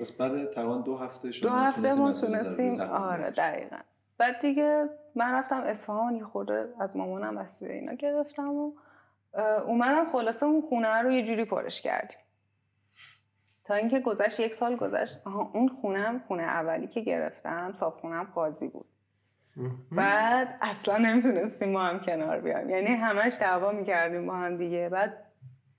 پس 0.00 0.16
بعد 0.16 0.52
تقریبا 0.52 0.76
دو 0.76 0.96
هفته 0.96 1.28
دو 1.28 1.32
شما 1.32 1.58
هفته 1.58 1.94
ما 1.94 2.12
تونستیم 2.12 2.80
آره. 2.80 3.30
دقیقا 3.30 3.76
بعد 4.20 4.38
دیگه 4.38 4.88
من 5.14 5.34
رفتم 5.34 5.60
اصفهان 5.60 6.16
یه 6.16 6.24
خورده 6.24 6.74
از 6.80 6.96
مامانم 6.96 7.38
وسیله 7.38 7.74
اینا 7.74 7.94
گرفتم 7.94 8.54
و 8.54 8.72
اومدم 9.66 10.08
خلاصه 10.12 10.46
اون 10.46 10.60
خونه 10.60 11.02
رو 11.02 11.10
یه 11.10 11.22
جوری 11.22 11.44
پرش 11.44 11.80
کردیم. 11.80 12.18
تا 13.64 13.74
اینکه 13.74 14.00
گذشت 14.00 14.40
یک 14.40 14.54
سال 14.54 14.76
گذشت. 14.76 15.26
آها 15.26 15.50
اون 15.54 15.68
خونه 15.68 15.98
هم 15.98 16.18
خونه 16.18 16.42
اولی 16.42 16.86
که 16.88 17.00
گرفتم 17.00 17.72
صابخونم 17.72 18.24
قاضی 18.34 18.68
بود. 18.68 18.86
بعد 19.92 20.58
اصلا 20.62 20.98
نمی‌تونستیم 20.98 21.72
ما 21.72 21.82
هم 21.82 22.00
کنار 22.00 22.40
بیایم. 22.40 22.70
یعنی 22.70 22.86
همش 22.86 23.36
دعوا 23.40 23.72
می‌کردیم 23.72 24.26
با 24.26 24.34
هم 24.34 24.56
دیگه. 24.56 24.88
بعد 24.88 25.26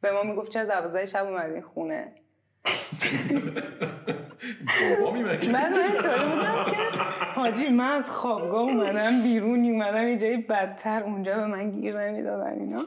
به 0.01 0.11
ما 0.11 0.23
می‌گفت 0.23 0.51
چرا 0.51 0.65
دوازده 0.65 1.05
شب 1.05 1.25
اومدین 1.25 1.61
خونه؟ 1.61 2.15
بابا 4.99 5.11
من 5.11 5.23
من 5.51 5.73
اینطوری 5.73 6.25
بودم 6.25 6.65
که 6.69 6.77
حاجی 7.35 7.69
من 7.69 7.91
از 7.91 8.09
خوابگاه 8.09 8.61
اومدم 8.61 9.23
بیرون 9.23 9.65
اومدم 9.65 10.07
یه 10.07 10.17
جایی 10.17 10.37
بدتر 10.37 11.03
اونجا 11.03 11.35
به 11.35 11.45
من 11.45 11.71
گیر 11.71 11.99
نمی‌دادن 11.99 12.59
اینا. 12.59 12.83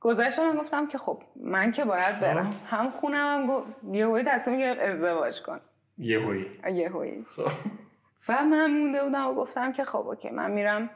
گذشت 0.00 0.38
من 0.38 0.56
گفتم 0.56 0.86
که 0.86 0.98
خب 0.98 1.22
من 1.36 1.70
که 1.72 1.84
باید 1.84 2.20
برم. 2.20 2.50
هم‌خونه‌م 2.66 3.40
هم 3.40 3.46
گفت 3.46 3.66
یهویی 3.92 4.24
تصمیم 4.24 4.58
گرفت 4.58 4.80
ازدواج 4.80 5.42
کن 5.42 5.60
یهویی. 5.98 6.46
یهویی 6.72 7.26
و 8.28 8.44
من 8.44 8.70
مونده 8.70 9.04
بودم 9.04 9.26
و 9.28 9.34
گفتم 9.34 9.72
که 9.72 9.84
خب 9.84 10.08
okay 10.08 10.30
من 10.30 10.50
میرم 10.50 10.90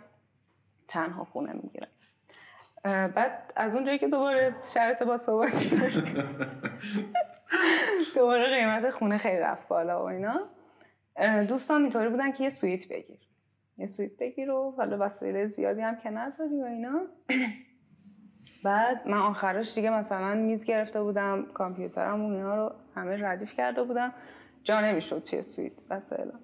تنها 0.89 1.25
خونه 1.25 1.53
می‌گیرم. 1.53 1.89
بعد 2.85 3.53
از 3.57 3.77
اونجایی 3.77 3.99
که 3.99 4.09
دوباره 4.09 4.55
شرط 4.75 5.03
با 5.03 5.17
صحبت 5.17 5.63
دوباره 8.15 8.47
قیمت 8.47 8.91
خونه 8.91 9.19
خیلی 9.19 9.39
رفت 9.39 9.69
بالا 9.69 10.03
و 10.05 10.07
اینا. 10.07 10.49
دوستان 11.49 11.81
اینطوری 11.83 12.09
بودن 12.09 12.33
که 12.33 12.45
یه 12.45 12.51
سویت 12.51 12.89
بگیر. 12.89 13.21
یه 13.79 13.87
سویت 13.87 14.17
بگیر 14.17 14.51
و 14.51 14.75
حالا 14.77 14.97
وسایل 15.01 15.47
زیادی 15.47 15.81
هم 15.81 15.97
که 15.97 16.11
نداری 16.11 16.63
و 16.63 16.65
اینا. 16.65 17.01
بعد 18.65 19.09
من 19.09 19.19
آخرش 19.19 19.75
دیگه 19.75 19.91
مثلا 19.91 20.35
میز 20.35 20.65
گرفته 20.65 21.03
بودم 21.03 21.47
کامپیوترم 21.55 22.25
و 22.25 22.31
اینا 22.31 22.57
رو 22.57 22.75
همه 22.95 23.23
ردیف 23.23 23.55
کرده 23.55 23.83
بودم. 23.83 24.15
جا 24.63 24.81
نمی‌شد 24.81 25.23
توی 25.23 25.43
سویت 25.43 25.73
وسایلم. 25.91 26.41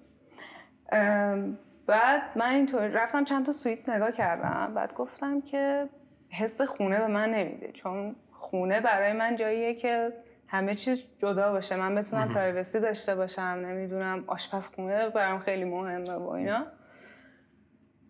ام، 0.93 1.59
بعد 1.87 2.23
من 2.37 2.51
اینطور 2.55 2.87
رفتم 2.87 3.25
چند 3.25 3.47
تا 3.47 3.53
سویت 3.53 3.89
نگاه 3.89 4.13
کردم. 4.13 4.75
بعد 4.75 4.95
گفتم 4.95 5.41
که 5.41 5.89
حس 6.29 6.61
خونه 6.61 6.99
به 6.99 7.07
من 7.07 7.31
نمیده 7.31 7.73
چون 7.73 8.17
خونه 8.33 8.81
برای 8.81 9.13
من 9.13 9.37
جاییه 9.37 9.75
که 9.75 10.13
همه 10.55 10.75
چیز 10.75 11.09
جدا 11.19 11.53
باشه. 11.53 11.77
من 11.77 11.95
بتونم 11.95 12.35
privacy 12.35 12.81
داشته 12.81 13.15
باشم. 13.15 13.43
نمی‌دونم 13.43 14.25
آشپزخونه 14.27 15.09
برام 15.09 15.39
خیلی 15.39 15.65
مهمه 15.65 16.13
و 16.13 16.29
اینا. 16.29 16.67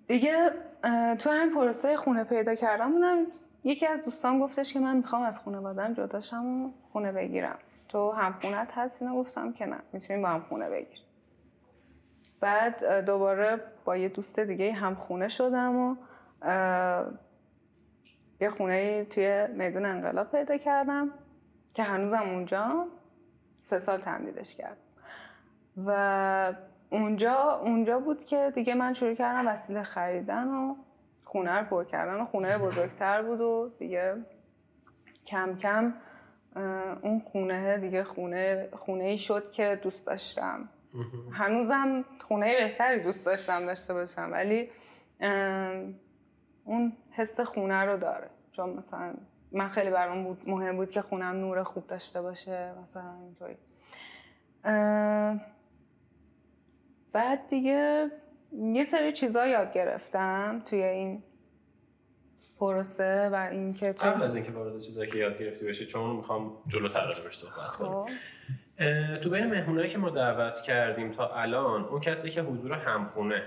دیگه 0.06 0.50
تو 1.18 1.30
همین 1.30 1.54
پروسه 1.54 1.96
خونه 1.96 2.24
پیدا 2.24 2.54
کردم 2.54 2.92
بودم 2.92 3.18
یکی 3.64 3.86
از 3.86 4.04
دوستان 4.04 4.40
گفتش 4.40 4.72
که 4.72 4.80
من 4.80 4.96
می‌خوام 4.96 5.22
از 5.22 5.42
خانوادم 5.42 5.92
جداشم 5.92 6.46
و 6.46 6.70
خونه 6.92 7.12
بگیرم. 7.12 7.58
تو 7.88 8.10
هم 8.10 8.34
خونت 8.42 8.72
هست؟ 8.74 9.02
اینا 9.02 9.14
گفتم 9.14 9.52
که 9.52 9.66
نه. 9.66 9.78
می‌تونیم 9.92 10.22
با 10.22 10.28
هم 10.28 10.40
خونه 10.40 10.70
بگیر. 10.70 11.00
بعد 12.40 13.04
دوباره 13.06 13.60
با 13.84 13.96
یه 13.96 14.08
دوست 14.08 14.40
دیگه 14.40 14.72
هم 14.72 14.94
خونه 14.94 15.28
شدم 15.28 15.76
و 15.76 15.96
یه 18.40 18.48
خونه 18.48 19.04
توی 19.04 19.46
میدون 19.46 19.84
انقلاب 19.86 20.30
پیدا 20.30 20.56
کردم. 20.56 21.10
که 21.74 21.82
هنوزم 21.82 22.22
اونجا 22.22 22.86
سه 23.60 23.78
سال 23.78 24.00
تمدیدش 24.00 24.54
کردم 24.54 24.76
و 25.76 26.54
اونجا 26.90 27.60
اونجا 27.62 27.98
بود 27.98 28.24
که 28.24 28.52
دیگه 28.54 28.74
من 28.74 28.92
شروع 28.92 29.14
کردم 29.14 29.48
وسیله 29.48 29.82
خریدن 29.82 30.48
و 30.48 30.74
خونه 31.24 31.52
رو 31.58 31.64
پر 31.64 31.84
کردن 31.84 32.20
و 32.20 32.24
خونه 32.24 32.58
بزرگتر 32.58 33.22
بود 33.22 33.40
و 33.40 33.72
دیگه 33.78 34.16
کم 35.26 35.58
کم 35.58 35.94
اون 37.02 37.20
خونه 37.20 37.78
دیگه 37.78 38.04
خونه 38.04 38.68
خونه 38.72 39.04
ای 39.04 39.18
شد 39.18 39.52
که 39.52 39.80
دوست 39.82 40.06
داشتم. 40.06 40.68
هنوزم 41.32 42.04
خونه 42.28 42.56
بهتری 42.56 43.00
دوست 43.00 43.26
داشتم 43.26 43.66
داشته 43.66 43.94
باشم 43.94 44.28
ولی 44.32 44.70
اون 46.64 46.92
حس 47.10 47.40
خونه 47.40 47.84
رو 47.84 47.96
داره. 47.98 48.30
چون 48.52 48.70
مثلا 48.70 49.14
من 49.54 49.68
خیلی 49.68 49.90
برام 49.90 50.24
بود 50.24 50.42
مهم 50.46 50.76
بود 50.76 50.90
که 50.90 51.02
خونم 51.02 51.36
نور 51.36 51.62
خوب 51.62 51.86
داشته 51.86 52.22
باشه 52.22 52.72
مثلا 52.82 53.14
اینطوری. 53.22 53.56
بعد 57.12 57.46
دیگه 57.46 58.10
یه 58.52 58.84
سری 58.84 59.12
چیزا 59.12 59.46
یاد 59.46 59.72
گرفتم 59.72 60.62
توی 60.66 60.82
این 60.82 61.22
پروسه 62.58 63.28
و 63.28 63.48
اینکه 63.50 63.92
تو 63.92 64.06
قبل 64.06 64.22
از 64.22 64.34
اینکه 64.34 64.52
وارد 64.52 64.78
چیزایی 64.78 65.10
که 65.10 65.18
یاد 65.18 65.38
گرفتی 65.38 65.66
بشی 65.66 65.86
چون 65.86 66.16
می‌خوام 66.16 66.52
جلوتر 66.66 67.06
راجبش 67.06 67.36
صحبت 67.36 67.66
کنیم 67.66 68.02
خب. 68.02 69.20
تو 69.20 69.30
بین 69.30 69.46
مهمونایی 69.46 69.88
که 69.88 69.98
ما 69.98 70.10
دعوت 70.10 70.60
کردیم 70.60 71.10
تا 71.10 71.28
الان 71.28 71.84
اون 71.84 72.00
کسی 72.00 72.30
که 72.30 72.42
حضور 72.42 72.72
همخونه 72.72 73.42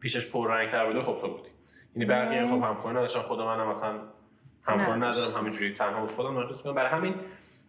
پیشش 0.00 0.30
پررنگتر 0.30 0.86
بوده 0.86 1.02
خب 1.02 1.18
تو 1.20 1.36
بودی. 1.36 1.48
یعنی 1.96 2.04
بقیه 2.04 2.46
خب 2.46 2.62
همخونه 2.62 2.94
نداشتن 2.94 3.20
خود 3.20 3.40
منم 3.40 3.68
مثلا 3.68 4.00
همخونه. 4.64 4.96
ندارم 4.96 5.38
همینجوری 5.38 5.74
تنها 5.74 6.00
واسه 6.00 6.16
خودم 6.16 6.34
ناجوز 6.34 6.62
کنم 6.62 6.74
برای 6.74 6.90
همین 6.90 7.14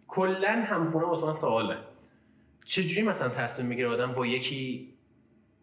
کلا 0.08 0.64
همخونه 0.66 1.06
واسه 1.06 1.26
من 1.26 1.32
سواله. 1.32 1.76
چجوری 2.64 3.02
مثلا 3.02 3.28
تصمیم 3.28 3.68
می‌گیره 3.68 3.88
آدم 3.88 4.12
با 4.12 4.26
یکی 4.26 4.94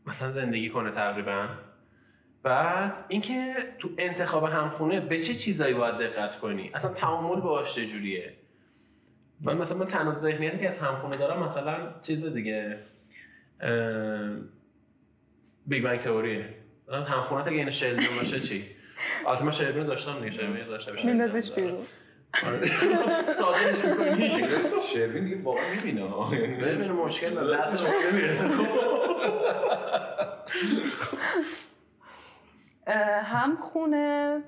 مثلا 0.06 0.30
زندگی 0.30 0.70
کنه 0.70 0.92
تقریبا؟ 0.92 1.48
بعد 2.44 3.06
اینکه 3.08 3.56
تو 3.80 3.90
انتخاب 3.98 4.44
همخونه 4.44 5.00
به 5.00 5.20
چه 5.20 5.34
چیزایی 5.34 5.74
باید 5.74 5.96
دقت 5.96 6.40
کنی؟ 6.40 6.72
اصلا 6.74 6.94
تعامل 6.94 7.42
باهاش 7.42 7.76
چجوریه؟ 7.76 8.34
من 9.42 9.58
مثلا 9.58 9.78
من 9.78 9.86
تنها 9.86 10.14
ذهنیتی 10.14 10.58
که 10.58 10.68
از 10.68 10.80
همخونه 10.80 11.18
دارم 11.18 11.44
مثلا 11.44 12.00
چیز 12.02 12.26
دیگه 12.26 12.80
بیگ 15.66 15.84
بنگ 15.84 16.00
تئوریه 16.00 16.56
مثلا 16.82 17.04
همخونه 17.04 17.48
اگه 17.48 17.58
این 17.58 17.70
شلدون 17.70 18.16
باشه 18.18 18.40
چی؟ 18.40 18.81
البته 19.28 19.44
من 19.44 19.52
شلدون 19.52 19.86
داشتم 19.86 20.20
دیگه 20.20 20.32
شبیه 20.32 21.06
میندازیش 21.06 21.46
شلدون 21.46 21.66
بیرون. 21.66 21.86
آره. 22.46 22.68
سادهش 23.40 23.86
می‌کنی. 23.86 24.50
شروین 24.94 25.24
دیگه 25.24 25.42
واقعا 25.42 25.70
می‌بینه 25.70 26.08
ببین 26.58 26.92
مشکل 26.92 27.32
نداره 27.32 27.58
دستش 27.58 27.84
ما 27.84 27.94
نمی‌رسه 28.12 28.48
هم 33.24 33.58
خونه 33.58 34.42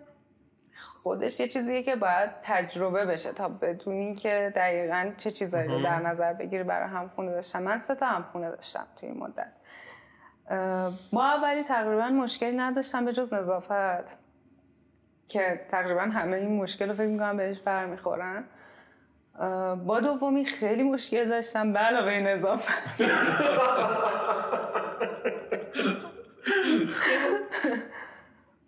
خودش 1.03 1.39
یه 1.39 1.47
چیزیه 1.47 1.83
که 1.83 1.95
باید 1.95 2.29
تجربه 2.41 3.05
بشه 3.05 3.33
تا 3.33 3.49
بدونی 3.49 4.15
که 4.15 4.53
دقیقا 4.55 5.11
چه 5.17 5.31
چیزایی 5.31 5.67
رو 5.67 5.83
در 5.83 5.99
نظر 5.99 6.33
بگیری 6.33 6.63
برای 6.63 6.89
هم 6.89 7.11
خونه 7.15 7.31
داشتم 7.31 7.63
من 7.63 7.77
سه 7.77 7.95
تا 7.95 8.05
هم 8.05 8.25
خونه 8.31 8.49
داشتم 8.49 8.87
توی 8.99 9.09
این 9.09 9.17
مدت. 9.17 9.53
با 11.11 11.25
اولی 11.25 11.63
تقریبا 11.63 12.09
مشکلی 12.09 12.57
نداشتم 12.57 13.05
به 13.05 13.13
جز 13.13 13.33
نظافت. 13.33 14.22
که 15.27 15.65
تقریبا 15.69 16.01
همه 16.01 16.37
این 16.37 16.61
مشکل 16.61 16.87
رو 16.89 16.93
فکر 16.93 17.07
می‌کنم 17.07 17.37
بهش 17.37 17.59
برمیخورن. 17.59 18.43
با 19.85 19.99
دومی 19.99 20.45
خیلی 20.45 20.83
مشکل 20.83 21.29
داشتم 21.29 21.73
به 21.73 21.79
علاوه 21.79 22.19
نظافت 22.19 22.73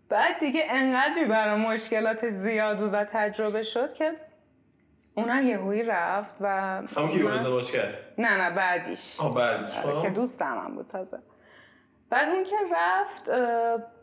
بعد 0.09 0.39
دیگه 0.39 0.63
انقدری 0.69 1.25
برام 1.25 1.61
مشکلات 1.61 2.29
زیاد 2.29 2.79
بود 2.79 2.93
و 2.93 3.03
تجربه 3.03 3.63
شد 3.63 3.93
که 3.93 4.11
اونم 5.15 5.47
یهویی 5.47 5.83
رفت 5.83 6.35
و 6.41 6.47
همون 6.97 7.09
که 7.09 7.29
ازدواج 7.29 7.71
کرد؟ 7.71 7.97
نه 8.17 8.41
نه 8.41 8.55
بعدیش. 8.55 9.19
آه 9.19 9.35
بعدش 9.35 9.77
آره، 9.77 10.01
که 10.01 10.07
خب 10.07 10.13
دوستم 10.13 10.61
هم 10.65 10.75
بود 10.75 10.87
تازه. 10.87 11.19
بعد 12.09 12.29
اون 12.29 12.43
که 12.43 12.55
رفت 12.75 13.29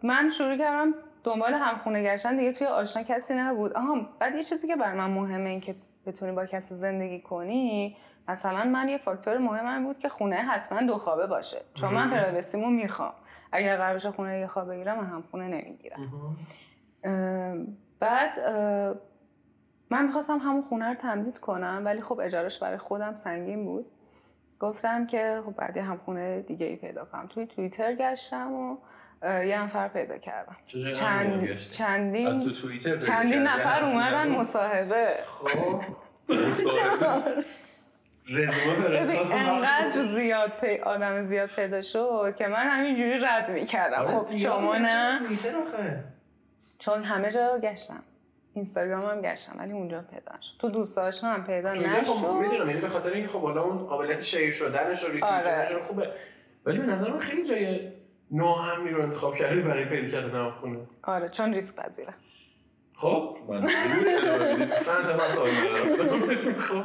من 0.02 0.30
شروع 0.30 0.58
کردم 0.58 0.94
دنبال 1.24 1.54
همخونه 1.54 2.02
گشتن 2.02 2.36
دیگه 2.36 2.52
توی 2.52 2.66
آشنا 2.66 3.02
کسی 3.02 3.34
نبود. 3.34 3.72
آها 3.72 4.08
بعد 4.18 4.34
یه 4.34 4.44
چیزی 4.44 4.66
که 4.66 4.76
بر 4.76 4.94
من 4.94 5.10
مهمه 5.10 5.50
این 5.50 5.60
که 5.60 5.74
بتونی 6.06 6.32
با 6.32 6.46
کسی 6.46 6.74
زندگی 6.74 7.20
کنی 7.20 7.96
مثلا 8.28 8.64
من 8.64 8.88
یه 8.88 8.98
فاکتور 8.98 9.38
مهم 9.38 9.84
بود 9.84 9.98
که 9.98 10.08
خونه 10.08 10.36
حتما 10.36 10.82
دو 10.82 10.98
خوابه 10.98 11.26
باشه. 11.26 11.60
چون 11.74 11.94
من 11.94 12.10
پرایوسیمو 12.10 12.70
می‌خوام. 12.70 13.12
اگر 13.52 13.76
قرار 13.76 13.94
بشه 13.94 14.10
خونه 14.10 14.38
یه 14.38 14.46
خواب 14.46 14.68
بگیرم 14.68 14.98
هم 14.98 15.24
خونه 15.30 15.48
نمی‌گیرم. 15.48 16.12
بعد 18.00 18.38
من 19.90 20.06
می‌خواستم 20.06 20.38
همون 20.38 20.62
خونه 20.62 20.88
رو 20.88 20.94
تمدید 20.94 21.38
کنم 21.38 21.82
ولی 21.84 22.00
خب 22.00 22.20
اجارش 22.20 22.58
برای 22.58 22.78
خودم 22.78 23.16
سنگین 23.16 23.64
بود. 23.64 23.86
گفتم 24.60 25.06
که 25.06 25.42
خب 25.46 25.54
بعد 25.56 25.78
هم 25.78 25.96
خونه 25.96 26.40
دیگه 26.40 26.66
ای 26.66 26.76
پیدا 26.76 27.04
کنم. 27.04 27.26
توی 27.26 27.46
توییتر 27.46 27.94
گشتم 27.94 28.52
و 28.52 28.76
یه 29.24 29.62
نفر 29.62 29.88
پیدا 29.88 30.18
کردم. 30.18 30.56
چند 30.92 31.54
چندین 31.54 32.26
از 32.26 32.44
تو 32.44 32.50
توییتر 32.50 32.96
چندین؟ 32.96 33.42
نفر 33.42 33.84
اومدن 33.84 34.28
مصاحبه. 34.28 35.08
خب 35.26 35.80
مصاحبه. 36.28 37.44
فرستادم 38.26 39.32
انقدر 39.32 40.06
زیاد 40.06 40.52
پی... 40.60 40.78
آدم 40.78 41.24
زیاد 41.24 41.50
پیدا 41.56 41.80
شد 41.80 42.34
که 42.38 42.46
من 42.46 42.66
همینجوری 42.66 43.18
رد 43.18 43.50
می‌کردم. 43.50 43.98
آره، 43.98 44.18
خب 44.18 44.36
شما 44.36 44.78
نه؟ 44.78 45.20
چون 46.78 47.02
همه 47.02 47.32
جا 47.32 47.58
گشتم. 47.58 48.02
اینستاگرام 48.54 49.04
هم 49.04 49.20
گشتم 49.20 49.58
ولی 49.58 49.72
اونجا 49.72 50.00
پیدا 50.00 50.40
شد. 50.40 50.52
تو 50.58 50.68
دوست 50.68 50.96
داشتم 50.96 51.26
هم 51.26 51.44
پیدا 51.44 51.74
خب 51.74 51.80
نشد. 51.80 52.26
می‌دونم 52.26 52.68
یعنی 52.68 52.80
به 52.80 52.88
خاطر 52.88 53.10
اینکه 53.10 53.28
خب 53.28 53.40
حالا 53.40 53.62
اون 53.62 53.78
قابلیت 53.78 54.22
شیر 54.22 54.50
شدنش 54.50 55.04
رو 55.04 55.10
روی 55.10 55.22
آره. 55.22 55.82
خوبه. 55.86 56.08
ولی 56.66 56.78
به 56.78 56.86
نظر 56.86 57.10
من 57.10 57.18
خیلی 57.18 57.44
جای 57.44 57.92
ناهمی 58.32 58.90
رو 58.90 59.02
انتخاب 59.02 59.34
کردی 59.34 59.62
برای 59.62 59.84
پیدا 59.84 60.08
کردن 60.08 60.38
هم 60.38 60.50
خونه. 60.50 60.78
آره 61.02 61.28
چون 61.28 61.54
ریسک 61.54 61.76
پذیرم. 61.76 62.14
خب 62.94 63.38
من. 63.48 63.60
من 63.60 63.70
خب. 66.58 66.82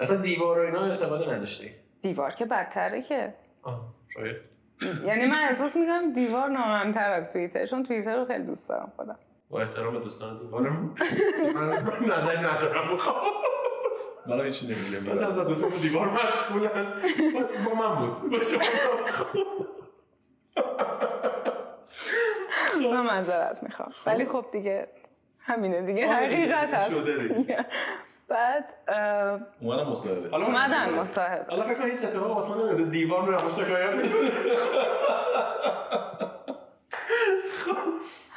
اصلا 0.00 0.16
دیوار 0.16 0.58
و 0.58 0.62
اینا 0.62 0.84
اعتقاد 0.84 1.30
نداشتی؟ 1.30 1.70
دیوار 2.02 2.30
که 2.30 2.44
بدتره 2.44 3.02
که. 3.02 3.34
آه 3.62 3.80
شاید. 4.14 4.36
یعنی 5.06 5.26
من 5.26 5.38
احساس 5.48 5.76
می‌کنم 5.76 6.12
دیوار 6.12 6.48
ناممتر 6.48 7.10
از 7.10 7.32
توییتر 7.32 7.66
چون 7.66 7.82
توییتر 7.82 8.16
رو 8.16 8.24
خیلی 8.24 8.44
دوست 8.44 8.68
دارم 8.68 8.92
خودم. 8.96 9.18
با 9.50 9.60
احترام 9.60 9.98
دوستان 9.98 10.38
دیوارم. 10.38 10.94
من 11.54 11.72
نظری 12.16 12.38
ندارم. 12.38 12.96
خب 12.96 13.14
من 14.26 14.40
هم 14.40 14.46
هیچی 14.46 14.66
نمیگم. 14.66 15.12
من 15.12 15.18
چند 15.18 15.34
تا 15.34 15.44
دوستان 15.44 15.70
دیوار 15.70 16.08
مشغولن. 16.08 16.92
با 17.66 17.74
من 17.74 18.06
بود. 18.06 18.30
با 18.30 18.42
شما. 18.42 18.60
من 22.92 23.00
معذرت 23.00 23.62
می‌خوام. 23.62 23.92
ولی 24.06 24.26
خب 24.26 24.44
دیگه 24.52 24.88
همینه 25.38 25.82
دیگه 25.82 26.06
آره، 26.06 26.16
حقیقت 26.16 26.74
هست. 26.74 26.90
شده 26.90 27.28
دیگه. 27.28 27.66
بعد 28.28 28.74
اومدم 29.60 29.88
مصاحبه. 29.90 30.28
حالا 30.30 30.46
اومدن 30.46 30.94
مصاحبه. 30.94 31.50
حالا 31.50 31.62
فکر 31.62 31.74
کنم 31.74 31.90
هیچ 31.90 32.04
اتفاق 32.04 32.30
واسه 32.30 32.48
من 32.48 32.58
نمیفته 32.58 32.84
دیوار 32.84 33.22
میرم 33.22 33.48
شکایت. 33.48 34.12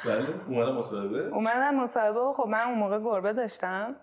بله 0.04 0.26
اومدم 0.48 0.72
مصاحبه. 0.72 1.18
اومدن 1.28 1.74
مصاحبه 1.74 2.20
و 2.20 2.32
خب 2.32 2.46
من 2.48 2.60
اون 2.60 2.78
موقع 2.78 2.98
گربه 2.98 3.32
داشتم 3.32 3.96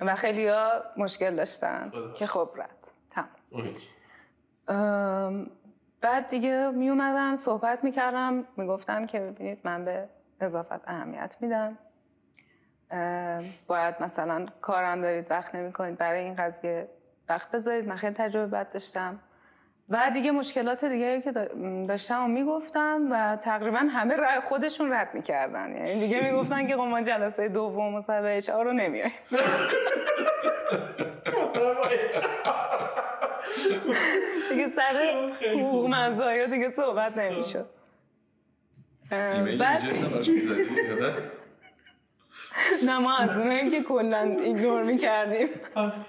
و 0.00 0.14
خیلی 0.16 0.48
ها 0.48 0.70
مشکل 0.96 1.36
داشتن. 1.36 1.92
که 2.14 2.26
خب 2.26 2.48
رد. 2.56 2.88
تمام. 4.68 5.46
بعد 6.00 6.28
دیگه 6.28 6.70
می 6.70 6.88
اومدن 6.90 7.36
صحبت 7.36 7.84
می‌کردم 7.84 8.44
می‌گفتم 8.56 9.06
که 9.06 9.20
ببینید 9.20 9.58
من 9.64 9.84
به 9.84 10.08
اضافت 10.40 10.88
اهمیت 10.88 11.36
میدم 11.40 11.78
باید 13.66 13.94
مثلا 14.00 14.46
کارم 14.60 15.00
دارید 15.02 15.30
وقت 15.30 15.54
نمی 15.54 15.72
کنید 15.72 15.98
برای 15.98 16.20
این 16.20 16.34
قضیه 16.34 16.88
وقت 17.28 17.50
بذارید 17.50 17.88
من 17.88 17.96
خیلی 17.96 18.14
تجربه 18.14 18.46
بد 18.46 18.72
داشتم 18.72 19.20
و 19.88 20.10
دیگه 20.14 20.30
مشکلات 20.30 20.84
دیگه 20.84 21.20
که 21.20 21.32
دا- 21.32 21.88
داشتم 21.88 22.24
و 22.24 22.28
می‌گفتم 22.28 23.08
و 23.10 23.36
تقریبا 23.36 23.78
همه 23.78 24.16
ر- 24.16 24.40
خودشون 24.40 24.92
رد 24.92 25.14
می‌کردن 25.14 25.76
یعنی 25.76 26.00
دیگه 26.00 26.20
می‌گفتن 26.20 26.66
که 26.66 26.74
خب 26.76 26.80
ما 26.80 27.02
جلسه 27.02 27.48
دوم 27.48 27.92
مصاحبه 27.92 28.36
اچ 28.36 28.50
رو 28.50 28.72
هیچ. 31.88 32.18
دیگه 34.50 34.68
سر 34.68 35.26
حقوق. 35.40 35.88
مزایا 35.88 36.46
دیگه 36.46 36.70
صحبت 36.70 37.18
نمی‌شد. 37.18 37.66
بعد 39.60 39.82
نه؟ 42.86 42.98
ما 42.98 43.16
از 43.16 43.30
که 43.70 43.82
کلا 43.82 44.18
ایگنور 44.18 44.82
می‌کردیم. 44.82 45.48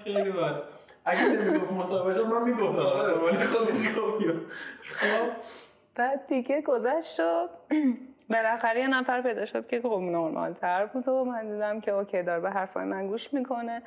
خیلی 0.04 0.30
بد 0.30 0.62
اگه 1.04 1.28
نمی‌گفت 1.28 1.72
مصاحبه 1.72 2.12
شد 2.12 2.26
من 2.26 2.42
می‌گفتم 2.42 3.24
ولی 3.24 3.36
خودش 3.36 3.88
خب 4.82 5.30
بعد 5.94 6.26
دیگه 6.26 6.62
گذشت 6.62 7.20
و 7.20 7.48
بالاخره 8.30 8.80
یه 8.80 8.86
نفر 8.86 9.22
پیدا 9.22 9.44
شد 9.44 9.66
که 9.66 9.80
خب 9.80 9.88
نرمال 9.88 10.52
تر 10.52 10.86
بود 10.86 11.08
و 11.08 11.24
من 11.24 11.50
دیدم 11.52 11.80
که 11.80 11.90
اوکی 11.90 12.22
داره 12.22 12.40
به 12.40 12.50
حرفای 12.50 12.84
من 12.84 13.06
گوش 13.06 13.34
می‌کنه. 13.34 13.82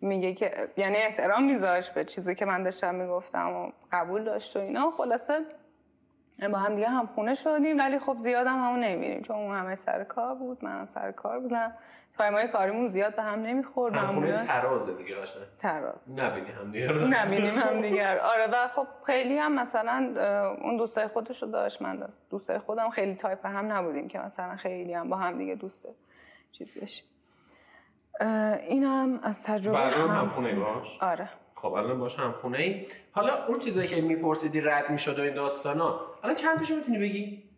میگه 0.00 0.34
که 0.34 0.68
یعنی 0.76 0.96
احترام 0.96 1.44
میذاشت 1.44 1.94
به 1.94 2.04
چیزی 2.04 2.34
که 2.34 2.44
من 2.44 2.62
داشتم 2.62 2.94
می‌گفتم 2.94 3.52
و 3.52 3.70
قبول 3.92 4.24
داشت 4.24 4.56
و 4.56 4.58
اینا. 4.58 4.90
خلاصه 4.90 5.40
با 6.52 6.58
هم 6.58 6.74
دیگه 6.74 6.88
هم 6.88 7.06
خونه 7.06 7.34
شدیم 7.34 7.78
ولی 7.78 7.98
خب 7.98 8.16
زیاد 8.18 8.46
هم 8.46 8.58
همو 8.58 8.84
نمی‌بینیم 8.84 9.22
چون 9.22 9.36
اون 9.36 9.56
همه 9.56 9.74
سر 9.74 10.04
کار 10.04 10.34
بود 10.34 10.64
منم 10.64 10.86
سر 10.86 11.12
کار 11.12 11.40
بودم. 11.40 11.72
time 12.18 12.42
ای 12.42 12.48
کاریمون 12.48 12.86
زیاد 12.86 13.16
به 13.16 13.22
هم 13.22 13.42
نمی‌خورد 13.42 13.94
همخونه 13.94 14.46
ترازه 14.46 14.94
دیگه 14.94 15.14
قشنگ. 15.14 15.42
تراز. 15.58 16.18
نبینی 16.18 16.50
هم 16.50 16.72
دیگه. 16.72 16.92
رو. 16.92 17.06
نبینیم 17.06 17.54
هم 17.54 17.80
دیگر 17.88 18.18
آره 18.18 18.46
و 18.46 18.68
خب 18.68 18.86
خیلی 19.06 19.38
هم 19.38 19.52
مثلا 19.52 20.14
اون 20.62 20.76
دوستای 20.76 21.08
خودش 21.08 21.42
رو 21.42 21.50
داشت 21.50 21.82
من 21.82 22.08
دوستای 22.30 22.58
خودم 22.58 22.90
خیلی 22.90 23.14
تایپ 23.14 23.46
هم 23.46 23.72
نبودیم 23.72 24.08
که 24.08 24.18
مثلا 24.18 24.56
خیلی 24.56 24.94
هم 24.94 25.08
با 25.08 25.16
هم 25.16 25.38
دیگه 25.38 25.54
دوست 25.54 25.88
چیز 26.52 26.78
بشیم. 26.82 27.06
این 28.68 28.84
هم 28.84 29.20
از 29.22 29.44
تجربه 29.44 29.78
هم 29.78 30.28
خونه 30.28 30.54
باش. 30.54 31.02
آره. 31.02 31.28
خب 31.54 31.72
الان 31.72 31.98
باش 31.98 32.18
هم 32.18 32.32
خونه 32.32 32.58
ای 32.58 32.86
حالا 33.12 33.46
اون 33.46 33.58
چیزایی 33.58 33.88
که 33.88 34.00
میپرسیدی 34.00 34.60
رد 34.60 34.90
می‌شد 34.90 35.18
و 35.18 35.22
این 35.22 35.34
داستانا 35.34 36.00
الان 36.22 36.34
چند 36.34 36.58
تاشو 36.58 36.74
می‌تونی 36.74 36.98
بگی؟ 36.98 37.50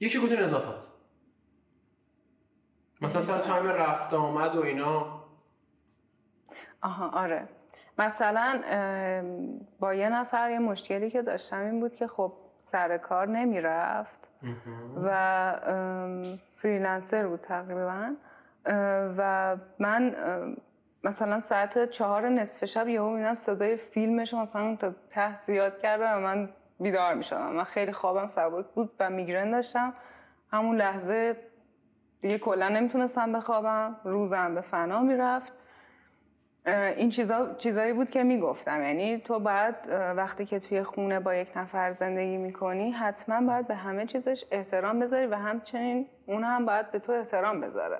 یکی 0.00 0.20
گفتین 0.20 0.42
اضافات. 0.42 0.86
مثلا 3.00 3.22
سر 3.22 3.38
تایم 3.38 3.66
رفت 3.66 4.14
آمد 4.14 4.56
و 4.56 4.62
اینا. 4.62 5.22
آها 6.82 7.08
آره. 7.08 7.48
مثلا 7.98 8.62
با 9.80 9.94
یه 9.94 10.08
نفر 10.08 10.50
یه 10.50 10.58
مشکلی 10.58 11.10
که 11.10 11.22
داشتم 11.22 11.60
این 11.60 11.80
بود 11.80 11.94
که 11.94 12.06
خب 12.06 12.32
سر 12.58 12.98
کار 12.98 13.28
نمی‌رفت 13.28 14.30
و 15.04 15.60
فریلنسر 16.56 17.26
بود 17.26 17.40
تقریبا. 17.40 18.14
و 19.18 19.56
من 19.78 20.14
مثلا 21.04 21.40
ساعت 21.40 21.90
چهار 21.90 22.28
نصف 22.28 22.64
شب 22.64 22.88
یهو 22.88 23.10
میدم 23.10 23.34
صدای 23.34 23.76
فیلمش 23.76 24.34
مثلا 24.34 24.76
تا 24.76 24.92
ته 25.10 25.38
زیاد 25.38 25.78
کرده 25.78 26.08
و 26.08 26.20
من 26.20 26.48
بیدار 26.80 27.14
می‌شدم. 27.14 27.52
من 27.52 27.64
خیلی 27.64 27.92
خوابم 27.92 28.26
سبک 28.26 28.66
بود 28.66 28.90
و 29.00 29.10
میگرن 29.10 29.50
داشتم. 29.50 29.94
همون 30.52 30.76
لحظه 30.76 31.36
دیگه 32.20 32.38
کلا 32.38 32.68
نمی‌تونستم 32.68 33.32
بخوابم. 33.32 33.96
روزم 34.04 34.54
به 34.54 34.60
فنا 34.60 35.00
می‌رفت. 35.00 35.52
این 36.66 37.10
چیزا 37.10 37.54
چیزایی 37.54 37.92
بود 37.92 38.10
که 38.10 38.22
می‌گفتم. 38.22 38.82
یعنی 38.82 39.18
تو 39.18 39.38
بعد 39.38 39.88
وقتی 40.16 40.44
که 40.44 40.58
توی 40.58 40.82
خونه 40.82 41.20
با 41.20 41.34
یک 41.34 41.56
نفر 41.56 41.90
زندگی 41.90 42.36
می‌کنی 42.36 42.90
حتما 42.90 43.46
باید 43.46 43.66
به 43.66 43.74
همه 43.74 44.06
چیزش 44.06 44.44
احترام 44.50 45.00
بذاری 45.00 45.26
و 45.26 45.34
همچنین 45.34 46.06
اون 46.26 46.44
هم 46.44 46.66
باید 46.66 46.90
به 46.90 46.98
تو 46.98 47.12
احترام 47.12 47.60
بذاره. 47.60 47.98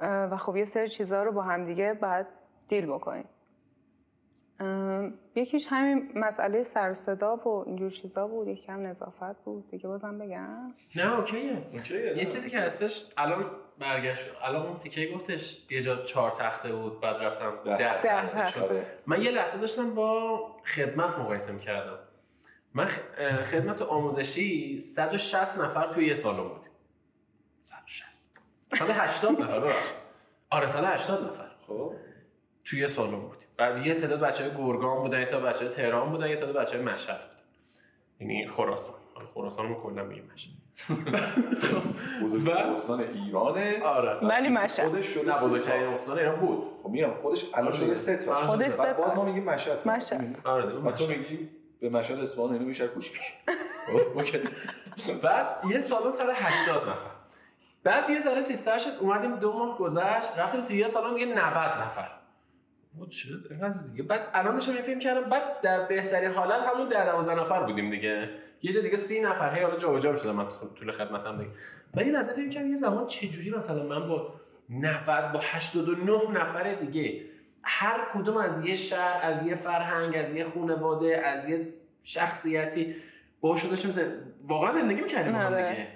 و 0.00 0.36
خب 0.36 0.56
یه 0.56 0.64
سری 0.64 0.88
چیزها 0.88 1.22
رو 1.22 1.32
با 1.32 1.42
هم 1.42 1.64
دیگه 1.64 1.94
باید 1.94 2.26
دیل 2.68 2.86
بکنی. 2.86 3.20
اه، 3.20 3.33
یکیش 5.34 5.66
همین 5.70 6.12
مسئله 6.14 6.62
سر 6.62 6.90
و 6.90 6.94
صدا 6.94 7.36
و 7.36 7.64
اینجور 7.66 7.90
چیزا 7.90 8.26
بود 8.26 8.48
یکی 8.48 8.72
هم 8.72 8.86
نظافت 8.86 9.44
بود. 9.44 9.70
دیگه 9.70 9.88
بازم 9.88 10.18
بگم. 10.18 10.74
نه 10.96 11.18
اوکیه. 11.18 11.66
اوکیه، 11.72 12.18
یه. 12.18 12.24
چیزی 12.24 12.50
که 12.50 12.60
هستش 12.60 13.12
الان 13.16 13.50
برگشت 13.78 14.24
الان 14.42 14.66
اون 14.66 14.78
تیکه 14.78 15.12
گفتش 15.14 15.66
یه 15.70 15.82
جا 15.82 16.02
چهار 16.02 16.30
تخته 16.30 16.72
بود 16.72 17.00
بعد 17.00 17.16
رفتم 17.16 17.52
ده 17.64 17.76
ده, 17.76 18.00
ده 18.00 18.26
تخته 18.26 18.60
شد. 18.60 18.86
من 19.06 19.22
یه 19.22 19.30
لحظه 19.30 19.58
داشتم 19.58 19.94
با 19.94 20.38
خدمت 20.64 21.18
مقایسه 21.18 21.52
می‌کردم. 21.52 21.98
من 22.74 22.86
خدمت 23.44 23.82
آموزشی 23.82 24.80
160 24.80 25.58
نفر 25.58 25.92
توی 25.92 26.06
یه 26.06 26.14
سالن 26.14 26.48
بود. 26.48 26.66
160 27.60 28.30
180 28.74 29.42
نفر 29.42 29.60
ببخشید. 29.60 29.96
آره 30.50 30.66
180 30.66 31.24
نفر. 31.28 31.50
خب. 31.66 31.92
توی 32.64 32.80
یه 32.80 32.86
سالن 32.86 33.20
بود. 33.20 33.43
بعد 33.56 33.86
یه 33.86 33.94
تعداد 33.94 34.20
بچه 34.20 34.44
های 34.44 34.52
گرگان 34.56 34.98
بودن 35.02 35.18
یه 35.20 35.24
تعداد 35.24 35.42
بچه 35.42 35.64
های 35.64 35.74
تهران 35.74 36.10
بودن 36.10 36.28
یه 36.28 36.36
تعداد 36.36 36.56
بچه 36.56 36.76
های 36.76 36.86
مشهد 36.86 37.16
بودن. 37.16 37.30
یعنی 38.20 38.46
خراسان. 38.46 38.96
آره، 39.14 39.26
خراسان 39.34 39.68
رو 39.68 39.82
کلا 39.82 40.02
میگیم 40.02 40.30
مشهد. 40.34 40.52
بزرگترین 42.22 42.72
استان 42.72 43.00
ایرانه. 43.00 43.82
آره. 43.82 44.28
ولی 44.28 44.48
مشهد. 44.48 44.88
خودش 44.88 45.06
شده 45.06 45.32
بزرگترین 45.32 45.86
تا. 45.86 45.92
استان 45.92 46.18
ایران 46.18 46.36
بود. 46.36 46.64
خب 46.82 46.88
میگم 46.88 47.14
خودش 47.22 47.44
الان 47.54 47.72
شده 47.72 47.94
سه 47.94 48.16
تا. 48.16 48.34
آره، 48.34 48.46
خودش 48.46 48.68
سه 48.68 48.92
تا. 48.92 49.06
باز 49.06 49.16
ما 49.16 49.24
میگیم 49.24 49.44
مشهد. 49.44 49.88
مشهد. 49.88 50.38
آره 50.44 50.64
و 50.64 50.92
تو. 50.92 51.08
میگی 51.08 51.48
به 51.80 51.90
مشهد 51.90 52.18
اصفهان 52.18 52.52
اینو 52.52 52.64
میشه 52.64 52.88
کوچیک 52.88 53.20
بعد 55.22 55.46
یه 55.70 55.78
سالن 55.78 56.10
سر 56.10 56.30
80 56.34 56.82
نفر. 56.82 56.94
بعد 57.84 58.10
یه 58.10 58.18
ذره 58.18 58.42
چیزتر 58.42 58.78
شد 58.78 58.90
اومدیم 59.00 59.36
دو 59.36 59.52
ماه 59.52 59.78
گذشت 59.78 60.38
رفتیم 60.38 60.64
تو 60.64 60.74
یه 60.74 60.86
سالن 60.86 61.14
دیگه 61.14 61.26
90 61.26 61.38
نفر. 61.82 62.08
بود 62.96 63.10
شد. 63.10 63.46
اینقدر 63.50 63.70
زیاد. 63.70 64.06
بعد 64.06 64.20
الان 64.34 64.54
داشتم 64.54 64.74
یه 64.74 64.82
فیلم 64.82 64.98
کردم. 64.98 65.30
بعد 65.30 65.60
در 65.60 65.86
بهترین 65.86 66.30
حالت 66.30 66.60
همون 66.60 66.88
در 66.88 67.12
12 67.12 67.40
نفر 67.40 67.62
بودیم 67.62 67.90
دیگه. 67.90 68.30
یه 68.62 68.72
جا 68.72 68.80
دیگه 68.80 68.96
30 68.96 69.20
نفر. 69.20 69.54
هی 69.54 69.62
حالا 69.62 69.76
جابجا 69.76 70.12
می‌شدم. 70.12 70.36
من 70.36 70.48
طول 70.74 70.92
خدمتم 70.92 71.38
دیگه. 71.38 71.50
یه 72.06 72.12
لحظه 72.12 72.32
فکر 72.32 72.48
کردم 72.48 72.68
یه 72.68 72.74
زمان 72.74 73.06
چه 73.06 73.28
جوری 73.28 73.50
مثلا 73.50 73.82
من 73.82 74.08
با 74.08 74.34
90 74.70 75.32
با 75.32 75.40
89 75.42 76.40
نفر 76.40 76.74
دیگه 76.74 77.22
هر 77.62 78.00
کدوم 78.14 78.36
از 78.36 78.66
یه 78.66 78.74
شهر 78.74 79.20
از 79.22 79.46
یه 79.46 79.54
فرهنگ 79.54 80.16
از 80.16 80.32
یه 80.34 80.44
خانواده 80.44 81.16
از 81.16 81.48
یه 81.48 81.68
شخصیتی 82.02 82.96
باشو 83.40 83.68
داشتیم. 83.68 83.92
واقعا 84.48 84.72
زندگی 84.72 85.00
می‌کردیم 85.00 85.32
با 85.32 85.38
هم 85.38 85.52
آره. 85.52 85.70
دیگه. 85.70 85.88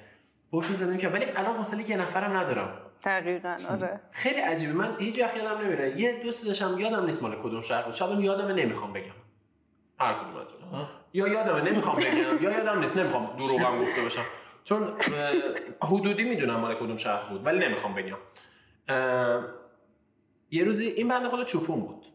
باشون 0.50 0.76
زندگی 0.76 0.94
می‌کردم 0.96 1.14
ولی 1.14 1.24
الان 1.24 1.56
حوصله 1.56 1.90
یه 1.90 1.96
نفرم 1.96 2.36
ندارم. 2.36 2.80
دقیقا 3.04 3.56
آره. 3.70 4.00
خیلی 4.10 4.40
عجیبه. 4.40 4.72
من 4.72 4.96
هیچ 4.98 5.20
وقت 5.22 5.36
یادم 5.36 5.60
نمیره. 5.60 6.00
یه 6.00 6.20
دوست 6.22 6.46
داشتم 6.46 6.78
یادم 6.78 7.04
نیست 7.04 7.22
مال 7.22 7.36
کدوم 7.42 7.60
شهر 7.60 7.82
بود. 7.82 7.94
شاید 7.94 8.12
هم 8.12 8.20
یادمه 8.20 8.52
نمی‌خوام 8.52 8.92
بگم. 8.92 9.12
هر 10.00 10.14
کدوم 10.14 10.36
از 10.36 10.52
اون. 10.52 10.86
یا 11.12 11.28
یادمه 11.28 11.70
نمی‌خوام 11.70 11.96
بگم. 11.96 12.42
یا 12.42 12.50
یادم 12.50 12.80
نیست. 12.80 12.96
نمی‌خوام 12.96 13.36
دروغم 13.36 13.78
گفته 13.84 14.02
باشم. 14.02 14.24
چون 14.64 14.96
حدودی 15.82 16.24
می‌دونم 16.24 16.56
مال 16.56 16.74
کدوم 16.74 16.96
شهر 16.96 17.28
بود 17.28 17.46
ولی 17.46 17.66
نمی‌خوام 17.66 17.94
بگم. 17.94 18.18
یه 20.50 20.64
روزی 20.64 20.86
این 20.86 21.08
بنده 21.08 21.28
خدا 21.28 21.44
چوپون 21.44 21.80
بود. 21.80 22.06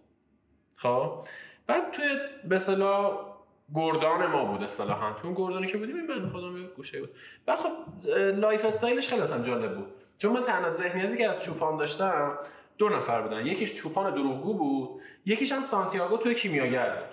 خب؟ 0.75 1.23
بعد 1.67 1.91
توی 1.91 2.05
به 2.49 2.55
اصطلاح 2.55 3.33
گردان 3.75 4.25
ما 4.25 4.45
بود 4.45 4.63
اصطلاحا. 4.63 5.13
تو 5.13 5.27
اون 5.27 5.35
گردانی 5.35 5.67
که 5.67 5.77
بودیم 5.77 5.95
این 5.95 6.07
بنده 6.07 6.27
خدا 6.27 6.47
یه 6.47 6.67
گوشه 6.67 6.99
بود. 6.99 7.09
بعد 7.45 7.59
خب 7.59 7.71
lifestyle 8.15 8.65
ش 8.65 9.09
خیلی 9.09 9.21
اصلا 9.21 9.41
جالب 9.41 9.75
بود. 9.75 9.93
چون 10.23 10.31
من 10.31 10.43
تنها 10.43 10.69
ذهنیتی 10.69 11.17
که 11.17 11.29
از 11.29 11.43
چوپان 11.43 11.77
داشتم 11.77 12.37
دو 12.77 12.89
نفر 12.89 13.21
بودن. 13.21 13.45
یکیش 13.45 13.73
چوپان 13.73 14.13
دروغگو 14.13 14.53
بود 14.53 15.01
یکیش 15.25 15.51
هم 15.51 15.61
سانتیاگو 15.61 16.17
توی 16.17 16.35
کیمیاگر 16.35 16.89
بود. 16.89 17.09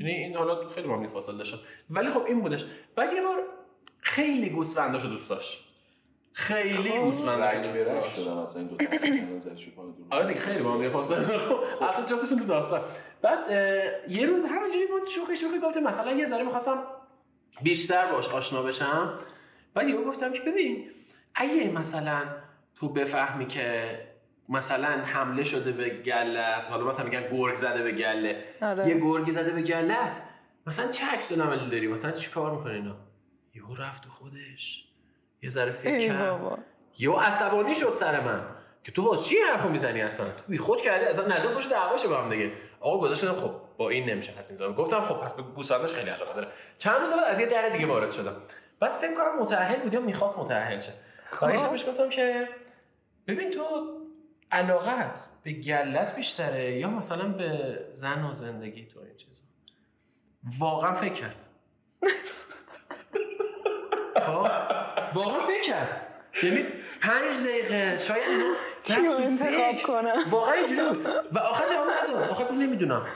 یعنی 0.00 0.12
این 0.12 0.36
حالا 0.36 0.68
خیلی 0.68 0.88
با 0.88 0.96
هم 0.96 1.08
فاصله 1.08 1.44
ولی 1.90 2.10
خب 2.10 2.22
این 2.26 2.40
بودش. 2.40 2.64
بعد 2.96 3.12
یه 3.12 3.22
بار 3.22 3.42
خیلی 4.00 4.48
گوسفنداشو 4.48 5.08
دوست 5.08 5.30
داشت. 5.30 5.74
خیلی 6.32 6.98
گوسفنداشو 6.98 7.56
رنگ 7.56 7.72
دوست 7.72 7.86
داشت. 7.86 8.16
شدن 8.16 8.32
اصلا 8.32 8.62
این 8.62 8.68
دو 8.68 9.50
تا 9.50 9.54
چوپان 9.54 9.90
دور 9.90 10.06
آره 10.10 10.26
دیگه 10.26 10.40
خیلی 10.40 10.64
با 10.64 10.72
هم 10.72 10.90
فاصله 10.90 11.26
حتی 11.80 12.02
جفتشون 12.02 12.38
تو 12.38 12.44
داستان. 12.44 12.82
بعد 13.22 13.50
یه 14.10 14.26
روز 14.26 14.44
همینجوری 14.44 14.86
ما 14.86 15.04
شوخی 15.14 15.36
شوخی 15.36 15.58
گفتم 15.58 15.80
مثلا 15.80 16.12
یه 16.12 16.24
ذره 16.24 16.44
می‌خواستم 16.44 16.84
بیشتر 17.62 18.12
باش 18.12 18.28
آشنا 18.28 18.62
بشم. 18.62 19.14
بعد 19.74 19.88
یهو 19.88 20.04
گفتم 20.04 20.32
که 20.32 20.40
ببین 20.40 20.90
اگه 21.34 21.70
مثلا 21.70 22.22
تو 22.74 22.88
بفهمی 22.88 23.46
که 23.46 23.98
مثلا 24.48 24.88
حمله 24.88 25.42
شده 25.42 25.72
به 25.72 25.88
گلت 25.88 26.70
حالا 26.70 26.84
مثلا 26.84 27.04
میگن 27.04 27.28
گرگ 27.30 27.54
زده 27.54 27.82
به 27.82 27.92
گله. 27.92 28.44
آره. 28.62 28.88
یه 28.88 28.94
گرگی 28.94 29.30
زده 29.30 29.52
به 29.52 29.62
گلت 29.62 30.22
مثلا 30.66 30.88
چه 30.88 31.06
عکس 31.06 31.32
عملی 31.32 31.70
داری؟ 31.70 31.88
مثلا 31.88 32.10
چی 32.10 32.30
کار 32.30 32.50
می‌کنه 32.50 32.74
اینا؟ 32.74 32.94
یهو 33.54 33.74
رفت 33.74 34.04
تو 34.04 34.10
خودش. 34.10 34.84
یه 35.42 35.50
ذره 35.50 35.70
فکر 35.70 36.08
کرد. 36.08 36.58
یهو 36.98 37.16
عصبانی 37.16 37.74
شد 37.74 37.94
سر 37.94 38.20
من. 38.20 38.40
که 38.84 38.92
تو 38.92 39.02
واسه 39.04 39.28
چی 39.28 39.36
حرفو 39.36 39.68
می‌زنی 39.68 40.02
اصلا؟ 40.02 40.26
تو 40.26 40.44
بی 40.48 40.58
خود 40.58 40.80
کردی. 40.80 41.04
اصلا 41.04 41.26
نظر 41.26 41.54
باشه 41.54 41.70
دعواشه 41.70 42.08
با 42.08 42.22
هم 42.22 42.30
دیگه. 42.30 42.52
آقا 42.80 42.98
گذاشتم 42.98 43.32
خب 43.32 43.54
با 43.76 43.88
این 43.88 44.10
نمیشه 44.10 44.32
پس 44.32 44.60
این 44.60 44.72
گفتم 44.72 45.00
خب 45.00 45.14
پس 45.14 45.34
به 45.34 45.42
گوسفندش 45.42 45.92
خیلی 45.92 46.10
علاقه 46.10 46.34
داره. 46.34 46.48
چند 46.78 47.00
روز 47.00 47.10
بعد 47.10 47.24
از 47.24 47.40
یه 47.40 47.46
در 47.46 47.68
دیگه 47.68 47.86
وارد 47.86 48.10
شدم. 48.10 48.36
بعد 48.80 48.92
فکر 48.92 49.14
کنم 49.14 49.42
متأهل 49.42 49.80
بود 49.80 49.94
یا 49.94 50.00
می‌خواست 50.00 50.38
متأهل 50.38 50.80
شه. 50.80 50.92
برایش 51.42 51.62
بهش 51.62 51.88
گفتم 51.88 52.08
که 52.08 52.48
ببین 53.26 53.50
تو 53.50 53.62
علاقت 54.52 55.28
به 55.42 55.52
گلت 55.52 56.16
بیشتره 56.16 56.78
یا 56.78 56.90
مثلا 56.90 57.28
به 57.28 57.78
زن 57.90 58.24
و 58.24 58.32
زندگی 58.32 58.86
تو 58.86 59.00
این 59.00 59.16
چیزا. 59.16 59.44
واقعا 60.58 60.94
فکر 60.94 61.12
کرد. 61.12 61.36
خب؟ 64.26 64.48
واقعا 65.14 65.40
فکر 65.40 65.60
کرد. 65.60 66.04
یعنی 66.42 66.66
پنج 67.00 67.40
دقیقه 67.46 67.96
شاید 67.96 68.22
اینو 68.28 68.54
کیو 68.84 69.16
انتخاب 69.16 69.50
فکر. 69.50 69.86
کنم؟ 69.86 70.16
واقعا 70.30 70.52
اینجوری 70.54 70.88
بود. 70.88 71.06
و 71.06 71.38
آخر 71.38 71.66
جواب 71.66 71.88
نداد. 71.90 72.30
آخر 72.30 72.44
گفت 72.44 72.52
نمی‌دونم. 72.52 73.06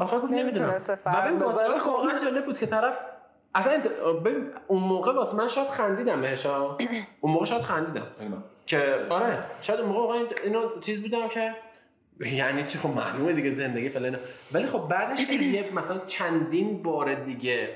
آخر 0.00 0.18
گفت 0.18 0.32
نمی‌دونم. 0.32 0.70
نمی‌تونسته 0.70 0.98
و. 1.06 1.78
خب. 1.78 1.88
واقعا 1.88 2.18
جالب 2.18 2.44
بود 2.44 2.58
که 2.58 2.66
طرف 2.66 3.00
اصلا 3.56 3.82
اون 4.66 4.82
موقع 4.82 5.12
واسه 5.12 5.36
من 5.36 5.48
شاید 5.48 5.68
خندیدم 5.68 6.20
بهش 6.20 6.46
ها. 6.46 6.78
اون 7.20 7.32
موقع 7.32 7.44
شاید 7.44 7.62
خندیدم 7.62 8.06
که 8.66 9.06
آره 9.10 9.38
شاید 9.60 9.80
اون 9.80 9.88
موقع 9.88 10.00
واقعا 10.00 10.24
اینو 10.44 10.80
چیز 10.80 11.02
بودم 11.02 11.28
که 11.28 11.54
یعنی 12.20 12.62
چی 12.62 12.78
خب 12.78 12.88
معلومه 12.88 13.32
دیگه 13.32 13.50
زندگی 13.50 13.88
فلان. 13.88 14.18
ولی 14.52 14.66
خب 14.66 14.88
بعدش 14.88 15.26
که 15.26 15.32
یه 15.32 15.70
مثلا 15.78 15.98
چندین 15.98 16.82
بار 16.82 17.14
دیگه 17.14 17.68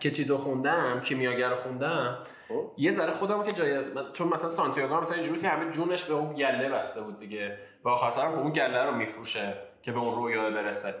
که 0.00 0.10
چیزو 0.10 0.36
خوندم 0.36 1.00
کیمیاگر 1.00 1.48
رو 1.48 1.56
خوندم 1.56 2.18
خب. 2.48 2.70
یه 2.76 2.90
ذره 2.90 3.10
خودم 3.10 3.42
که 3.42 3.52
جای 3.52 3.84
چون 4.12 4.28
مثلا 4.28 4.48
سانتیاگو 4.48 4.94
هم 4.94 5.00
مثلا 5.00 5.16
اینجوری 5.16 5.40
که 5.40 5.48
همه 5.48 5.70
جونش 5.70 6.04
به 6.04 6.14
اون 6.14 6.34
گله 6.34 6.68
بسته 6.68 7.00
بود 7.00 7.20
دیگه 7.20 7.58
و 7.84 7.88
آخر 7.88 8.26
هم 8.26 8.32
خب 8.32 8.38
اون 8.38 8.52
گله 8.52 8.84
رو 8.84 8.94
میفروشه 8.94 9.54
که 9.82 9.92
به 9.92 9.98
اون 9.98 10.14
رویا 10.14 10.50
برسه 10.50 10.94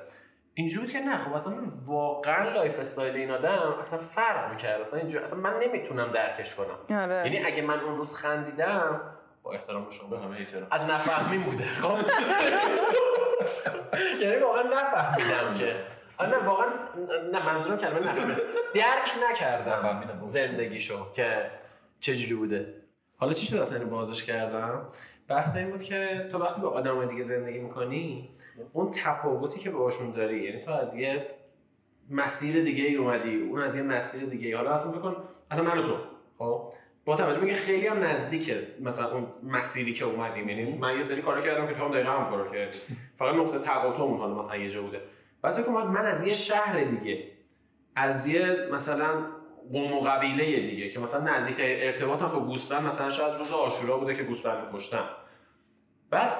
اینجوری 0.58 0.84
بود 0.86 0.92
که 0.92 1.00
نه 1.00 1.18
خب 1.18 1.34
اصلا 1.34 1.54
واقعا 1.86 2.48
lifestyle 2.48 3.14
این 3.14 3.30
آدم 3.30 3.76
اصلا 3.80 3.98
فرق 3.98 4.50
می‌کرد. 4.50 4.80
اصلا 4.80 5.00
اینجوری 5.00 5.24
اصلا 5.24 5.40
من 5.40 5.58
نمی‌تونم 5.62 6.12
درکش 6.12 6.54
کنم. 6.54 6.98
آره. 6.98 7.14
یعنی 7.14 7.38
اگه 7.44 7.62
من 7.62 7.80
اون 7.80 7.96
روز 7.96 8.14
خندیدم 8.14 9.00
با 9.42 9.52
احترام 9.52 9.84
به 9.84 9.90
شما 9.90 10.08
به 10.08 10.18
همه 10.18 10.36
احترام 10.36 10.66
از 10.70 10.84
نفهمی 10.84 11.38
بوده 11.38 11.64
خب؟ 11.64 11.96
یعنی 14.22 14.36
واقعا 14.42 14.62
نفهمیدم 14.62 15.54
که. 15.54 15.84
آره 16.18 16.30
نه 16.30 16.38
واقعا 16.38 16.66
نه 17.32 17.46
منظورم 17.46 17.78
کلمه 17.78 18.00
نفهمیدم. 18.00 18.40
درک 18.74 19.30
نکردم. 19.30 20.18
زندگیشو 20.22 21.12
که 21.12 21.50
چجوری 22.00 22.34
بوده. 22.34 22.74
حالا 23.16 23.32
چی 23.32 23.46
شد 23.46 23.56
اصلا؟ 23.56 23.78
اینو 23.78 23.90
بازش 23.90 24.24
کردم؟ 24.24 24.88
بحث 25.28 25.56
این 25.56 25.70
بود 25.70 25.82
که 25.82 26.28
تو 26.32 26.38
وقتی 26.38 26.60
با 26.60 26.68
آدم 26.68 27.06
دیگه 27.06 27.22
زندگی 27.22 27.58
می‌کنی 27.58 28.30
اون 28.72 28.90
تفاوتی 28.90 29.60
که 29.60 29.70
باشون 29.70 30.10
داری 30.12 30.42
یعنی 30.42 30.60
تو 30.60 30.70
از 30.70 30.94
یه 30.94 31.26
مسیر 32.10 32.64
دیگه 32.64 32.84
ای 32.84 32.94
اومدی 32.94 33.42
اون 33.42 33.62
از 33.62 33.76
یه 33.76 33.82
مسیر 33.82 34.24
دیگه 34.24 34.46
ای. 34.46 34.52
حالا 34.52 34.70
اصلا 34.70 34.92
فکر 34.92 35.00
کن 35.00 35.16
اصلا 35.50 35.64
من 35.64 35.78
و 35.78 35.82
تو 35.82 35.96
خب؟ 36.38 36.72
با 37.04 37.16
توجه 37.16 37.40
به 37.40 37.54
خیلی 37.54 37.86
هم 37.86 38.04
نزدیکه 38.04 38.66
مثلا 38.80 39.12
اون 39.12 39.26
مسیری 39.42 39.92
که 39.92 40.04
اومدیم. 40.04 40.48
یعنی 40.48 40.78
من 40.78 40.96
یه 40.96 41.02
سری 41.02 41.22
کارا 41.22 41.40
کردم 41.40 41.66
که 41.66 41.74
تو 41.74 41.84
هم 41.84 41.90
دقیقا 41.90 42.10
هم 42.10 42.30
کارو 42.30 42.52
کردی. 42.52 42.78
فقط 43.14 43.34
نقطه 43.34 43.58
تقاطعمون 43.58 44.18
حالا 44.18 44.34
مثلا 44.34 44.56
یه 44.56 44.68
جا 44.68 44.82
بوده. 44.82 45.00
بعد 45.42 45.52
فکر 45.52 45.70
من 45.70 46.06
از 46.06 46.26
یه 46.26 46.34
شهر 46.34 46.84
دیگه 46.84 47.24
از 47.96 48.26
یه 48.26 48.68
مثلا 48.72 49.24
قوم 49.72 49.92
و 49.92 50.00
قبیله 50.00 50.70
دیگه 50.70 50.88
که 50.88 50.98
مثلا 50.98 51.36
نزدیک 51.36 51.56
ارتباطم 51.60 52.28
با 52.28 52.40
گوسفند 52.40 52.86
مثلا 52.86 53.10
شاید 53.10 53.34
روز 53.34 53.52
آشورا 53.52 53.98
بوده 53.98 54.14
که 54.14 54.22
گوسفند 54.22 54.74
کشتم 54.74 55.08
بعد 56.10 56.32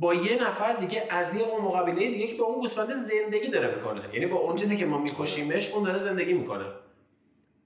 با 0.00 0.14
یه 0.14 0.42
نفر 0.42 0.72
دیگه 0.72 1.06
از 1.10 1.34
یه 1.34 1.44
قوم 1.44 1.66
و 1.66 1.70
قبیله 1.70 2.10
دیگه 2.10 2.26
که 2.26 2.34
با 2.34 2.44
اون 2.44 2.60
گوسفند 2.60 2.94
زندگی 2.94 3.48
داره 3.48 3.74
می‌کنه. 3.74 4.02
یعنی 4.12 4.26
با 4.26 4.36
اون 4.36 4.56
چیزی 4.56 4.76
که 4.76 4.86
ما 4.86 4.98
میکشیمش 4.98 5.72
اون 5.72 5.84
داره 5.84 5.98
زندگی 5.98 6.32
می‌کنه. 6.32 6.64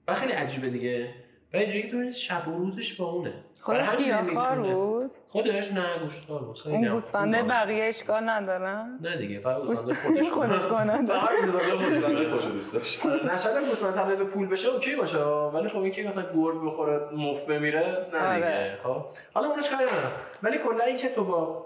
و 0.07 0.13
خیلی 0.13 0.31
عجیبه 0.33 0.69
دیگه. 0.69 1.13
و 1.53 1.57
اینجوری 1.57 1.81
که 1.83 1.89
تو 1.89 2.11
شب 2.11 2.47
و 2.47 2.57
روزش 2.57 2.93
با 2.93 3.05
اونه. 3.05 3.43
خودش 3.61 3.95
گیاهخوار. 3.95 4.59
بود 4.59 5.11
خودش 5.29 5.73
نه 5.73 5.99
گوشتار 6.03 6.39
بود 6.39 6.59
خیلی 6.59 6.75
اون 6.75 6.89
گوسفنده 6.89 7.39
خوب 7.39 7.47
بقیه. 7.47 7.83
اشکال 7.83 8.29
ندارن 8.29 8.99
نه 9.01 9.17
دیگه 9.17 9.39
فقط 9.39 9.61
گوسفند 9.61 9.93
خودش 9.93 10.29
خودش 10.29 10.67
کننده. 10.67 11.13
فقط 11.13 11.29
خودش 11.29 12.27
خوش 12.27 12.45
دوست 12.45 12.73
داشت 12.73 13.05
نه 13.05 13.37
شاید 13.37 13.57
هم 13.57 13.63
گوسفند 13.63 13.93
تبدیل 13.93 14.15
به 14.15 14.23
پول 14.23 14.47
بشه 14.47 14.69
اوکی 14.69 14.95
باشه 14.95 15.23
ولی 15.23 15.69
خب 15.69 15.77
اینکه 15.77 16.07
مثلا 16.07 16.23
گرگ 16.35 16.65
بخوره 16.65 17.09
مفت 17.13 17.47
بمیره 17.47 18.07
نه 18.13 18.35
دیگه 18.35 18.47
آره. 18.47 18.77
خب 18.83 19.05
حالا 19.33 19.47
اونش 19.49 19.69
کاری 19.69 19.83
ندارم 19.83 20.11
ولی 20.43 20.57
کلا 20.57 20.83
اینکه 20.83 21.09
تو 21.09 21.23
با 21.23 21.65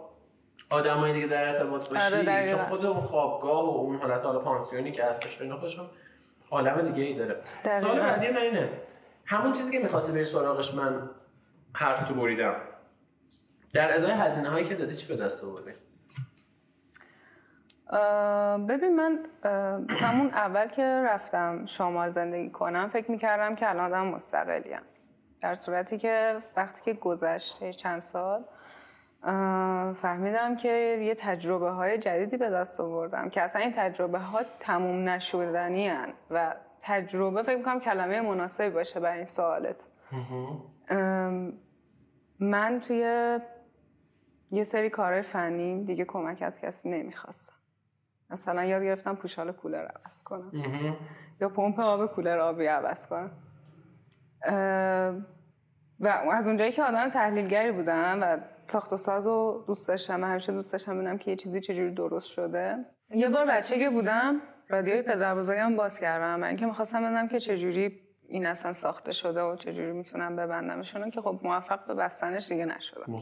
آدمای 0.70 1.14
دیگه 1.14 1.28
در 1.28 1.48
ارتباط 1.48 1.90
باشی 1.90 2.16
آره،. 2.16 2.48
چون 2.50 2.60
خود 2.60 2.86
اون 2.86 3.02
خوابگاه 3.02 3.66
و 3.66 3.70
اون 3.78 3.96
حالت 3.96 4.26
حالا 4.26 4.40
پانسیونی 4.40 4.92
که 4.92 5.04
هستش 5.04 5.42
اینا 5.42 5.58
خودشون 5.58 5.86
عالم 6.52 6.92
دیگه 6.92 7.08
ای 7.08 7.14
داره. 7.14 7.38
سوال 7.74 8.00
بعدی 8.00 8.28
من 8.28 8.38
اینه 8.38 8.70
همون 9.26 9.54
چیزی 9.54 9.72
که 9.72 9.80
می‌خواستی 9.80 10.12
بری 10.12 10.24
سراغش 10.24 10.74
من 10.74 11.10
حرفتو 11.74 12.14
بریدم. 12.14 12.56
در 13.74 13.94
ازای 13.94 14.12
هزینه 14.12 14.50
هایی 14.50 14.66
که 14.66 14.76
دادی 14.76 14.96
چی 14.96 15.16
به 15.16 15.24
دست 15.24 15.44
آوردی؟ 15.44 15.72
ببین 18.68 18.96
من 18.96 19.20
همون 19.90 20.28
اول 20.28 20.68
که 20.68 20.84
رفتم 20.84 21.66
شمال 21.66 22.10
زندگی 22.10 22.50
کنم 22.50 22.90
فکر 22.90 23.12
می‌کردم 23.12 23.56
که 23.56 23.70
الان 23.70 23.94
آدم 23.94 24.08
مستقلیم. 24.08 24.82
در 25.42 25.54
صورتی 25.54 25.98
که 25.98 26.38
وقتی 26.56 26.82
که 26.82 26.94
گذشته 26.94 27.74
چند 27.74 28.00
سال 28.00 28.44
فهمیدم 29.94 30.56
که 30.56 31.00
یه 31.02 31.16
تجربه 31.16 31.70
های 31.70 31.98
جدیدی 31.98 32.38
به 32.38 32.50
دست 32.50 32.80
آوردم 32.80 33.30
که 33.30 33.42
اصلا 33.42 33.62
این 33.62 33.72
تجربه 33.72 34.20
ها 34.20 34.40
تموم 34.60 35.10
نشدنی 35.10 35.88
هن 35.88 36.14
و 36.32 36.56
تجربه 36.82 37.44
فکر 37.44 37.56
می‌کنم 37.56 37.80
کلمه 37.80 38.22
مناسبی 38.22 38.70
باشه 38.70 39.00
برای 39.00 39.18
این 39.18 39.28
سوالت. 39.28 39.86
من 42.40 42.80
توی 42.80 43.40
یه 44.52 44.64
سری 44.64 44.90
کارهای 44.90 45.22
فنی 45.22 45.86
دیگه 45.86 46.06
کمک 46.06 46.42
از 46.42 46.60
کسی 46.60 46.90
نمی‌خواستم. 46.90 47.54
مثلا 48.30 48.66
یاد 48.66 48.84
گرفتم 48.84 49.16
پوشال 49.16 49.52
کولر 49.52 49.86
عوض 49.86 50.24
کنم. 50.24 50.52
یا 51.42 51.50
پمپ 51.50 51.80
آب 51.80 52.06
کولر 52.06 52.40
آبی 52.40 52.66
عوض 52.66 53.08
کنم. 53.08 53.32
و 56.00 56.08
از 56.08 56.48
اونجایی 56.48 56.72
که 56.72 56.84
آدم 56.84 57.10
تحلیلگری 57.10 57.72
بودم 57.72 58.20
و 58.22 58.38
ساخت 58.64 58.94
و 58.94 58.98
ساز 58.98 59.28
رو 59.28 59.64
دوست 59.68 59.88
داشتم 59.88 60.24
همیشه 60.24 60.52
دوست 60.52 60.72
داشتم 60.72 60.96
ببینم 60.96 61.18
که 61.18 61.32
یه 61.32 61.38
چیزی 61.38 61.60
چجوری 61.60 61.92
درست 61.92 62.28
شده. 62.28 62.86
یه 63.10 63.30
بار 63.30 63.46
بچه 63.46 63.80
که 63.80 63.90
بودم 63.90 64.42
رادیوی 64.70 65.02
پدر 65.02 65.36
بزرگم 65.36 65.76
باز 65.76 66.00
کردم 66.00 66.40
من 66.40 66.48
اینکه 66.48 66.66
می‌خواستم 66.66 67.04
بدونم 67.04 67.28
که 67.28 67.40
چجوری 67.40 68.00
این 68.32 68.46
اصلا 68.46 68.72
ساخته 68.72 69.14
شده 69.14 69.42
و 69.42 69.56
چجوری 69.56 69.92
می‌تونم 69.92 70.36
ببندمشون 70.36 71.12
که 71.12 71.22
خب 71.22 71.40
موفق 71.44 71.86
به 71.86 71.94
بستنش 71.94 72.48
دیگه 72.48 72.66
نشدم. 72.66 73.16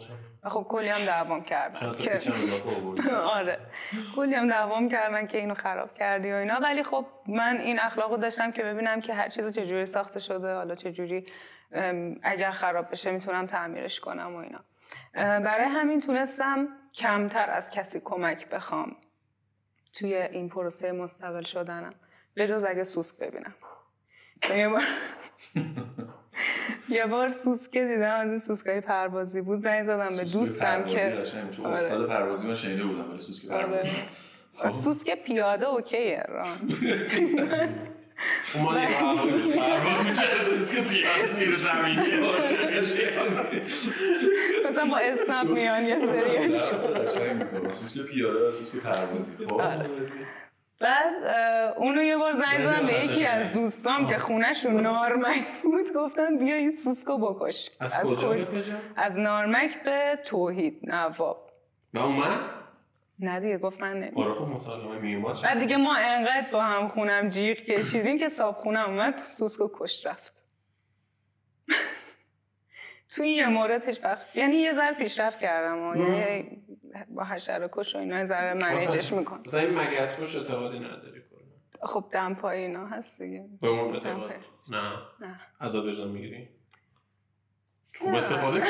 و 0.44 0.50
خب 0.50 0.66
کلی 0.70 0.90
هم 0.90 1.06
دعوام 1.06 1.44
کردن 1.44 1.92
که 1.92 2.20
آره. 3.38 3.60
کلی 4.16 4.36
هم 4.36 4.50
دعوام 4.50 4.90
کردن 4.90 5.28
که 5.28 5.38
اینو 5.38 5.54
خراب 5.54 5.94
کردی 5.94 6.32
و 6.32 6.36
اینا. 6.36 6.60
ولی 6.64 6.84
خب 6.84 7.06
من 7.28 7.58
این 7.58 7.80
اخلاقو 7.80 8.18
داشتم 8.18 8.52
که 8.52 8.64
ببینم 8.64 9.02
که 9.02 9.14
هر 9.14 9.30
چیز 9.30 9.56
چجوری 9.56 9.86
ساخته 9.86 10.20
شده 10.20 10.54
حالا 10.54 10.76
چجوری 10.76 11.26
اگر 12.24 12.52
خراب 12.52 12.92
بشه 12.92 13.12
می‌تونم 13.12 13.46
تعمیرش 13.46 14.00
کنم 14.00 14.36
و 14.36 14.38
اینا. 14.38 14.60
برای 15.14 15.66
همین 15.66 16.02
تونستم 16.02 16.68
کمتر 16.94 17.50
از 17.50 17.72
کسی 17.72 18.00
کمک 18.00 18.50
بخوام 18.50 18.96
توی 19.94 20.16
این 20.16 20.50
پروسه 20.50 20.92
مستقل 20.92 21.42
شدنم. 21.42 21.94
به 22.34 22.48
جز 22.48 22.64
اگه 22.64 22.84
سوسک 22.84 23.20
ببینم. 23.20 23.56
یه 24.58 24.70
بار 24.70 24.84
یه 26.98 27.06
بار 27.06 27.30
سوسکه 27.30 27.86
دیدم 27.86 28.16
از 28.20 28.28
این 28.28 28.38
سوسکای 28.38 28.82
پروازی 28.82 29.42
بود 29.42 29.60
زنگ 29.60 29.84
زدم 29.86 30.18
به 30.18 30.24
دوستم 30.24 30.84
که 30.86 31.24
آره. 31.64 31.72
استاد 31.72 32.08
پروازی 32.08 32.48
من 32.48 32.56
شنیده 32.56 32.84
بودم 32.84 33.12
ولی 33.12 33.22
سوسکه 33.22 33.48
پروازی. 33.50 33.90
آره. 34.58 34.72
سوسکه 34.72 35.16
پیاده 35.16 35.66
اوکیه 35.68 36.24
ران. 36.30 36.48
اومدی 38.56 38.94
پرواز 39.60 40.06
می‌کرد 40.06 40.44
سوسکه 40.46 40.82
پیاده 40.82 41.30
زیر 41.30 41.52
زمین 41.52 42.00
مثلا 44.70 44.86
با 44.92 44.98
اسنپ 44.98 45.50
میان 45.50 45.86
یه 45.86 46.00
سریش 46.00 46.62
سوسکه 47.72 48.04
پیاده 48.04 48.48
و 48.48 48.52
سوسکه 48.52 48.80
پروازی. 48.80 49.46
خب. 49.46 49.54
آره. 49.54 49.90
بعد 50.80 51.14
اونو 51.78 52.04
یه 52.04 52.18
بار 52.18 52.34
زنگ 52.34 52.68
زدم 52.68 52.86
به 52.86 52.94
یکی 52.94 53.26
از 53.26 53.56
دوستام 53.58 54.08
که 54.08 54.18
خونهشون 54.18 54.82
نارمک 54.82 55.46
بود 55.64 55.94
گفتم 55.94 56.38
بیا 56.38 56.56
این 56.56 56.72
سوسکو 56.72 57.18
بکش. 57.18 57.70
از 57.80 57.94
کجا 57.94 58.30
به 58.30 58.46
کجا؟ 58.46 58.74
از 58.96 59.20
نارمک 59.20 59.84
به 59.84 60.20
توحید 60.26 60.80
نواب. 60.84 61.50
و 61.94 62.00
اومد؟ 62.00 62.40
نه 63.20 63.40
دیگه 63.40 63.58
گفت 63.58 63.82
من 63.82 63.94
نمیم 63.94 64.18
آره 64.18 64.34
خب 64.34 64.48
مسلمه 64.48 65.00
میومد 65.00 65.36
بعد 65.44 65.60
دیگه 65.60 65.78
ما 65.78 65.96
انقدر 65.96 66.46
با 66.52 66.62
هم 66.62 66.88
خونم 66.88 67.30
جیغ 67.30 67.58
کشیدیم 67.58 68.18
که 68.20 68.30
صاحب 68.30 68.56
خونم 68.56 68.90
اومد 68.90 69.16
سوسکو 69.16 69.70
کش 69.74 70.06
رفت. 70.06 70.39
توی 73.16 73.30
یه 73.30 73.48
موردش 73.48 74.00
وقت 74.04 74.36
یعنی 74.36 74.56
یه 74.56 74.74
ذره 74.74 74.94
پیشرفت 74.94 75.40
کردم 75.40 75.80
و 75.82 75.96
یعنی 75.96 76.62
با 77.10 77.24
حشره 77.24 77.70
کش 77.72 77.96
و 77.96 77.98
اینا 77.98 78.26
ذره 78.26 78.54
منیجش 78.54 79.14
می‌کنم. 79.14 79.42
مثلا 79.46 79.62
این 79.62 79.80
مگس 79.80 80.22
کش 80.22 80.36
اعتقادی 80.36 80.80
نداری 80.80 81.22
خب 81.84 82.06
دمپایی 82.12 82.62
اینا 82.62 82.88
هست 82.88 83.22
دیگه. 83.22 83.46
به 83.62 83.68
اون 83.68 83.94
اعتقاد. 83.96 84.32
نه. 84.70 84.94
نه. 85.22 85.40
ازاد 85.60 85.86
وجدان 85.86 86.10
می‌گیری؟ 86.10 86.50
خوب 88.00 88.16
استفاده 88.16 88.60
کن. 88.60 88.68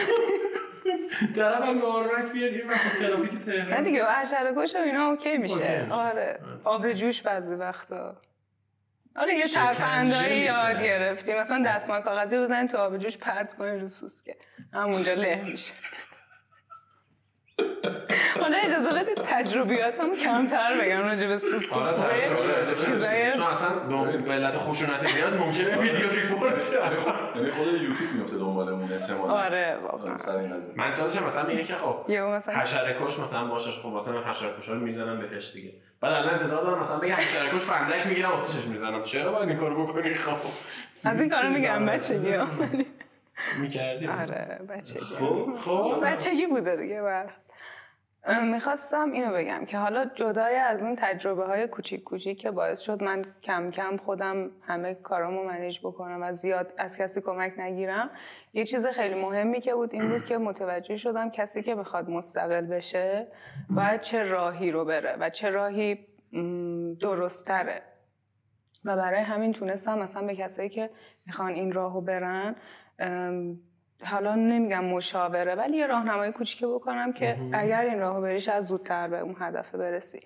طرف 1.36 1.62
هم 1.62 1.78
نارمک 1.78 2.32
بیاد 2.32 2.54
این 2.54 2.70
وقت 2.70 3.00
ترافیک 3.00 3.34
نه 3.34 3.40
تهران 3.46 3.84
دیگه 3.84 4.06
حشره 4.06 4.54
کش 4.58 4.76
و 4.76 4.78
اینا 4.78 5.10
اوکی 5.10 5.38
میشه. 5.38 5.56
میشه. 5.86 5.94
آره. 5.94 6.40
آب 6.64 6.94
جوش 6.94 7.22
بعضی 7.22 7.56
وقتا. 7.56 8.22
آره 9.16 9.34
یه 9.34 9.48
ترفندایی 9.48 10.40
یاد. 10.40 10.84
گرفتیم. 10.84 11.40
مثلا 11.40 11.64
دستمال 11.66 12.02
کاغذی 12.02 12.38
بزنین 12.38 12.68
تو 12.68 12.78
آب 12.78 12.98
جوش 12.98 13.18
پرت 13.18 13.54
کنی 13.54 13.80
رو 13.80 13.88
سوسکه 13.88 14.36
همونجا 14.74 15.14
له 15.14 15.42
میشه. 15.46 15.74
حالا 18.42 18.58
اجازه 18.58 18.90
بدید 18.94 19.18
تجربیات 19.26 20.00
هم 20.00 20.16
کمتر 20.16 20.82
بگم 20.82 21.00
راجع 21.02 21.28
به 21.28 21.34
آره 21.72 22.76
چیزای- 22.86 23.32
چون 23.32 23.44
اصلا 23.44 23.70
به 24.26 24.32
علت 24.34 24.58
خشونت 24.58 25.08
زیاد 25.08 25.34
ممکنه 25.40 25.78
ویدیو 25.78 26.10
ریپورت 26.10 26.62
شه. 26.62 26.76
یعنی 27.36 27.52
خود 27.52 27.68
یوتیوب 27.68 28.12
میفته 28.18 28.38
دنبالمون 28.38 28.84
احتمالاً. 28.84 29.34
آره 29.34 29.78
واقعا. 29.84 30.14
قضیه. 30.16 30.74
من 30.76 30.92
سالش 30.94 31.22
مثلا 31.22 31.44
میگه 31.48 31.64
که 31.64 31.74
خب 31.76 32.12
حشره 32.52 32.98
کش 33.06 33.20
مثلا 33.20 33.46
باشه 33.46 33.72
خب 33.72 33.90
مثلا 33.90 34.22
حشره 34.24 34.50
کش 34.60 34.70
رو 34.70 34.76
می‌زنم 34.80 35.20
بهش 35.20 35.54
دیگه. 35.54 35.70
بعد 36.02 36.14
الان 36.14 36.34
انتظار 36.34 36.64
دارم 36.64 36.80
مثلا 36.80 36.98
بگه 36.98 37.16
حشره 37.16 37.50
کش 37.50 37.62
فندک 37.62 38.08
می‌گیرم 38.08 38.32
آتیشش 38.32 38.66
می‌زنم. 38.68 39.04
چرا 39.04 39.32
باید 39.32 39.50
این 39.50 39.58
کارو 39.58 39.86
بکنی؟ 39.88 40.14
خب. 40.14 40.32
از 41.10 41.22
این 41.22 41.30
کارا 41.30 41.50
میگم 41.50 41.86
بچگی 41.86 42.34
ها. 42.34 42.48
می‌کردی؟ 43.62 44.08
آره 44.08 44.60
بچگی. 44.70 45.00
خب 45.00 45.54
خب. 45.66 46.00
بچگی 46.04 46.46
بوده 46.48 46.76
دیگه 46.76 47.02
بر 47.02 47.26
می‌خواستم 48.28 49.12
اینو 49.12 49.34
بگم 49.34 49.66
که 49.66 49.78
حالا 49.78 50.06
جدای 50.06 50.56
از 50.56 50.82
اون 50.82 50.96
تجربه 50.96 51.46
های 51.46 51.68
کوچیک 51.68 52.04
کوچیک 52.04 52.40
که 52.40 52.52
باعث 52.52 52.80
شد 52.80 53.04
من 53.04 53.26
کم 53.44 53.72
کم 53.72 53.98
خودم 53.98 54.52
همه 54.62 54.94
کارامو 54.94 55.44
منیج 55.44 55.80
بکنم 55.80 56.20
و 56.22 56.34
زیاد 56.34 56.74
از 56.78 56.98
کسی 56.98 57.22
کمک 57.22 57.54
نگیرم 57.58 58.10
یه 58.54 58.66
چیز 58.66 58.86
خیلی 58.86 59.22
مهمی 59.22 59.62
که 59.62 59.74
بود 59.74 59.94
این 59.94 60.10
بود 60.10 60.26
که 60.26 60.38
متوجه 60.38 60.96
شدم 60.96 61.30
کسی 61.30 61.64
که 61.64 61.76
بخواد 61.76 62.10
مستقل 62.10 62.66
بشه 62.66 63.28
باید 63.70 64.02
چه 64.02 64.24
راهی 64.24 64.72
رو 64.72 64.86
بره 64.86 65.18
و 65.20 65.30
چه 65.30 65.50
راهی 65.50 66.08
درستره 67.00 67.82
و 68.86 68.96
برای 68.96 69.22
همین 69.22 69.52
تونستم 69.52 70.00
مثلا 70.00 70.28
به 70.28 70.36
کسایی 70.36 70.70
که 70.70 70.90
می‌خوان 71.26 71.52
این 71.52 71.72
راهو 71.72 72.02
برن 72.02 72.56
حالا 74.04 74.36
نمیگم 74.36 74.86
مشاوره 74.86 75.56
ولی 75.56 75.78
یه 75.78 75.88
راهنمایی 75.88 76.32
کوچیکی 76.32 76.66
بکنم 76.66 77.14
که 77.14 77.38
اگر 77.54 77.82
این 77.82 78.00
راهو 78.00 78.22
بری 78.22 78.40
شاید 78.40 78.60
زودتر 78.60 79.08
به 79.08 79.20
اون 79.20 79.36
هدف 79.40 79.76
برسی. 79.76 80.20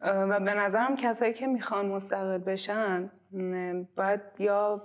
و 0.00 0.40
به 0.40 0.54
نظرم 0.54 0.96
کسایی 0.96 1.32
که 1.32 1.46
می‌خوان 1.46 1.86
مستقل 1.86 2.38
بشن 2.38 3.10
باید 3.96 4.20
یا 4.38 4.82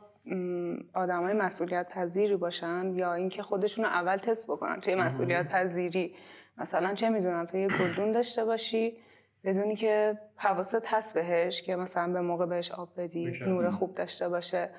آدم 0.94 1.24
های 1.24 1.34
مسئولیت 1.34 1.90
پذیری 1.90 2.36
باشن 2.36 2.94
یا 2.96 3.14
اینکه 3.14 3.44
خودشون 3.44 3.86
رو 3.86 3.92
اول 3.92 4.18
تست 4.18 4.52
بکنن 4.52 4.80
توی 4.82 4.96
مسئولیت 4.96 5.48
پذیری 5.48 6.16
مثلا 6.58 6.94
چه 6.94 7.10
می‌دونم 7.10 7.46
تو 7.46 7.58
یه 7.58 7.68
گلدون 7.68 8.12
داشته 8.12 8.46
باشی 8.46 8.98
بدونی 9.44 9.76
که 9.76 10.20
حواست 10.36 10.86
هست 10.86 11.14
بهش 11.14 11.62
که 11.62 11.76
مثلا 11.76 12.14
به 12.14 12.22
موقع 12.22 12.46
بهش 12.46 12.72
آب 12.72 12.90
بدی. 12.98 13.26
نور 13.48 13.72
خوب 13.72 13.96
داشته 13.96 14.30
باشه. 14.30 14.70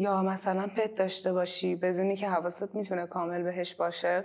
یا 0.00 0.22
مثلا 0.22 0.66
پت 0.76 0.94
داشته 0.94 1.32
باشی 1.32 1.76
بدونی 1.76 2.16
که 2.16 2.28
حواست 2.28 2.74
می‌تونه 2.74 3.06
کامل 3.06 3.42
بهش 3.42 3.74
باشه. 3.74 4.24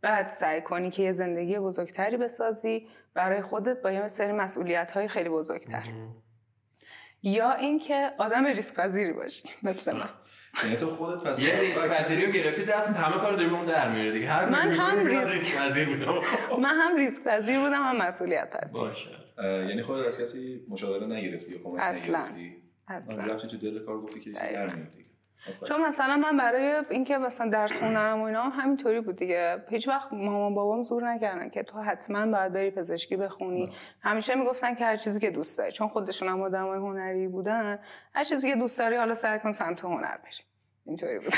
بعد 0.00 0.28
سعی 0.28 0.60
کنی 0.62 0.90
که 0.90 1.02
یه 1.02 1.12
زندگی 1.12 1.58
بزرگتری 1.58 2.16
بسازی. 2.16 2.86
برای 3.14 3.42
خودت 3.42 3.82
با 3.82 3.90
یه 3.90 4.06
سری 4.06 4.32
مسئولیت 4.32 4.90
های 4.92 5.08
خیلی 5.08 5.28
بزرگتر. 5.28 5.82
یا 7.22 7.52
اینکه 7.52 8.10
آدم 8.18 8.46
ریسک 8.46 8.74
پذیری 8.74 9.12
باشی 9.12 9.48
مثل 9.62 9.92
من. 9.96 10.08
یعنی 10.64 10.76
تو 10.76 10.90
خودت 10.96 11.22
پس 11.24 11.42
یه 11.42 11.60
ریسک 11.60 11.88
پذیری 11.88 12.26
رو 12.26 12.32
گرفتی 12.32 12.64
دست 12.64 12.90
همه 12.90 13.12
کار 13.12 13.32
داری 13.36 13.50
اون 13.50 13.66
در 13.66 13.92
میاره 13.92 14.12
دیگه. 14.12 14.28
هر 14.30 14.48
من 14.50 14.70
هم 14.70 15.06
ریسک- 15.06 15.56
پذیر 15.58 15.88
بودم. 15.88 16.12
من 16.62 16.74
هم 16.74 16.96
ریسک 16.96 17.22
پذیر 17.24 17.58
بودم 17.60 17.82
هم 17.82 17.96
مسئولیت 17.96 18.50
پذیر. 18.50 18.80
باشه. 18.80 19.10
یعنی 19.42 19.82
خودت 19.82 20.06
از 20.06 20.20
کسی 20.20 20.60
مشاوره 20.68 21.06
نگرفتی 21.06 21.52
یا 21.52 21.58
کمک 21.64 21.80
اصلاً. 21.82 22.18
نگرفتی؟ 22.24 22.65
اصلا 22.88 23.24
رفتی 23.34 23.48
تو 23.48 23.56
دل 23.56 23.84
کار 23.84 24.00
گفتی 24.00 24.20
که 24.20 24.32
چیزی 24.32 24.46
دیگه. 24.46 25.06
چون 25.68 25.82
مثلا 25.82 26.16
من 26.16 26.36
برای 26.36 26.82
اینکه 26.90 27.18
مثلا 27.18 27.50
درس 27.50 27.78
خوندنم 27.78 28.20
و 28.20 28.24
اینا 28.24 28.42
هم 28.42 28.60
همینطوری 28.62 29.00
بود 29.00 29.16
دیگه. 29.16 29.64
هیچ 29.68 29.88
وقت 29.88 30.12
مامان 30.12 30.54
بابام 30.54 30.82
زور 30.82 31.14
نکردن 31.14 31.48
که 31.50 31.62
تو 31.62 31.78
حتما 31.78 32.26
باید 32.26 32.52
بری 32.52 32.70
پزشکی 32.70 33.16
بخونی. 33.16 33.72
همیشه 34.00 34.34
می‌گفتن 34.34 34.74
که 34.74 34.84
هر 34.84 34.96
چیزی 34.96 35.20
که 35.20 35.30
دوست 35.30 35.58
داری 35.58 35.72
چون 35.72 35.88
خودشون 35.88 36.28
هم 36.28 36.42
آدمای 36.42 36.78
هنری 36.78 37.28
بودن 37.28 37.78
هر 38.14 38.24
چیزی 38.24 38.50
که 38.50 38.56
دوست 38.56 38.78
داری 38.78 38.96
حالا 38.96 39.14
سعی 39.14 39.38
کن 39.38 39.50
سمت 39.50 39.84
هنر 39.84 40.16
بری. 40.16 40.44
اینطوری 40.86 41.18
بود 41.18 41.34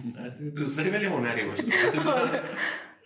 دوست 0.56 0.78
داری 0.78 0.90
ولی 0.90 1.04
هنری 1.04 1.44
باشه 1.48 1.62
آره. 2.10 2.42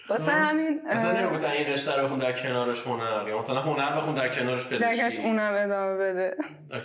واسه 0.08 0.32
همین 0.32 0.80
مثلا 0.86 1.20
نمی‌گفتن 1.20 1.50
این 1.50 1.66
رشته 1.66 2.00
رو 2.00 2.06
بخون 2.06 2.18
در 2.18 2.32
کنارش 2.32 2.86
هنر 2.86 3.28
یا 3.28 3.38
مثلا 3.38 3.60
هنر 3.62 3.96
بخون 3.96 4.14
در 4.14 4.28
کنارش 4.28 4.66
درکش 4.66 4.82
پزشکی 4.82 5.22
اونم 5.22 5.52
ادامه 5.56 5.96
بده. 5.96 6.36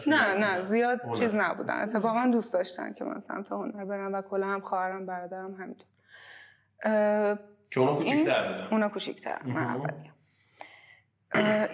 نه 0.07 0.33
نه 0.33 0.61
زیاد 0.61 1.01
هنر. 1.01 1.15
چیز 1.15 1.35
نبودن. 1.35 1.81
اتفاقا 1.81 2.29
دوست 2.31 2.53
داشتن 2.53 2.93
که 2.93 3.03
من 3.03 3.19
سمت 3.19 3.51
هنر 3.51 3.85
برم 3.85 4.13
و 4.13 4.21
کلا 4.21 4.47
هم 4.47 4.61
خواهرم 4.61 5.05
برادرم 5.05 5.53
همینطور. 5.53 5.87
که 7.71 7.79
اونا 7.79 7.95
کوچیک‌تر 7.95 8.47
بودن. 8.47 8.67
اونا 8.71 8.89
کوچیک‌تر. 8.89 9.37
من 9.45 9.63
مهم. 9.63 10.03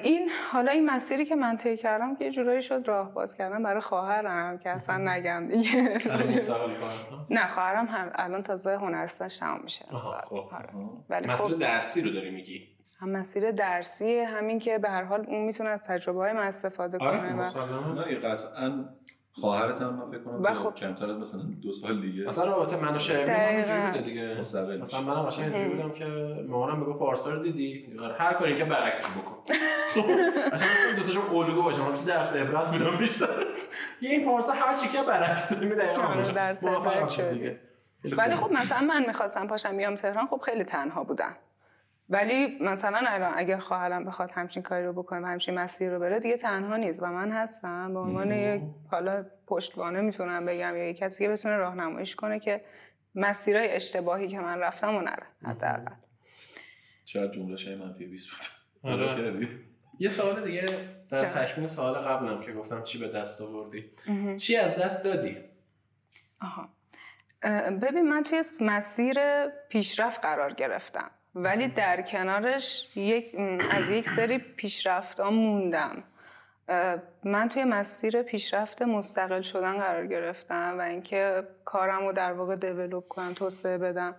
این 0.03 0.29
حالا 0.51 0.71
این 0.71 0.85
مسیری 0.85 1.25
که 1.25 1.35
من 1.35 1.57
طی 1.57 1.77
کردم 1.77 2.15
که 2.15 2.25
یه 2.25 2.31
جورایی 2.31 2.61
شد 2.61 2.83
راه 2.85 3.13
باز 3.13 3.35
کردم 3.35 3.63
برای 3.63 3.81
خواهرم 3.81 4.57
که 4.57 4.69
اصلا 4.69 4.97
نگم 4.97 5.47
دیگه. 5.47 5.97
نه 7.29 7.47
خواهرم 7.47 7.85
هم 7.85 8.11
الان 8.15 8.43
تازه 8.43 8.75
هنرستانش 8.75 9.37
تمام 9.37 9.61
میشه. 9.63 9.85
خب. 9.85 10.35
آره. 10.35 10.69
ولی 11.09 11.27
مسئول 11.27 11.51
خب 11.51 11.59
درسی 11.59 12.01
رو 12.01 12.11
داری 12.11 12.31
میگی؟ 12.31 12.73
هم 12.99 13.09
مسیر 13.09 13.51
درسی 13.51 14.19
همین 14.19 14.59
که 14.59 14.77
به 14.77 14.89
هر 14.89 15.03
حال 15.03 15.25
اون 15.27 15.45
می‌تونه 15.45 15.69
از 15.69 15.81
تجربه 15.81 16.19
های 16.19 16.33
من 16.33 16.47
استفاده 16.47 16.97
آره 16.97 17.19
کنه 17.19 17.33
و 17.33 17.35
مسلما. 17.35 17.93
نه 17.93 18.15
قطعا 18.15 18.85
خواهرت 19.41 19.81
هم 19.81 19.95
من 19.95 20.11
فکر 20.11 20.19
کنم 20.23 20.53
خب- 20.53 20.75
کمتر 20.75 21.09
از 21.09 21.17
مثلا 21.17 21.41
دو 21.63 21.73
سال 21.73 22.01
دیگه 22.01 22.23
مثلا 22.27 22.45
رابطه 22.45 22.75
من 22.77 22.95
و. 22.95 22.99
همینجوری 23.29 23.81
بوده 23.87 24.01
دیگه 24.01 24.35
مستقل 24.39 24.77
مثلا. 24.81 25.01
منم 25.01 25.21
قشنگ 25.21 25.53
اینجوری 25.55 25.75
بودم 25.75 25.91
که 25.91 26.05
مامانم 26.47 26.79
می‌گفت 26.79 26.99
پارسا 26.99 27.29
رو 27.29 27.43
دیدی 27.43 27.95
آره، 28.03 28.13
هر 28.13 28.33
کاری 28.33 28.55
که 28.55 28.65
برعکسش 28.65 29.05
بکن 29.09 29.35
خب 29.93 30.09
اصلا 30.53 30.67
من 30.67 30.95
دوستشم 30.95 31.35
الگو 31.35 31.61
باشم 31.61 31.81
همیشه 31.81 32.05
درس 32.05 32.35
عبرت 32.35 32.71
بودم 32.71 32.97
بیشتر 32.97 33.45
یه 34.01 34.09
این 34.09 34.25
پارسا 34.25 34.51
هر 34.53 34.73
چی 34.73 34.87
که 34.87 35.03
برعکس 35.03 35.51
می 35.61 35.69
دقیقاً 35.75 36.01
باشه. 36.15 36.33
درس 36.33 36.63
موافقم 36.63 36.89
عبرت. 36.89 37.29
دیگه 37.33 37.59
ولی 38.17 38.35
خوب. 38.35 38.47
خب 38.47 38.53
مثلا 38.61 38.81
من 38.81 39.05
می‌خواستم 39.07 39.47
پاشم 39.47 39.77
بیام 39.77 39.95
تهران 39.95 40.27
خب 40.27 40.37
خیلی 40.45 40.63
تنها 40.63 41.03
بودم 41.03 41.35
ولی 42.09 42.57
مثلا 42.61 43.01
الان 43.07 43.33
اگر 43.35 43.57
خواهرم 43.57 44.05
بخواد 44.05 44.31
همچین 44.31 44.63
کاری 44.63 44.85
رو 44.85 44.93
بکنه 44.93 45.19
و 45.19 45.25
همچین 45.25 45.55
مسیر 45.55 45.91
رو 45.91 45.99
بره 45.99 46.19
دیگه 46.19 46.37
تنها 46.37 46.77
نیست 46.77 47.03
و 47.03 47.05
من 47.05 47.31
هستم. 47.31 47.93
به 47.93 47.99
عنوان 47.99 48.31
یک 48.31 48.61
حالا 48.91 49.25
پشتوانه 49.47 50.01
می‌تونم 50.01 50.45
بگم 50.45 50.77
یا 50.77 50.89
یک 50.89 50.97
کسی 50.97 51.23
که 51.23 51.29
بتونه 51.29 51.55
راهنماییش 51.55 52.15
کنه 52.15 52.39
که 52.39 52.61
مسیرهای 53.15 53.71
اشتباهی 53.71 54.27
که 54.27 54.39
من 54.39 54.59
رفتم 54.59 54.95
و 54.95 55.01
نره 55.01 55.25
حداقل. 55.43 55.95
شاید 57.05 57.31
جمله 57.31 57.57
شای 57.57 57.75
منفی 57.75 58.05
20 58.05 58.29
بود. 58.29 58.91
آره. 58.91 59.47
یه 59.99 60.09
سوال 60.09 60.43
دیگه 60.45 60.65
در؟ 61.09 61.25
تکمیل 61.25 61.67
سوال 61.67 61.93
قبلم 61.93 62.41
که 62.41 62.53
گفتم 62.53 62.83
چی 62.83 62.99
به 62.99 63.07
دست 63.07 63.41
آوردی. 63.41 63.91
چی 64.37 64.57
از 64.57 64.75
دست 64.75 65.03
دادی؟ 65.03 65.37
آها. 66.41 66.69
ببین 67.81 68.09
من 68.09 68.23
توی 68.23 68.43
مسیر 68.61 69.17
پیشرفت 69.69 70.21
قرار 70.21 70.53
گرفتم. 70.53 71.11
ولی 71.35 71.67
در 71.67 72.01
کنارش 72.01 72.97
یک 72.97 73.35
از 73.71 73.89
یک 73.89 74.09
سری 74.09 74.37
پیشرفت 74.37 75.19
موندم. 75.19 76.03
من 77.23 77.49
توی 77.49 77.63
مسیر 77.63 78.21
پیشرفت 78.21 78.81
مستقل 78.81 79.41
شدن 79.41 79.77
قرار 79.77 80.07
گرفتم 80.07 80.75
و 80.77 80.81
اینکه 80.81 81.47
کارم 81.65 82.05
رو 82.05 82.13
در 82.13 82.33
واقع 82.33 82.55
دیولوب 82.55 83.07
کنم 83.07 83.33
توسعه 83.33 83.77
بدم. 83.77 84.15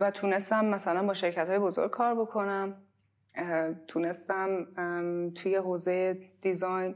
و 0.00 0.10
تونستم 0.10 0.64
مثلا 0.64 1.06
با 1.06 1.14
شرکت 1.14 1.48
های 1.48 1.58
بزرگ 1.58 1.90
کار 1.90 2.14
بکنم. 2.14 2.74
تونستم 3.88 4.66
توی 5.34 5.56
حوزه 5.56 6.18
دیزاین 6.42 6.94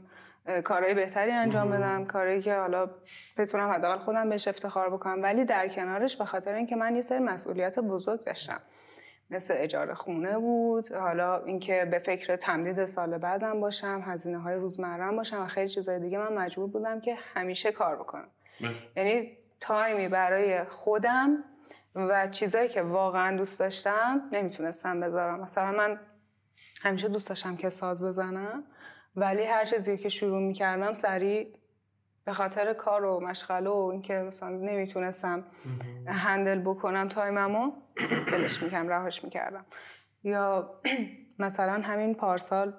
کارهای 0.63 0.93
بهتری 0.93 1.31
انجام 1.31 1.71
بدم 1.71 2.05
کارهایی 2.05 2.41
که 2.41 2.55
حالا 2.55 2.89
بتونم 3.37 3.69
حداقل 3.69 3.97
خودم 3.97 4.29
بهش 4.29 4.47
افتخار 4.47 4.89
بکنم. 4.89 5.23
ولی 5.23 5.45
در 5.45 5.67
کنارش 5.67 6.15
به 6.15 6.25
خاطر 6.25 6.53
اینکه 6.53 6.75
من 6.75 6.95
یه 6.95 7.01
سری 7.01 7.19
مسئولیت 7.19 7.79
بزرگ 7.79 8.23
داشتم. 8.23 8.59
مثل 9.29 9.53
اجاره 9.57 9.93
خونه 9.93 10.37
بود 10.37 10.91
حالا 10.91 11.43
اینکه 11.43 11.87
به 11.91 11.99
فکر 11.99 12.35
تمدید 12.35 12.85
سال 12.85 13.17
بعدم 13.17 13.59
باشم 13.59 14.03
هزینه 14.05 14.37
های 14.37 14.55
روزمرم 14.55 15.15
باشم 15.15 15.41
و 15.43 15.47
خیلی 15.47 15.69
چیزای 15.69 15.99
دیگه 15.99 16.17
من 16.17 16.33
مجبور 16.33 16.67
بودم 16.67 17.01
که 17.01 17.17
همیشه 17.33 17.71
کار 17.71 17.95
بکنم. 17.95 18.27
یعنی 18.95 19.37
time 19.59 19.97
ی 19.97 20.07
برای 20.07 20.63
خودم 20.63 21.43
و 21.95 22.27
چیزایی 22.27 22.69
که 22.69 22.81
واقعا 22.81 23.37
دوست 23.37 23.59
داشتم 23.59 24.21
نمی‌تونستم 24.31 24.99
بذارم. 24.99 25.39
مثلا 25.39 25.71
من 25.71 25.99
همیشه 26.81 27.07
دوست 27.07 27.29
داشتم 27.29 27.55
که 27.55 27.69
ساز 27.69 28.03
بزنم. 28.03 28.63
ولی 29.15 29.43
هر 29.43 29.65
چیزی 29.65 29.97
که 29.97 30.09
شروع 30.09 30.39
می‌کردم 30.39 30.93
سریع 30.93 31.47
به 32.25 32.33
خاطر 32.33 32.73
کار 32.73 33.05
و 33.05 33.19
مشغله 33.19 33.69
و 33.69 33.89
اینکه 33.91 34.13
مثلا 34.13 34.49
نمی‌تونستم 34.49 35.45
handle 36.07 36.59
بکنم 36.59 37.07
time 37.07 37.50
مو 37.50 37.71
ولش 38.31 38.63
می‌کردم 38.63 38.89
رهاش 38.89 39.23
می‌کردم. 39.23 39.65
یا 40.23 40.73
مثلا 41.39 41.81
همین 41.81 42.15
پارسال 42.15 42.73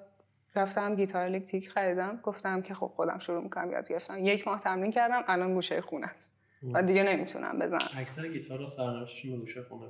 رفتم 0.55 0.95
گیتار 0.95 1.21
الکتریک 1.23 1.69
خریدم 1.69 2.19
گفتم 2.23 2.61
که 2.61 2.73
خب 2.73 2.87
خودم 2.95 3.19
شروع 3.19 3.43
می‌کنم 3.43 3.71
یاد 3.71 3.89
گرفتم. 3.89 4.17
یک 4.19 4.47
ماه 4.47 4.59
تمرین 4.59 4.91
کردم 4.91 5.23
الان 5.27 5.53
گوشه 5.53 5.81
خونه 5.81 6.07
است. 6.07 6.39
و 6.73 6.83
دیگه 6.83 7.03
نمی‌تونم 7.03 7.59
بزنم. 7.59 7.89
اکثر 7.97 8.27
گیتار 8.27 8.57
رو 8.59 8.67
سرنوشتشون 8.67 9.31
به 9.31 9.37
گوشه 9.37 9.63
خونه 9.63 9.85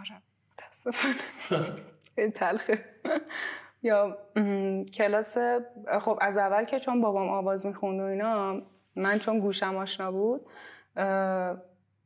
آره 0.00 0.22
متاسفانه. 0.52 1.14
خیلی 2.14 2.30
تلخه. 2.30 2.84
یا 3.82 4.18
کلاس 4.94 5.38
خب 6.00 6.18
از 6.20 6.36
اول 6.36 6.64
که 6.64 6.80
چون 6.80 7.00
بابام 7.00 7.28
آواز 7.28 7.66
می‌خوند 7.66 8.00
و 8.00 8.04
اینا 8.04 8.62
من 8.96 9.18
چون 9.18 9.38
گوشم 9.38 9.76
آشنا 9.76 10.12
بود 10.12 10.46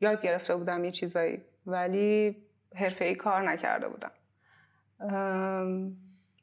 یاد 0.00 0.22
گرفته 0.22 0.56
بودم 0.56 0.84
یه 0.84 0.90
چیزایی 0.90 1.42
ولی 1.66 2.36
حرفه 2.74 3.04
ای 3.04 3.14
کار 3.14 3.42
نکرده 3.42 3.88
بودم. 3.88 4.10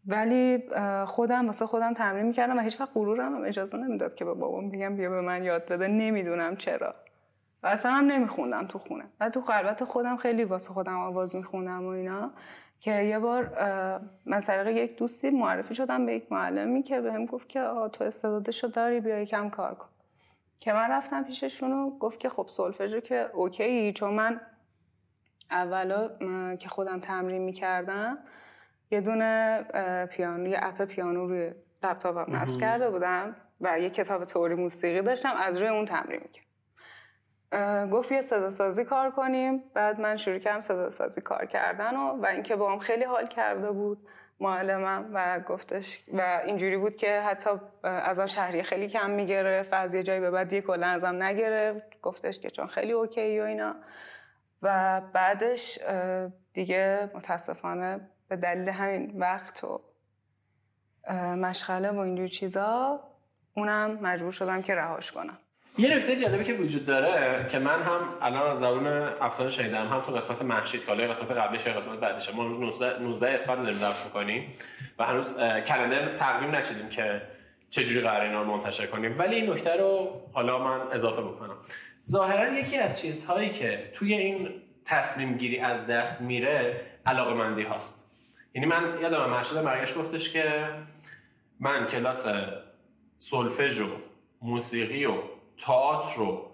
ولی 0.07 0.63
خودم 1.05 1.45
واسه 1.45 1.65
خودم 1.65 1.93
تمرین 1.93 2.25
می‌کردم 2.25 2.57
و 2.57 2.61
هیچ 2.61 2.81
وقت 2.81 2.89
غرورم 2.95 3.35
هم 3.35 3.43
اجازه 3.43 3.77
نمی‌داد 3.77 4.15
که 4.15 4.25
به 4.25 4.33
بابام 4.33 4.69
بگم 4.69 4.95
بیا 4.95 5.09
به 5.09 5.21
من 5.21 5.43
یاد 5.43 5.65
بده. 5.65 5.87
نمی‌دونم 5.87 6.55
چرا. 6.55 6.95
و 7.63 7.67
اصلا 7.67 7.91
هم 7.91 8.05
نمیخوندم 8.05 8.67
تو 8.67 8.79
خونه. 8.79 9.03
و 9.19 9.29
تو 9.29 9.41
خلوت 9.41 9.83
خودم 9.83 10.17
خیلی 10.17 10.43
واسه 10.43 10.73
خودم 10.73 10.97
آواز 10.97 11.35
میخوندم 11.35 11.85
و 11.85 11.87
اینا. 11.87 12.31
که 12.83 13.01
یه 13.01 13.19
بار 13.19 13.49
من 14.25 14.39
طریق 14.39 14.67
یک 14.67 14.97
دوستی 14.97 15.29
معرفی 15.29 15.75
شدم 15.75 16.05
به 16.05 16.15
یک 16.15 16.31
معلمی 16.31 16.83
که 16.83 17.01
بهم 17.01 17.25
گفت 17.25 17.49
که 17.49 17.59
تو 17.93 18.03
استعدادشو 18.03 18.67
داری 18.67 18.99
بیا 18.99 19.19
یکم 19.19 19.49
کار 19.49 19.75
کن. 19.75 19.89
که 20.59 20.73
من 20.73 20.91
رفتم 20.91 21.23
پیششون 21.23 21.71
و 21.71 21.97
گفت 21.97 22.19
که 22.19 22.29
خب 22.29 22.47
سولفژو 22.47 22.99
که 22.99 23.29
اوکی 23.33 23.93
چون 23.93 24.13
من 24.13 24.41
اولا 25.51 26.09
که 26.55 26.69
خودم 26.69 26.99
تمرین 26.99 27.41
می‌کردم 27.41 28.17
یه 28.91 29.01
دونه 29.01 29.63
پیانو 30.11 30.47
یه 30.47 30.59
اپ 30.61 30.85
پیانو 30.85 31.27
روی 31.27 31.51
لپتاپم 31.83 32.35
نصب 32.35 32.59
کرده 32.59 32.89
بودم 32.89 33.35
و 33.61 33.79
یه 33.79 33.89
کتاب 33.89 34.25
تئوری 34.25 34.55
موسیقی 34.55 35.01
داشتم 35.01 35.33
از 35.35 35.57
روی 35.57 35.67
اون 35.67 35.85
تمرین 35.85 36.19
می‌کردم. 36.23 36.42
گفت 37.91 38.11
یه 38.11 38.21
صدا 38.21 38.49
سازی 38.49 38.83
کار 38.83 39.11
کنیم. 39.11 39.63
بعد 39.73 39.99
من 39.99 40.17
شروع 40.17 40.37
کردم 40.37 40.59
صدا 40.59 40.89
سازی 40.89 41.21
کار 41.21 41.45
کردن 41.45 41.95
و, 41.95 42.21
و 42.21 42.25
اینکه 42.25 42.55
با 42.55 42.71
هم 42.71 42.79
خیلی 42.79 43.03
حال 43.03 43.27
کرده 43.27 43.71
بود 43.71 44.07
معلمم 44.39 45.09
و 45.13 45.39
گفتش 45.39 46.03
و 46.13 46.41
اینجوری 46.45 46.77
بود 46.77 46.95
که 46.95 47.21
حتی 47.21 47.49
ازم 47.83 48.25
شهری 48.25 48.63
خیلی 48.63 48.87
کم 48.87 49.09
می‌گرفت 49.09 49.73
و 49.73 49.75
از 49.75 49.93
یه 49.93 50.03
جایی 50.03 50.19
به 50.19 50.31
بعد 50.31 50.47
دیگه 50.47 50.61
کلا 50.61 50.87
ازم 50.87 51.23
نگرفت. 51.23 52.01
گفتش 52.01 52.39
که 52.39 52.49
چون 52.49 52.67
خیلی 52.67 52.91
اوکی 52.91 53.39
و 53.39 53.43
اینا. 53.43 53.75
و 54.61 55.01
بعدش 55.13 55.79
دیگه 56.53 57.09
متاسفانه 57.15 58.09
به 58.27 58.35
دلیل 58.35 58.69
همین 58.69 59.19
وقت 59.19 59.63
و 59.63 59.81
مشغله 61.35 61.91
و 61.91 61.97
اینجور 61.97 62.27
چیزا 62.27 62.99
اونم 63.55 63.99
مجبور 64.01 64.31
شدم 64.31 64.61
که 64.61 64.75
رهاش 64.75 65.11
کنم. 65.11 65.37
یه 65.77 65.97
نکته 65.97 66.15
جالبی 66.15 66.43
که 66.43 66.53
وجود 66.53 66.85
داره 66.85 67.47
که 67.49 67.59
من 67.59 67.81
هم 67.83 68.09
الان 68.21 68.51
از 68.51 68.59
زبون 68.59 68.87
افسانه 69.21 69.49
شنیدم 69.49 69.87
هم 69.87 70.01
تو 70.01 70.11
قسمت 70.11 70.41
محشید 70.41 70.85
کالای 70.85 71.07
قسمت 71.07 71.31
قبلش 71.31 71.67
قسمت 71.67 71.99
بعدش 71.99 72.33
ما 72.33 72.47
19 72.47 72.99
19 72.99 73.29
اسفند 73.29 73.63
داریم 73.63 73.77
ضبط 73.77 74.05
می‌کنیم 74.05 74.49
و 74.99 75.05
هنوز 75.05 75.37
کلندر 75.37 76.15
تقویم 76.15 76.55
نشدیم 76.55 76.89
که 76.89 77.21
چجوری 77.69 78.01
قرار 78.01 78.21
اینا 78.21 78.41
رو 78.41 78.47
منتشر 78.51 78.85
کنیم. 78.85 79.15
ولی 79.19 79.35
این 79.35 79.49
نکته 79.49 79.77
رو 79.77 80.21
حالا 80.33 80.59
من 80.59 80.91
اضافه 80.91 81.21
بکنم. 81.21 81.55
ظاهرا 82.07 82.53
یکی 82.53 82.77
از 82.77 83.01
چیزهایی 83.01 83.49
که 83.49 83.91
توی 83.93 84.13
این 84.13 84.49
تصمیم 84.85 85.37
گیری 85.37 85.59
از 85.59 85.87
دست 85.87 86.21
میره 86.21 86.81
علاقه 87.05 87.33
مندی 87.33 87.63
هاست. 87.63 88.11
یعنی 88.53 88.67
من 88.67 88.97
یادم 89.01 89.29
مرشد 89.29 89.63
برگشت 89.63 89.97
گفتش 89.97 90.33
که 90.33 90.69
من 91.59 91.87
کلاس 91.87 92.27
سولفژ 93.19 93.79
و 93.79 93.87
موسیقی 94.41 95.05
و 95.05 95.13
تئاتر 95.65 96.17
رو. 96.17 96.45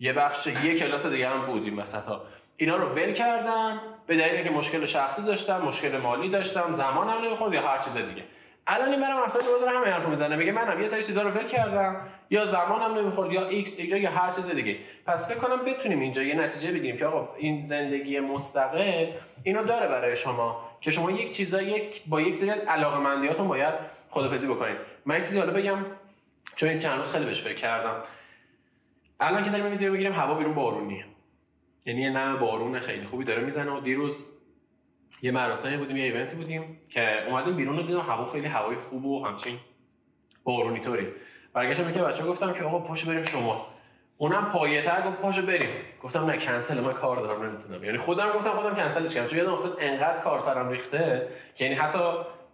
یه 0.00 0.12
بخش 0.12 0.46
یه 0.46 0.74
کلاس 0.74 1.06
دیگه 1.06 1.28
هم 1.28 1.46
بودیم 1.46 1.78
وسط 1.78 2.04
ها 2.04 2.22
اینا 2.56 2.76
رو 2.76 2.88
ول 2.88 3.12
کردم 3.12 3.80
به 4.06 4.16
دلیل 4.16 4.34
اینکه 4.34 4.50
مشکل 4.50 4.86
شخصی 4.86 5.22
داشتم 5.22 5.62
مشکل 5.62 5.98
مالی 5.98 6.28
داشتم 6.28 6.72
زمانم 6.72 7.24
نمی‌خورد 7.24 7.52
یا 7.52 7.62
هر 7.62 7.78
چیز 7.78 7.96
دیگه. 7.96 8.24
الان 8.66 8.88
این 8.88 9.00
برام 9.00 9.22
افسر 9.22 9.38
دور 9.38 9.68
همه 9.68 9.90
حرفو 9.90 10.10
می‌زنه. 10.10 10.36
میگه 10.36 10.52
منم 10.52 10.80
یه 10.80 10.86
سری 10.86 11.04
چیزا 11.04 11.22
رو 11.22 11.30
ول 11.30 11.46
کردم 11.46 11.96
یا 12.30 12.44
زمانم 12.44 12.98
نمی‌خورد 12.98 13.32
یا 13.32 13.48
ایکس 13.48 13.78
ایگرگ 13.78 14.02
یا 14.02 14.10
هر 14.10 14.30
چیز 14.30 14.50
دیگه. 14.50 14.78
پس 15.06 15.28
فکر 15.28 15.38
کنم 15.38 15.64
بتونیم 15.64 16.00
اینجا 16.00 16.22
یه 16.22 16.34
نتیجه 16.34 16.72
بگیریم 16.72 16.96
که 16.96 17.06
آقا 17.06 17.34
این 17.36 17.62
زندگی 17.62 18.20
مستقل 18.20 19.06
اینو 19.42 19.64
داره 19.64 19.88
برای 19.88 20.16
شما 20.16 20.70
که 20.80 20.90
شما 20.90 21.10
یک 21.10 21.30
چیزا 21.30 21.62
یک 21.62 22.02
با 22.06 22.20
یک 22.20 22.36
سری 22.36 22.50
از 22.50 22.60
علاقمندیاتون 22.60 23.48
باید 23.48 23.74
خدافظی 24.10 24.46
بکنید. 24.46 24.76
من 25.06 25.14
یه 25.14 25.20
چیزی 25.20 25.38
حالا 25.38 25.52
بگم 25.52 25.78
چون 26.56 26.68
این 26.68 26.78
چند 26.78 26.98
روز 26.98 27.12
خیلی 27.12 27.24
بهش 27.24 27.42
فکر 27.42 27.54
کردم. 27.54 28.02
الان 29.20 29.42
که 29.42 29.50
داریم 29.50 29.66
ویدیو 29.66 29.92
می‌گیریم 29.92 30.12
هوا 30.12 30.34
بیرون 30.34 30.54
بارونیه. 30.54 31.04
یعنی 31.86 32.02
یه 32.02 32.10
نم 32.10 32.38
بارون 32.38 32.78
خیلی 32.78 33.04
خوبی 33.04 33.24
داره 33.24 33.42
می‌زنه 33.44 33.70
و 33.70 33.80
دیروز 33.80 34.24
یه 35.22 35.30
مراسمی 35.30 35.76
بودیم 35.76 35.96
یه 35.96 36.04
ایونتی 36.04 36.36
بودیم 36.36 36.80
که 36.90 37.26
اومدیم 37.28 37.56
بیرون 37.56 37.76
رو 37.76 37.82
دیدم 37.82 38.00
هوا 38.00 38.26
خیلی 38.26 38.46
هوای 38.46 38.76
خوب 38.76 39.04
و 39.04 39.26
همچین 39.26 39.58
بارونی 40.44 40.80
طوری. 40.80 41.06
برگشتم 41.52 41.92
که 41.92 42.02
بچه‌ها 42.02 42.30
گفتم 42.30 42.52
که 42.52 42.64
آقا 42.64 42.78
پاشو 42.78 43.10
بریم 43.10 43.22
شما. 43.22 43.66
اونم 44.16 44.44
پایه‌تر 44.44 45.02
گفت 45.02 45.20
پاشو 45.20 45.46
بریم. 45.46 45.70
گفتم 46.02 46.24
نه 46.24 46.38
کنسل 46.38 46.80
من 46.80 46.92
کار 46.92 47.16
دارم 47.16 47.42
نمی‌تونم. 47.42 47.84
یعنی 47.84 47.98
خودم 47.98 48.32
گفتم 48.32 48.50
خودم 48.50 48.74
کنسلش 48.74 49.14
کردم. 49.14 49.28
چون 49.28 49.38
یادم 49.38 49.52
افتاد 49.52 49.76
انقدر 49.80 50.22
کار 50.22 50.38
سرم 50.38 50.68
ریخته 50.68 51.28
که 51.54 51.64
یعنی 51.64 51.76
حتی 51.76 51.98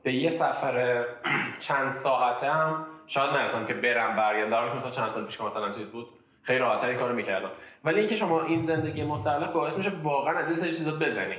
به 0.02 0.12
یه 0.12 0.30
سفر 0.30 1.04
چند 1.60 1.90
ساعته 1.90 2.50
هم 2.50 2.86
شاید 3.06 3.30
نرسم 3.30 3.66
که 3.66 3.74
برم 3.74 4.16
برگردم. 4.16 4.50
در 4.50 4.74
مثلا 4.74 4.90
چند 4.90 5.08
سال 5.08 5.24
پیش 5.24 5.38
که 5.38 5.44
مثلا 5.44 5.70
چیز 5.70 5.90
بود. 5.90 6.08
خیلی 6.42 6.58
راحت‌تر 6.58 6.88
این 6.88 6.98
کارو 6.98 7.14
می‌کردم. 7.14 7.50
ولی 7.84 7.98
اینکه 7.98 8.16
شما 8.16 8.44
این 8.44 8.62
زندگی 8.62 9.02
مستقل 9.02 9.52
باعث 9.52 9.76
میشه 9.76 9.92
واقعا 10.02 10.38
از 10.38 10.50
این 10.50 10.58
سری 10.58 10.72
چیزا 10.72 10.92
بزنی. 10.92 11.36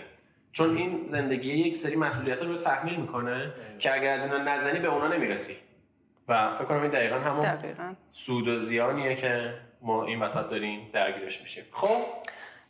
چون 0.52 0.78
این 0.78 1.06
زندگی 1.10 1.54
یک 1.54 1.76
سری 1.76 1.96
مسئولیت 1.96 2.42
رو 2.42 2.58
تحمیل 2.58 2.96
می‌کنه 2.96 3.52
که 3.80 3.94
اگر 3.94 4.14
از 4.14 4.28
اینا 4.28 4.38
نزنی 4.38 4.80
به 4.80 4.88
اونا 4.88 5.08
نمی‌رسی. 5.08 5.58
و 6.28 6.56
فکر 6.56 6.66
کنم 6.66 6.82
این 6.82 6.92
دقیقا 6.92 7.16
همون 7.16 7.56
دقیقا. 7.56 7.94
سود 8.12 8.48
و 8.48 8.58
زیانیه 8.58 9.16
که 9.16 9.54
ما 9.82 10.06
این 10.06 10.20
وسط 10.20 10.50
داریم 10.50 10.90
درگیرش 10.94 11.42
میشیم. 11.42 11.64
خب؟ 11.72 11.98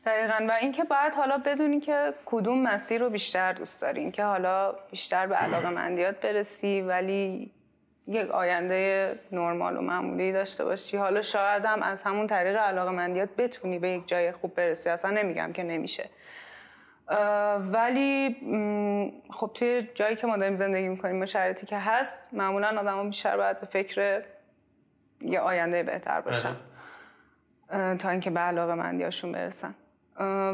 دقیقا. 0.06 0.46
و 0.50 0.52
اینکه 0.62 0.84
باید 0.84 1.14
حالا 1.14 1.38
بدونی 1.38 1.80
که 1.80 2.14
کدوم 2.26 2.62
مسیر 2.64 3.02
رو 3.02 3.10
بیشتر 3.10 3.54
دوست 3.54 3.82
دارین 3.82 4.12
که 4.12 4.24
حالا 4.24 4.76
بیشتر 4.92 5.28
به 5.28 5.36
علاقه 5.36 5.70
مندیات 5.70 6.22
برسی 6.22 6.82
ولی 6.82 7.52
یک 8.12 8.30
آینده 8.30 9.20
نرمال 9.32 9.78
و 9.78 9.82
معمولی 9.82 10.32
داشته 10.32 10.66
باشی. 10.66 10.98
حالا 10.98 11.22
شاید 11.22 11.66
هم 11.66 11.84
از 11.84 12.04
همون 12.04 12.28
طریق 12.28 12.58
علاقه 12.58 12.92
مندیات 12.92 13.30
بتونی 13.38 13.80
به 13.80 13.90
یک 13.90 14.08
جای 14.08 14.32
خوب 14.32 14.56
برسی. 14.56 14.90
اصلا 14.90 15.12
نمیگم 15.12 15.54
که 15.54 15.64
نمیشه. 15.64 16.10
ولی 17.72 18.36
خب 19.30 19.52
توی 19.54 19.90
جایی 19.96 20.16
که 20.16 20.28
ما 20.28 20.38
داریم 20.38 20.56
زندگی 20.56 20.88
می‌کنیم 20.88 21.20
با 21.20 21.26
شرایطی 21.26 21.66
که 21.66 21.78
هست 21.78 22.22
معمولا 22.32 22.80
آدم 22.80 23.08
بیشتر 23.08 23.38
باید 23.38 23.60
به 23.60 23.66
فکر 23.66 24.24
یه 25.22 25.40
آینده 25.40 25.84
بهتر 25.84 26.22
باشن. 26.22 26.56
اه، 27.70 27.98
تا 27.98 28.10
اینکه 28.10 28.30
به 28.30 28.40
علاقه 28.40 28.74
مندیاشون 28.74 29.32
برسن 29.32 29.76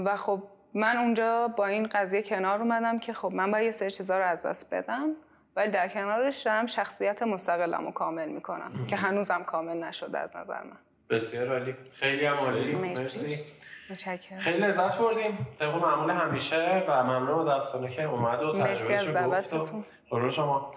و 0.05 0.15
خب 0.17 0.43
من 0.73 0.97
اونجا 0.97 1.47
با 1.47 1.65
این 1.65 1.87
قضیه 1.87 2.21
کنار 2.21 2.61
اومدم 2.61 2.99
که 2.99 3.13
خب 3.13 3.31
من 3.33 3.51
باید 3.51 3.65
یه 3.65 3.71
سری 3.71 3.91
چیزا 3.91 4.17
رو 4.17 4.25
از 4.25 4.43
دست 4.43 4.73
بدم. 4.73 5.09
ولی 5.57 5.71
در 5.71 5.87
کنارش 5.87 6.41
دارم 6.41 6.65
شخصیت 6.65 7.23
مستقلم 7.23 7.85
رو 7.85 7.91
کامل 7.91 8.29
می‌کنم 8.29 8.85
که 8.87 8.95
هنوزم 8.95 9.43
کامل 9.43 9.83
نشده 9.83 10.19
از 10.19 10.35
نظر 10.35 10.63
من. 10.63 10.77
بسیار 11.09 11.53
عالی. 11.53 11.75
خیلی 11.91 12.25
هم 12.25 12.35
عالی. 12.35 12.75
مرسی. 12.75 13.03
مرسی. 13.03 13.43
متشکرم. 13.89 14.39
خیلی 14.39 14.57
لذت 14.57 14.97
بردیم. 14.97 15.47
طبق 15.59 15.75
معمول 15.75 16.09
همیشه 16.09 16.83
و 16.87 17.03
ممنون 17.03 17.39
از 17.39 17.49
افسانه 17.49 17.89
که 17.89 18.03
اومد 18.03 18.43
و 18.43 18.47
مرسی 18.53 18.63
تجربهش 18.63 19.07
از 19.07 19.53
رو 19.53 19.59
گفت 19.59 20.13
و 20.13 20.29
شما. 20.29 20.73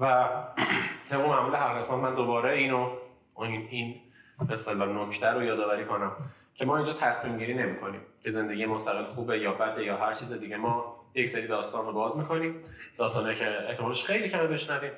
و 0.00 0.28
طبق 1.10 1.20
معمول 1.20 1.54
هر 1.54 1.68
قسمت 1.74 1.98
من 1.98 2.14
دوباره 2.14 2.52
اینو 2.54 2.90
این 3.38 3.68
این 3.70 4.00
به 4.48 4.52
اصطلاح 4.52 4.88
نکته 4.88 5.28
رو 5.28 5.42
یادآوری 5.42 5.84
کنم. 5.84 6.12
که 6.54 6.64
ما 6.64 6.76
اینجا 6.76 6.94
تصمیم 6.94 7.38
گیری 7.38 7.54
نمی 7.54 7.76
کنیم 7.76 8.00
که 8.22 8.30
زندگی 8.30 8.66
مستقل 8.66 9.04
خوبه 9.04 9.38
یا 9.38 9.52
بده 9.52 9.84
یا 9.84 9.96
هر 9.96 10.12
چیز 10.12 10.32
دیگه. 10.32 10.56
ما 10.56 11.04
یک 11.14 11.28
سری 11.28 11.46
داستان 11.46 11.86
رو 11.86 11.92
باز 11.92 12.18
می‌کنیم. 12.18 12.62
داستانه 12.98 13.34
که 13.34 13.68
احتمالش 13.68 14.04
خیلی 14.04 14.28
کمه 14.28 14.46
بشنویم. 14.46 14.92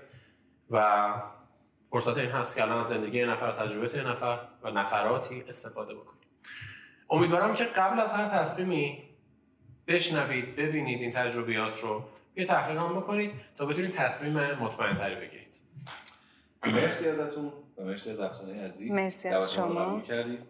و 0.71 1.15
فرصت 1.85 2.19
این 2.19 2.31
هست 2.31 2.57
که 2.57 2.63
الان 2.63 2.79
از 2.79 2.89
زندگی 2.89 3.19
یه 3.19 3.27
نفر 3.27 3.53
تجربه 3.53 3.97
یه 3.97 4.03
نفر 4.03 4.39
و 4.63 4.71
نفراتی 4.71 5.45
استفاده 5.49 5.95
بکنیم. 5.95 6.21
امیدوارم 7.11 7.55
که 7.55 7.65
قبل 7.65 8.01
از 8.01 8.15
هر 8.15 8.29
تصمیمی 8.29 9.03
بشنوید 9.87 10.57
ببینید 10.57 11.01
این 11.01 11.13
تجربیات 11.13 11.81
رو 11.81 12.03
یه 12.37 12.45
تحقیق 12.45 12.79
هم 12.79 12.97
بکنید 12.97 13.33
تا 13.57 13.67
بتونید 13.67 13.91
تصمیم 13.91 14.33
مطمئن 14.33 14.95
تری 14.95 15.15
بگیرید. 15.15 15.63
مرسی 16.67 17.09
ازتون 17.09 17.53
و 17.79 17.85
مرسی 17.85 18.11
از 18.11 18.21
افسانه 18.21 18.69
عزیز. 18.69 18.93
مرسی 18.93 19.29
از 19.29 19.55
شما. 19.55 20.01
کردید 20.01 20.41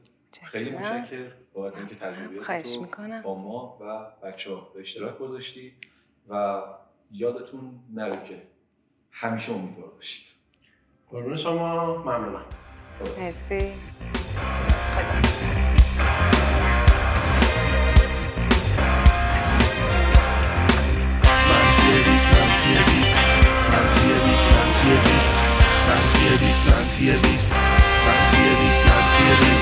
خیلی 0.45 0.71
متشکر 0.71 1.33
بابت 1.55 1.77
اینکه 1.77 1.95
تجربه 1.95 3.23
با 3.23 3.35
ما 3.35 3.79
و 3.81 4.07
بچه 4.27 4.55
ها 4.55 4.71
به 4.75 4.81
اشتراک 4.81 5.19
گذاشتی 5.19 5.73
و 6.29 6.63
یادتون 7.11 7.81
نره 7.95 8.25
که 8.29 8.43
همیشه 9.11 9.53
امیدوار 9.53 9.91
باشید 9.91 10.27
قربون 11.11 11.37
شما. 11.37 11.97
ممنونم. 11.97 12.45
مرسی. 13.19 13.73
Mann, 21.49 21.69
vier 21.79 22.03
bis, 22.09 22.25
Mann, 22.33 22.51
vier 22.63 22.85
bis, 22.93 23.11
Mann, 23.71 23.89
vier 23.99 24.21
bis, 24.27 24.43
Mann, 24.51 24.71
vier 26.95 27.19
bis, 27.23 27.45
Mann, 28.87 29.07
vier 29.17 29.37
bis, 29.41 29.56